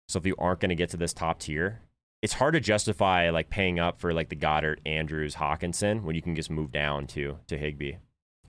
So 0.09 0.19
if 0.19 0.27
you 0.27 0.35
aren't 0.39 0.61
going 0.61 0.71
to 0.71 0.75
get 0.75 0.91
to 0.91 0.97
this 0.97 1.13
top 1.13 1.39
tier, 1.39 1.81
it's 2.21 2.35
hard 2.35 2.55
to 2.55 2.61
justify 2.61 3.31
like 3.31 3.51
paying 3.51 3.79
up 3.81 4.01
for 4.01 4.13
like 4.13 4.29
the 4.29 4.37
Goddard, 4.37 4.81
Andrews, 4.87 5.37
Hockenson 5.37 6.03
when 6.03 6.15
you 6.15 6.23
can 6.23 6.37
just 6.37 6.51
move 6.51 6.71
down 6.71 7.07
to 7.09 7.39
to 7.49 7.59
Higbee 7.59 7.97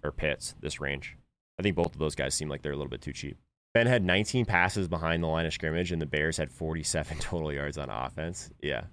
or 0.04 0.12
Pitts 0.12 0.56
this 0.60 0.80
range. 0.80 1.18
I 1.60 1.64
think 1.64 1.76
both 1.76 1.94
of 1.94 2.00
those 2.00 2.16
guys 2.16 2.34
seem 2.34 2.50
like 2.50 2.62
they're 2.62 2.74
a 2.74 2.78
little 2.78 2.90
bit 2.90 3.02
too 3.02 3.14
cheap. 3.14 3.38
Ben 3.74 3.88
had 3.88 4.04
19 4.04 4.46
passes 4.46 4.88
behind 4.88 5.24
the 5.24 5.28
line 5.28 5.48
of 5.48 5.54
scrimmage, 5.54 5.92
and 5.92 6.02
the 6.02 6.06
Bears 6.06 6.38
had 6.38 6.52
47 6.52 7.18
total 7.20 7.52
yards 7.52 7.78
on 7.78 7.90
offense. 7.90 8.52
Yeah, 8.62 8.84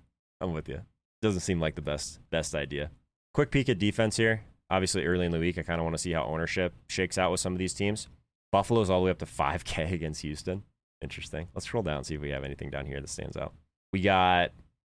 I'm 0.40 0.52
with 0.52 0.68
you. 0.68 0.80
Doesn't 1.22 1.40
seem 1.40 1.60
like 1.60 1.74
the 1.74 1.82
best 1.82 2.20
best 2.30 2.54
idea. 2.54 2.90
Quick 3.34 3.50
peek 3.50 3.68
at 3.68 3.78
defense 3.78 4.16
here. 4.16 4.42
Obviously, 4.70 5.04
early 5.04 5.26
in 5.26 5.32
the 5.32 5.38
week, 5.38 5.58
I 5.58 5.62
kind 5.62 5.80
of 5.80 5.84
want 5.84 5.94
to 5.94 6.02
see 6.02 6.12
how 6.12 6.24
ownership 6.24 6.74
shakes 6.88 7.18
out 7.18 7.30
with 7.30 7.40
some 7.40 7.52
of 7.52 7.58
these 7.58 7.74
teams. 7.74 8.08
Buffalo's 8.52 8.88
all 8.90 9.00
the 9.00 9.04
way 9.06 9.10
up 9.10 9.18
to 9.18 9.26
5K 9.26 9.92
against 9.92 10.22
Houston. 10.22 10.62
Interesting. 11.02 11.48
Let's 11.54 11.66
scroll 11.66 11.82
down 11.82 11.98
and 11.98 12.06
see 12.06 12.14
if 12.14 12.20
we 12.20 12.30
have 12.30 12.44
anything 12.44 12.70
down 12.70 12.86
here 12.86 13.00
that 13.00 13.08
stands 13.08 13.36
out. 13.36 13.52
We 13.92 14.00
got 14.00 14.52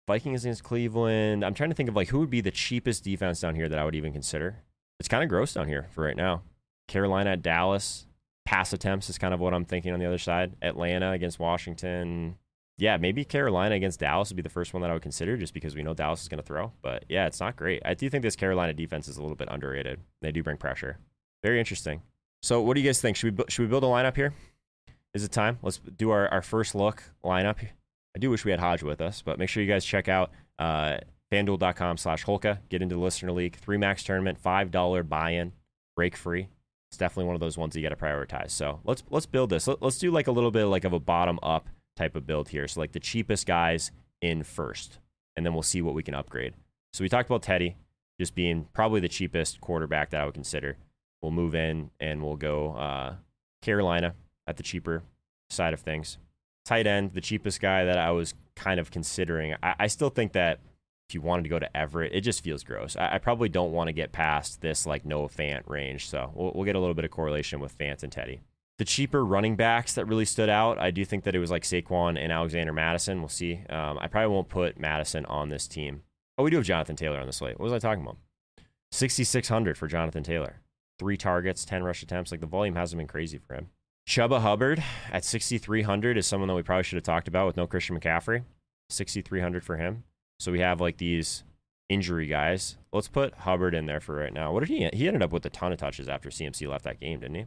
Vikings 0.07 0.45
against 0.45 0.63
Cleveland. 0.63 1.43
I'm 1.43 1.53
trying 1.53 1.69
to 1.69 1.75
think 1.75 1.89
of 1.89 1.95
like 1.95 2.09
who 2.09 2.19
would 2.19 2.29
be 2.29 2.41
the 2.41 2.51
cheapest 2.51 3.03
defense 3.03 3.41
down 3.41 3.55
here 3.55 3.67
that 3.67 3.79
I 3.79 3.85
would 3.85 3.95
even 3.95 4.13
consider. 4.13 4.57
It's 4.99 5.09
kind 5.09 5.23
of 5.23 5.29
gross 5.29 5.53
down 5.53 5.67
here 5.67 5.87
for 5.91 6.03
right 6.03 6.15
now. 6.15 6.43
Carolina 6.87 7.31
at 7.31 7.41
Dallas. 7.41 8.07
Pass 8.45 8.71
attempts 8.73 9.09
is 9.09 9.17
kind 9.17 9.33
of 9.33 9.39
what 9.39 9.53
I'm 9.53 9.65
thinking 9.65 9.91
on 9.91 9.99
the 9.99 10.05
other 10.05 10.19
side. 10.19 10.55
Atlanta 10.61 11.11
against 11.11 11.39
Washington. 11.39 12.37
Yeah, 12.77 12.97
maybe 12.97 13.23
Carolina 13.23 13.75
against 13.75 14.01
Dallas 14.01 14.29
would 14.29 14.35
be 14.35 14.41
the 14.41 14.49
first 14.49 14.73
one 14.73 14.81
that 14.81 14.89
I 14.89 14.93
would 14.93 15.01
consider 15.01 15.37
just 15.37 15.53
because 15.53 15.75
we 15.75 15.83
know 15.83 15.93
Dallas 15.93 16.21
is 16.21 16.27
going 16.27 16.41
to 16.41 16.45
throw. 16.45 16.73
But 16.81 17.05
yeah, 17.07 17.25
it's 17.25 17.39
not 17.39 17.55
great. 17.55 17.81
I 17.85 17.93
do 17.93 18.09
think 18.09 18.21
this 18.21 18.35
Carolina 18.35 18.73
defense 18.73 19.07
is 19.07 19.17
a 19.17 19.21
little 19.21 19.37
bit 19.37 19.47
underrated. 19.49 19.99
They 20.21 20.33
do 20.33 20.43
bring 20.43 20.57
pressure. 20.57 20.97
Very 21.41 21.59
interesting. 21.59 22.01
So, 22.41 22.61
what 22.61 22.73
do 22.75 22.81
you 22.81 22.85
guys 22.87 22.99
think? 22.99 23.15
Should 23.15 23.37
we 23.37 23.45
should 23.47 23.63
we 23.63 23.67
build 23.69 23.83
a 23.83 23.87
lineup 23.87 24.15
here? 24.15 24.33
Is 25.13 25.23
it 25.23 25.31
time? 25.31 25.57
Let's 25.61 25.79
do 25.79 26.09
our, 26.09 26.27
our 26.27 26.41
first 26.41 26.75
look 26.75 27.03
lineup. 27.23 27.57
I 28.15 28.19
do 28.19 28.29
wish 28.29 28.43
we 28.43 28.51
had 28.51 28.59
Hodge 28.59 28.83
with 28.83 28.99
us, 28.99 29.21
but 29.21 29.39
make 29.39 29.49
sure 29.49 29.63
you 29.63 29.71
guys 29.71 29.85
check 29.85 30.09
out 30.09 30.31
uh, 30.59 30.97
fanduel.com 31.31 31.97
slash 31.97 32.25
Holka. 32.25 32.59
Get 32.69 32.81
into 32.81 32.95
the 32.95 33.01
listener 33.01 33.31
league. 33.31 33.55
Three 33.55 33.77
max 33.77 34.03
tournament, 34.03 34.41
$5 34.41 35.07
buy 35.07 35.31
in, 35.31 35.53
break 35.95 36.15
free. 36.15 36.49
It's 36.89 36.97
definitely 36.97 37.25
one 37.25 37.35
of 37.35 37.41
those 37.41 37.57
ones 37.57 37.75
you 37.75 37.81
got 37.81 37.89
to 37.89 37.95
prioritize. 37.95 38.51
So 38.51 38.79
let's 38.83 39.03
let's 39.09 39.25
build 39.25 39.49
this. 39.49 39.67
Let, 39.67 39.81
let's 39.81 39.97
do 39.97 40.11
like 40.11 40.27
a 40.27 40.31
little 40.31 40.51
bit 40.51 40.65
like 40.65 40.83
of 40.83 40.93
a 40.93 40.99
bottom 40.99 41.39
up 41.41 41.69
type 41.95 42.15
of 42.15 42.27
build 42.27 42.49
here. 42.49 42.67
So 42.67 42.79
like 42.79 42.91
the 42.91 42.99
cheapest 42.99 43.45
guys 43.45 43.91
in 44.21 44.43
first, 44.43 44.99
and 45.35 45.45
then 45.45 45.53
we'll 45.53 45.63
see 45.63 45.81
what 45.81 45.95
we 45.95 46.03
can 46.03 46.15
upgrade. 46.15 46.53
So 46.93 47.03
we 47.03 47.09
talked 47.09 47.29
about 47.29 47.43
Teddy 47.43 47.75
just 48.19 48.35
being 48.35 48.67
probably 48.73 48.99
the 48.99 49.09
cheapest 49.09 49.59
quarterback 49.59 50.09
that 50.09 50.21
I 50.21 50.25
would 50.25 50.33
consider. 50.33 50.77
We'll 51.21 51.31
move 51.31 51.55
in 51.55 51.91
and 51.99 52.23
we'll 52.23 52.37
go 52.37 52.73
uh, 52.73 53.15
Carolina 53.61 54.15
at 54.47 54.57
the 54.57 54.63
cheaper 54.63 55.03
side 55.49 55.73
of 55.73 55.81
things. 55.81 56.17
Tight 56.65 56.87
end, 56.87 57.13
the 57.13 57.21
cheapest 57.21 57.59
guy 57.59 57.85
that 57.85 57.97
I 57.97 58.11
was 58.11 58.33
kind 58.55 58.79
of 58.79 58.91
considering. 58.91 59.55
I, 59.61 59.75
I 59.79 59.87
still 59.87 60.09
think 60.09 60.33
that 60.33 60.59
if 61.07 61.13
you 61.13 61.21
wanted 61.21 61.43
to 61.43 61.49
go 61.49 61.59
to 61.59 61.77
Everett, 61.77 62.13
it 62.13 62.21
just 62.21 62.43
feels 62.43 62.63
gross. 62.63 62.95
I, 62.95 63.15
I 63.15 63.17
probably 63.19 63.49
don't 63.49 63.71
want 63.71 63.89
to 63.89 63.93
get 63.93 64.11
past 64.11 64.61
this 64.61 64.85
like 64.85 65.05
Noah 65.05 65.29
Fant 65.29 65.69
range. 65.69 66.09
So 66.09 66.31
we'll, 66.33 66.51
we'll 66.55 66.65
get 66.65 66.75
a 66.75 66.79
little 66.79 66.95
bit 66.95 67.05
of 67.05 67.11
correlation 67.11 67.59
with 67.59 67.77
Fant 67.77 68.01
and 68.01 68.11
Teddy. 68.11 68.41
The 68.77 68.85
cheaper 68.85 69.23
running 69.23 69.55
backs 69.55 69.93
that 69.93 70.05
really 70.05 70.25
stood 70.25 70.49
out, 70.49 70.77
I 70.77 70.91
do 70.91 71.05
think 71.05 71.23
that 71.23 71.35
it 71.35 71.39
was 71.39 71.51
like 71.51 71.63
Saquon 71.63 72.19
and 72.21 72.31
Alexander 72.31 72.73
Mattison. 72.73 73.19
We'll 73.19 73.29
see. 73.29 73.61
Um, 73.69 73.97
I 73.99 74.07
probably 74.07 74.33
won't 74.33 74.49
put 74.49 74.77
Mattison 74.77 75.25
on 75.25 75.49
this 75.49 75.67
team. 75.67 76.03
Oh, 76.37 76.43
we 76.43 76.49
do 76.49 76.57
have 76.57 76.65
Jonathan 76.65 76.97
Taylor 76.97 77.19
on 77.19 77.27
the 77.27 77.33
slate. 77.33 77.57
What 77.57 77.63
was 77.63 77.73
I 77.73 77.79
talking 77.79 78.03
about? 78.03 78.17
6,600 78.91 79.77
for 79.77 79.87
Jonathan 79.87 80.23
Taylor. 80.23 80.61
Three 80.99 81.15
targets, 81.17 81.63
10 81.63 81.83
rush 81.83 82.03
attempts. 82.03 82.31
Like 82.31 82.41
the 82.41 82.47
volume 82.47 82.75
hasn't 82.75 82.97
been 82.97 83.07
crazy 83.07 83.37
for 83.37 83.55
him. 83.55 83.69
Chuba 84.07 84.41
Hubbard 84.41 84.83
at 85.11 85.25
6,300 85.25 86.17
is 86.17 86.27
someone 86.27 86.47
that 86.47 86.55
we 86.55 86.61
probably 86.61 86.83
should 86.83 86.97
have 86.97 87.03
talked 87.03 87.27
about 87.27 87.47
with 87.47 87.57
no 87.57 87.67
Christian 87.67 87.99
McCaffrey. 87.99 88.43
6,300 88.89 89.63
for 89.63 89.77
him. 89.77 90.03
So 90.39 90.51
we 90.51 90.59
have 90.59 90.79
like 90.81 90.97
these 90.97 91.43
injury 91.89 92.27
guys. 92.27 92.77
Let's 92.93 93.07
put 93.07 93.33
Hubbard 93.33 93.73
in 93.73 93.85
there 93.85 93.99
for 93.99 94.15
right 94.15 94.33
now. 94.33 94.51
What 94.51 94.61
did 94.61 94.69
he? 94.69 94.89
He 94.93 95.07
ended 95.07 95.23
up 95.23 95.31
with 95.31 95.45
a 95.45 95.49
ton 95.49 95.71
of 95.71 95.79
touches 95.79 96.07
after 96.07 96.29
CMC 96.29 96.67
left 96.67 96.83
that 96.83 96.99
game, 96.99 97.19
didn't 97.19 97.35
he? 97.35 97.45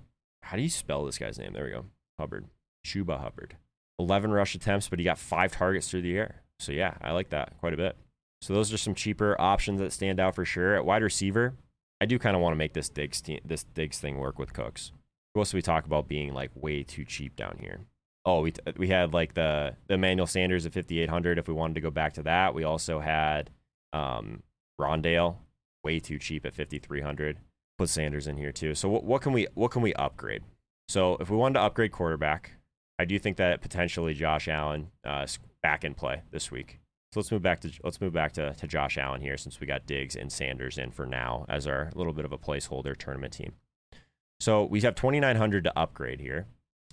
How 0.48 0.56
do 0.56 0.62
you 0.62 0.70
spell 0.70 1.04
this 1.04 1.18
guy's 1.18 1.38
name? 1.38 1.52
There 1.52 1.64
we 1.64 1.70
go. 1.72 1.84
Hubbard. 2.18 2.46
Chuba 2.86 3.20
Hubbard. 3.20 3.58
11 3.98 4.30
rush 4.30 4.54
attempts, 4.54 4.88
but 4.88 4.98
he 4.98 5.04
got 5.04 5.18
five 5.18 5.52
targets 5.52 5.90
through 5.90 6.00
the 6.00 6.16
air. 6.16 6.36
So 6.58 6.72
yeah, 6.72 6.94
I 7.02 7.12
like 7.12 7.28
that 7.30 7.58
quite 7.60 7.74
a 7.74 7.76
bit. 7.76 7.98
So 8.40 8.54
those 8.54 8.72
are 8.72 8.78
some 8.78 8.94
cheaper 8.94 9.38
options 9.38 9.78
that 9.80 9.92
stand 9.92 10.18
out 10.18 10.34
for 10.34 10.46
sure. 10.46 10.74
At 10.74 10.86
wide 10.86 11.02
receiver, 11.02 11.54
I 12.00 12.06
do 12.06 12.18
kind 12.18 12.34
of 12.34 12.40
want 12.40 12.54
to 12.54 12.58
make 12.58 12.72
this 12.72 12.88
Diggs 12.88 13.22
this 13.44 13.64
Diggs 13.64 13.98
thing 13.98 14.16
work 14.16 14.38
with 14.38 14.54
Cooks. 14.54 14.92
Who 15.34 15.42
else 15.42 15.52
we 15.52 15.60
talk 15.60 15.84
about 15.84 16.08
being 16.08 16.32
like 16.32 16.50
way 16.54 16.82
too 16.82 17.04
cheap 17.04 17.36
down 17.36 17.58
here? 17.60 17.80
Oh, 18.24 18.40
we 18.40 18.54
we 18.78 18.88
had 18.88 19.12
like 19.12 19.34
the 19.34 19.76
the 19.86 19.94
Emmanuel 19.94 20.26
Sanders 20.26 20.64
at 20.64 20.72
5800 20.72 21.38
if 21.38 21.46
we 21.46 21.52
wanted 21.52 21.74
to 21.74 21.82
go 21.82 21.90
back 21.90 22.14
to 22.14 22.22
that. 22.22 22.54
We 22.54 22.64
also 22.64 23.00
had 23.00 23.50
um 23.92 24.42
Rondale 24.80 25.36
way 25.84 26.00
too 26.00 26.18
cheap 26.18 26.46
at 26.46 26.54
5300. 26.54 27.36
Put 27.78 27.88
Sanders 27.88 28.26
in 28.26 28.36
here 28.36 28.52
too. 28.52 28.74
So 28.74 28.88
what 28.88 29.04
what 29.04 29.22
can 29.22 29.32
we 29.32 29.46
what 29.54 29.70
can 29.70 29.82
we 29.82 29.94
upgrade? 29.94 30.42
So 30.88 31.16
if 31.20 31.30
we 31.30 31.36
wanted 31.36 31.54
to 31.54 31.62
upgrade 31.62 31.92
quarterback, 31.92 32.52
I 32.98 33.04
do 33.04 33.18
think 33.18 33.36
that 33.36 33.60
potentially 33.60 34.14
Josh 34.14 34.48
Allen 34.48 34.90
uh, 35.04 35.26
back 35.62 35.84
in 35.84 35.94
play 35.94 36.22
this 36.30 36.50
week. 36.50 36.80
So 37.12 37.20
let's 37.20 37.30
move 37.30 37.42
back 37.42 37.60
to 37.60 37.70
let's 37.84 38.00
move 38.00 38.12
back 38.12 38.32
to, 38.32 38.52
to 38.54 38.66
Josh 38.66 38.98
Allen 38.98 39.20
here 39.20 39.36
since 39.36 39.60
we 39.60 39.66
got 39.66 39.86
Diggs 39.86 40.16
and 40.16 40.30
Sanders 40.30 40.76
in 40.76 40.90
for 40.90 41.06
now 41.06 41.46
as 41.48 41.66
our 41.66 41.90
little 41.94 42.12
bit 42.12 42.24
of 42.24 42.32
a 42.32 42.38
placeholder 42.38 42.96
tournament 42.96 43.32
team. 43.32 43.52
So 44.40 44.64
we 44.64 44.80
have 44.82 44.94
2,900 44.94 45.64
to 45.64 45.78
upgrade 45.78 46.20
here. 46.20 46.46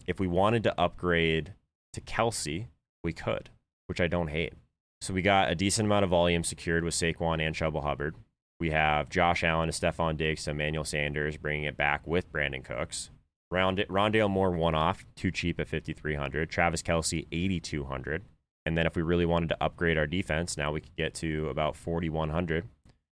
If 0.08 0.20
we 0.20 0.28
wanted 0.28 0.64
to 0.64 0.80
upgrade 0.80 1.54
to 1.94 2.02
Kelce, 2.02 2.68
we 3.04 3.14
could, 3.14 3.50
which 3.88 4.00
I 4.00 4.08
don't 4.08 4.30
hate. 4.30 4.54
So 5.02 5.14
we 5.14 5.22
got 5.22 5.52
a 5.52 5.56
decent 5.56 5.86
amount 5.86 6.04
of 6.04 6.10
volume 6.10 6.44
secured 6.44 6.84
with 6.84 6.94
Saquon 6.94 7.46
and 7.46 7.56
Chuba 7.56 7.84
Hubbard. 7.84 8.16
We 8.60 8.72
have 8.72 9.10
Josh 9.10 9.44
Allen 9.44 9.70
to 9.70 9.74
Stefon 9.74 10.18
Diggs 10.18 10.48
Emmanuel 10.48 10.86
Sanders, 10.86 11.38
bringing 11.38 11.66
it 11.66 11.76
back 11.76 12.08
with 12.08 12.32
Brandin 12.32 12.64
Cooks. 12.64 13.10
Round 13.52 13.78
Rondale 13.90 14.30
Moore 14.30 14.52
one 14.52 14.76
off, 14.76 15.06
too 15.16 15.32
cheap 15.32 15.60
at 15.60 15.68
5,300. 15.68 16.50
Travis 16.50 16.82
Kelce, 16.82 17.28
8,200. 17.32 18.24
And 18.66 18.78
then 18.78 18.88
if 18.88 18.96
we 18.96 19.02
really 19.02 19.26
wanted 19.26 19.50
to 19.50 19.64
upgrade 19.64 19.98
our 19.98 20.08
defense, 20.08 20.58
now 20.58 20.72
we 20.72 20.82
could 20.82 20.96
get 20.96 21.14
to 21.16 21.50
about 21.50 21.76
4,100. 21.76 22.68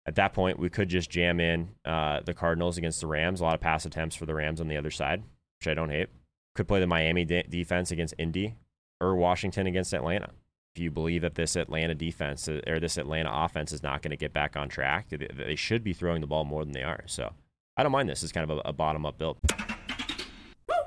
At 0.07 0.15
that 0.17 0.33
point, 0.33 0.59
we 0.59 0.69
could 0.69 0.89
just 0.89 1.11
jam 1.11 1.41
in 1.41 1.69
uh, 1.85 2.21
the 2.25 2.35
Cardinals 2.35 2.79
against 2.79 3.01
the 3.01 3.07
Rams. 3.07 3.41
A 3.41 3.45
lot 3.45 3.55
of 3.55 3.61
pass 3.61 3.85
attempts 3.85 4.17
for 4.17 4.27
the 4.27 4.35
Rams 4.35 4.61
on 4.61 4.69
the 4.69 4.77
other 4.77 4.91
side, 4.91 5.23
which 5.61 5.69
I 5.69 5.75
don't 5.75 5.91
hate. 5.91 6.09
Could 6.55 6.69
play 6.69 6.81
the 6.81 6.87
Miami 6.87 7.25
de- 7.25 7.43
defense 7.43 7.91
against 7.91 8.15
Indy 8.19 8.55
or 9.01 9.15
Washington 9.17 9.67
against 9.67 9.93
Atlanta. 9.93 10.31
If 10.77 10.81
you 10.81 10.91
believe 10.91 11.23
that 11.23 11.37
this 11.37 11.57
Atlanta 11.57 11.95
defense 11.95 12.49
uh, 12.49 12.61
or 12.67 12.79
this 12.79 12.99
Atlanta 12.99 13.31
offense 13.33 13.73
is 13.73 13.83
not 13.83 14.03
going 14.03 14.11
to 14.11 14.17
get 14.19 14.35
back 14.35 14.59
on 14.59 14.69
track, 14.69 15.07
they 15.09 15.57
should 15.57 15.83
be 15.83 15.95
throwing 15.95 16.21
the 16.21 16.27
ball 16.27 16.45
more 16.45 16.67
than 16.67 16.75
they 16.75 16.83
are. 16.83 17.03
So 17.07 17.33
I 17.79 17.83
don't 17.83 17.93
mind 17.93 18.11
this. 18.11 18.23
It's 18.23 18.31
kind 18.31 18.51
of 18.51 18.59
a, 18.59 18.69
a 18.69 18.73
bottom 18.75 19.07
up 19.07 19.17
build. 19.17 19.39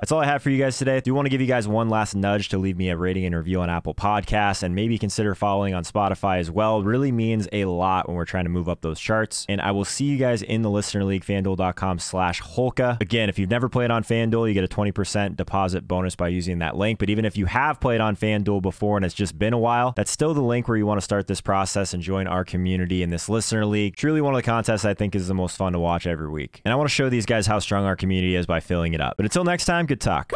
That's 0.00 0.12
all 0.12 0.20
I 0.20 0.24
have 0.24 0.42
for 0.42 0.48
you 0.48 0.56
guys 0.56 0.78
today. 0.78 0.96
I 0.96 1.00
do 1.00 1.12
want 1.12 1.26
to 1.26 1.30
give 1.30 1.42
you 1.42 1.46
guys 1.46 1.68
one 1.68 1.90
last 1.90 2.14
nudge 2.14 2.48
to 2.48 2.58
leave 2.58 2.78
me 2.78 2.88
a 2.88 2.96
rating 2.96 3.26
and 3.26 3.36
review 3.36 3.60
on 3.60 3.68
Apple 3.68 3.94
Podcasts 3.94 4.62
and 4.62 4.74
maybe 4.74 4.96
consider 4.96 5.34
following 5.34 5.74
on 5.74 5.84
Spotify 5.84 6.38
as 6.38 6.50
well. 6.50 6.82
Really 6.82 7.12
means 7.12 7.46
a 7.52 7.66
lot 7.66 8.08
when 8.08 8.16
we're 8.16 8.24
trying 8.24 8.44
to 8.44 8.50
move 8.50 8.66
up 8.66 8.80
those 8.80 8.98
charts. 8.98 9.44
And 9.46 9.60
I 9.60 9.72
will 9.72 9.84
see 9.84 10.06
you 10.06 10.16
guys 10.16 10.40
in 10.40 10.62
the 10.62 10.70
listener 10.70 11.04
league, 11.04 11.22
fanduel.com 11.22 11.98
slash 11.98 12.40
Holka. 12.40 12.98
Again, 13.02 13.28
if 13.28 13.38
you've 13.38 13.50
never 13.50 13.68
played 13.68 13.90
on 13.90 14.02
FanDuel, 14.02 14.48
you 14.48 14.54
get 14.54 14.64
a 14.64 14.74
20% 14.74 15.36
deposit 15.36 15.86
bonus 15.86 16.16
by 16.16 16.28
using 16.28 16.60
that 16.60 16.78
link. 16.78 16.98
But 16.98 17.10
even 17.10 17.26
if 17.26 17.36
you 17.36 17.44
have 17.44 17.78
played 17.78 18.00
on 18.00 18.16
FanDuel 18.16 18.62
before 18.62 18.96
and 18.96 19.04
it's 19.04 19.14
just 19.14 19.38
been 19.38 19.52
a 19.52 19.58
while, 19.58 19.92
that's 19.96 20.10
still 20.10 20.32
the 20.32 20.40
link 20.40 20.66
where 20.66 20.78
you 20.78 20.86
want 20.86 20.98
to 20.98 21.04
start 21.04 21.26
this 21.26 21.42
process 21.42 21.92
and 21.92 22.02
join 22.02 22.26
our 22.26 22.42
community 22.46 23.02
in 23.02 23.10
this 23.10 23.28
listener 23.28 23.66
league. 23.66 23.96
Truly 23.96 24.22
one 24.22 24.32
of 24.32 24.38
the 24.38 24.46
contests 24.46 24.86
I 24.86 24.94
think 24.94 25.14
is 25.14 25.28
the 25.28 25.34
most 25.34 25.58
fun 25.58 25.74
to 25.74 25.78
watch 25.78 26.06
every 26.06 26.30
week. 26.30 26.62
And 26.64 26.72
I 26.72 26.76
want 26.76 26.88
to 26.88 26.94
show 26.94 27.10
these 27.10 27.26
guys 27.26 27.46
how 27.46 27.58
strong 27.58 27.84
our 27.84 27.96
community 27.96 28.34
is 28.34 28.46
by 28.46 28.60
filling 28.60 28.94
it 28.94 29.02
up. 29.02 29.18
But 29.18 29.26
until 29.26 29.44
next 29.44 29.66
time, 29.66 29.89
good 29.90 30.00
talk. 30.00 30.32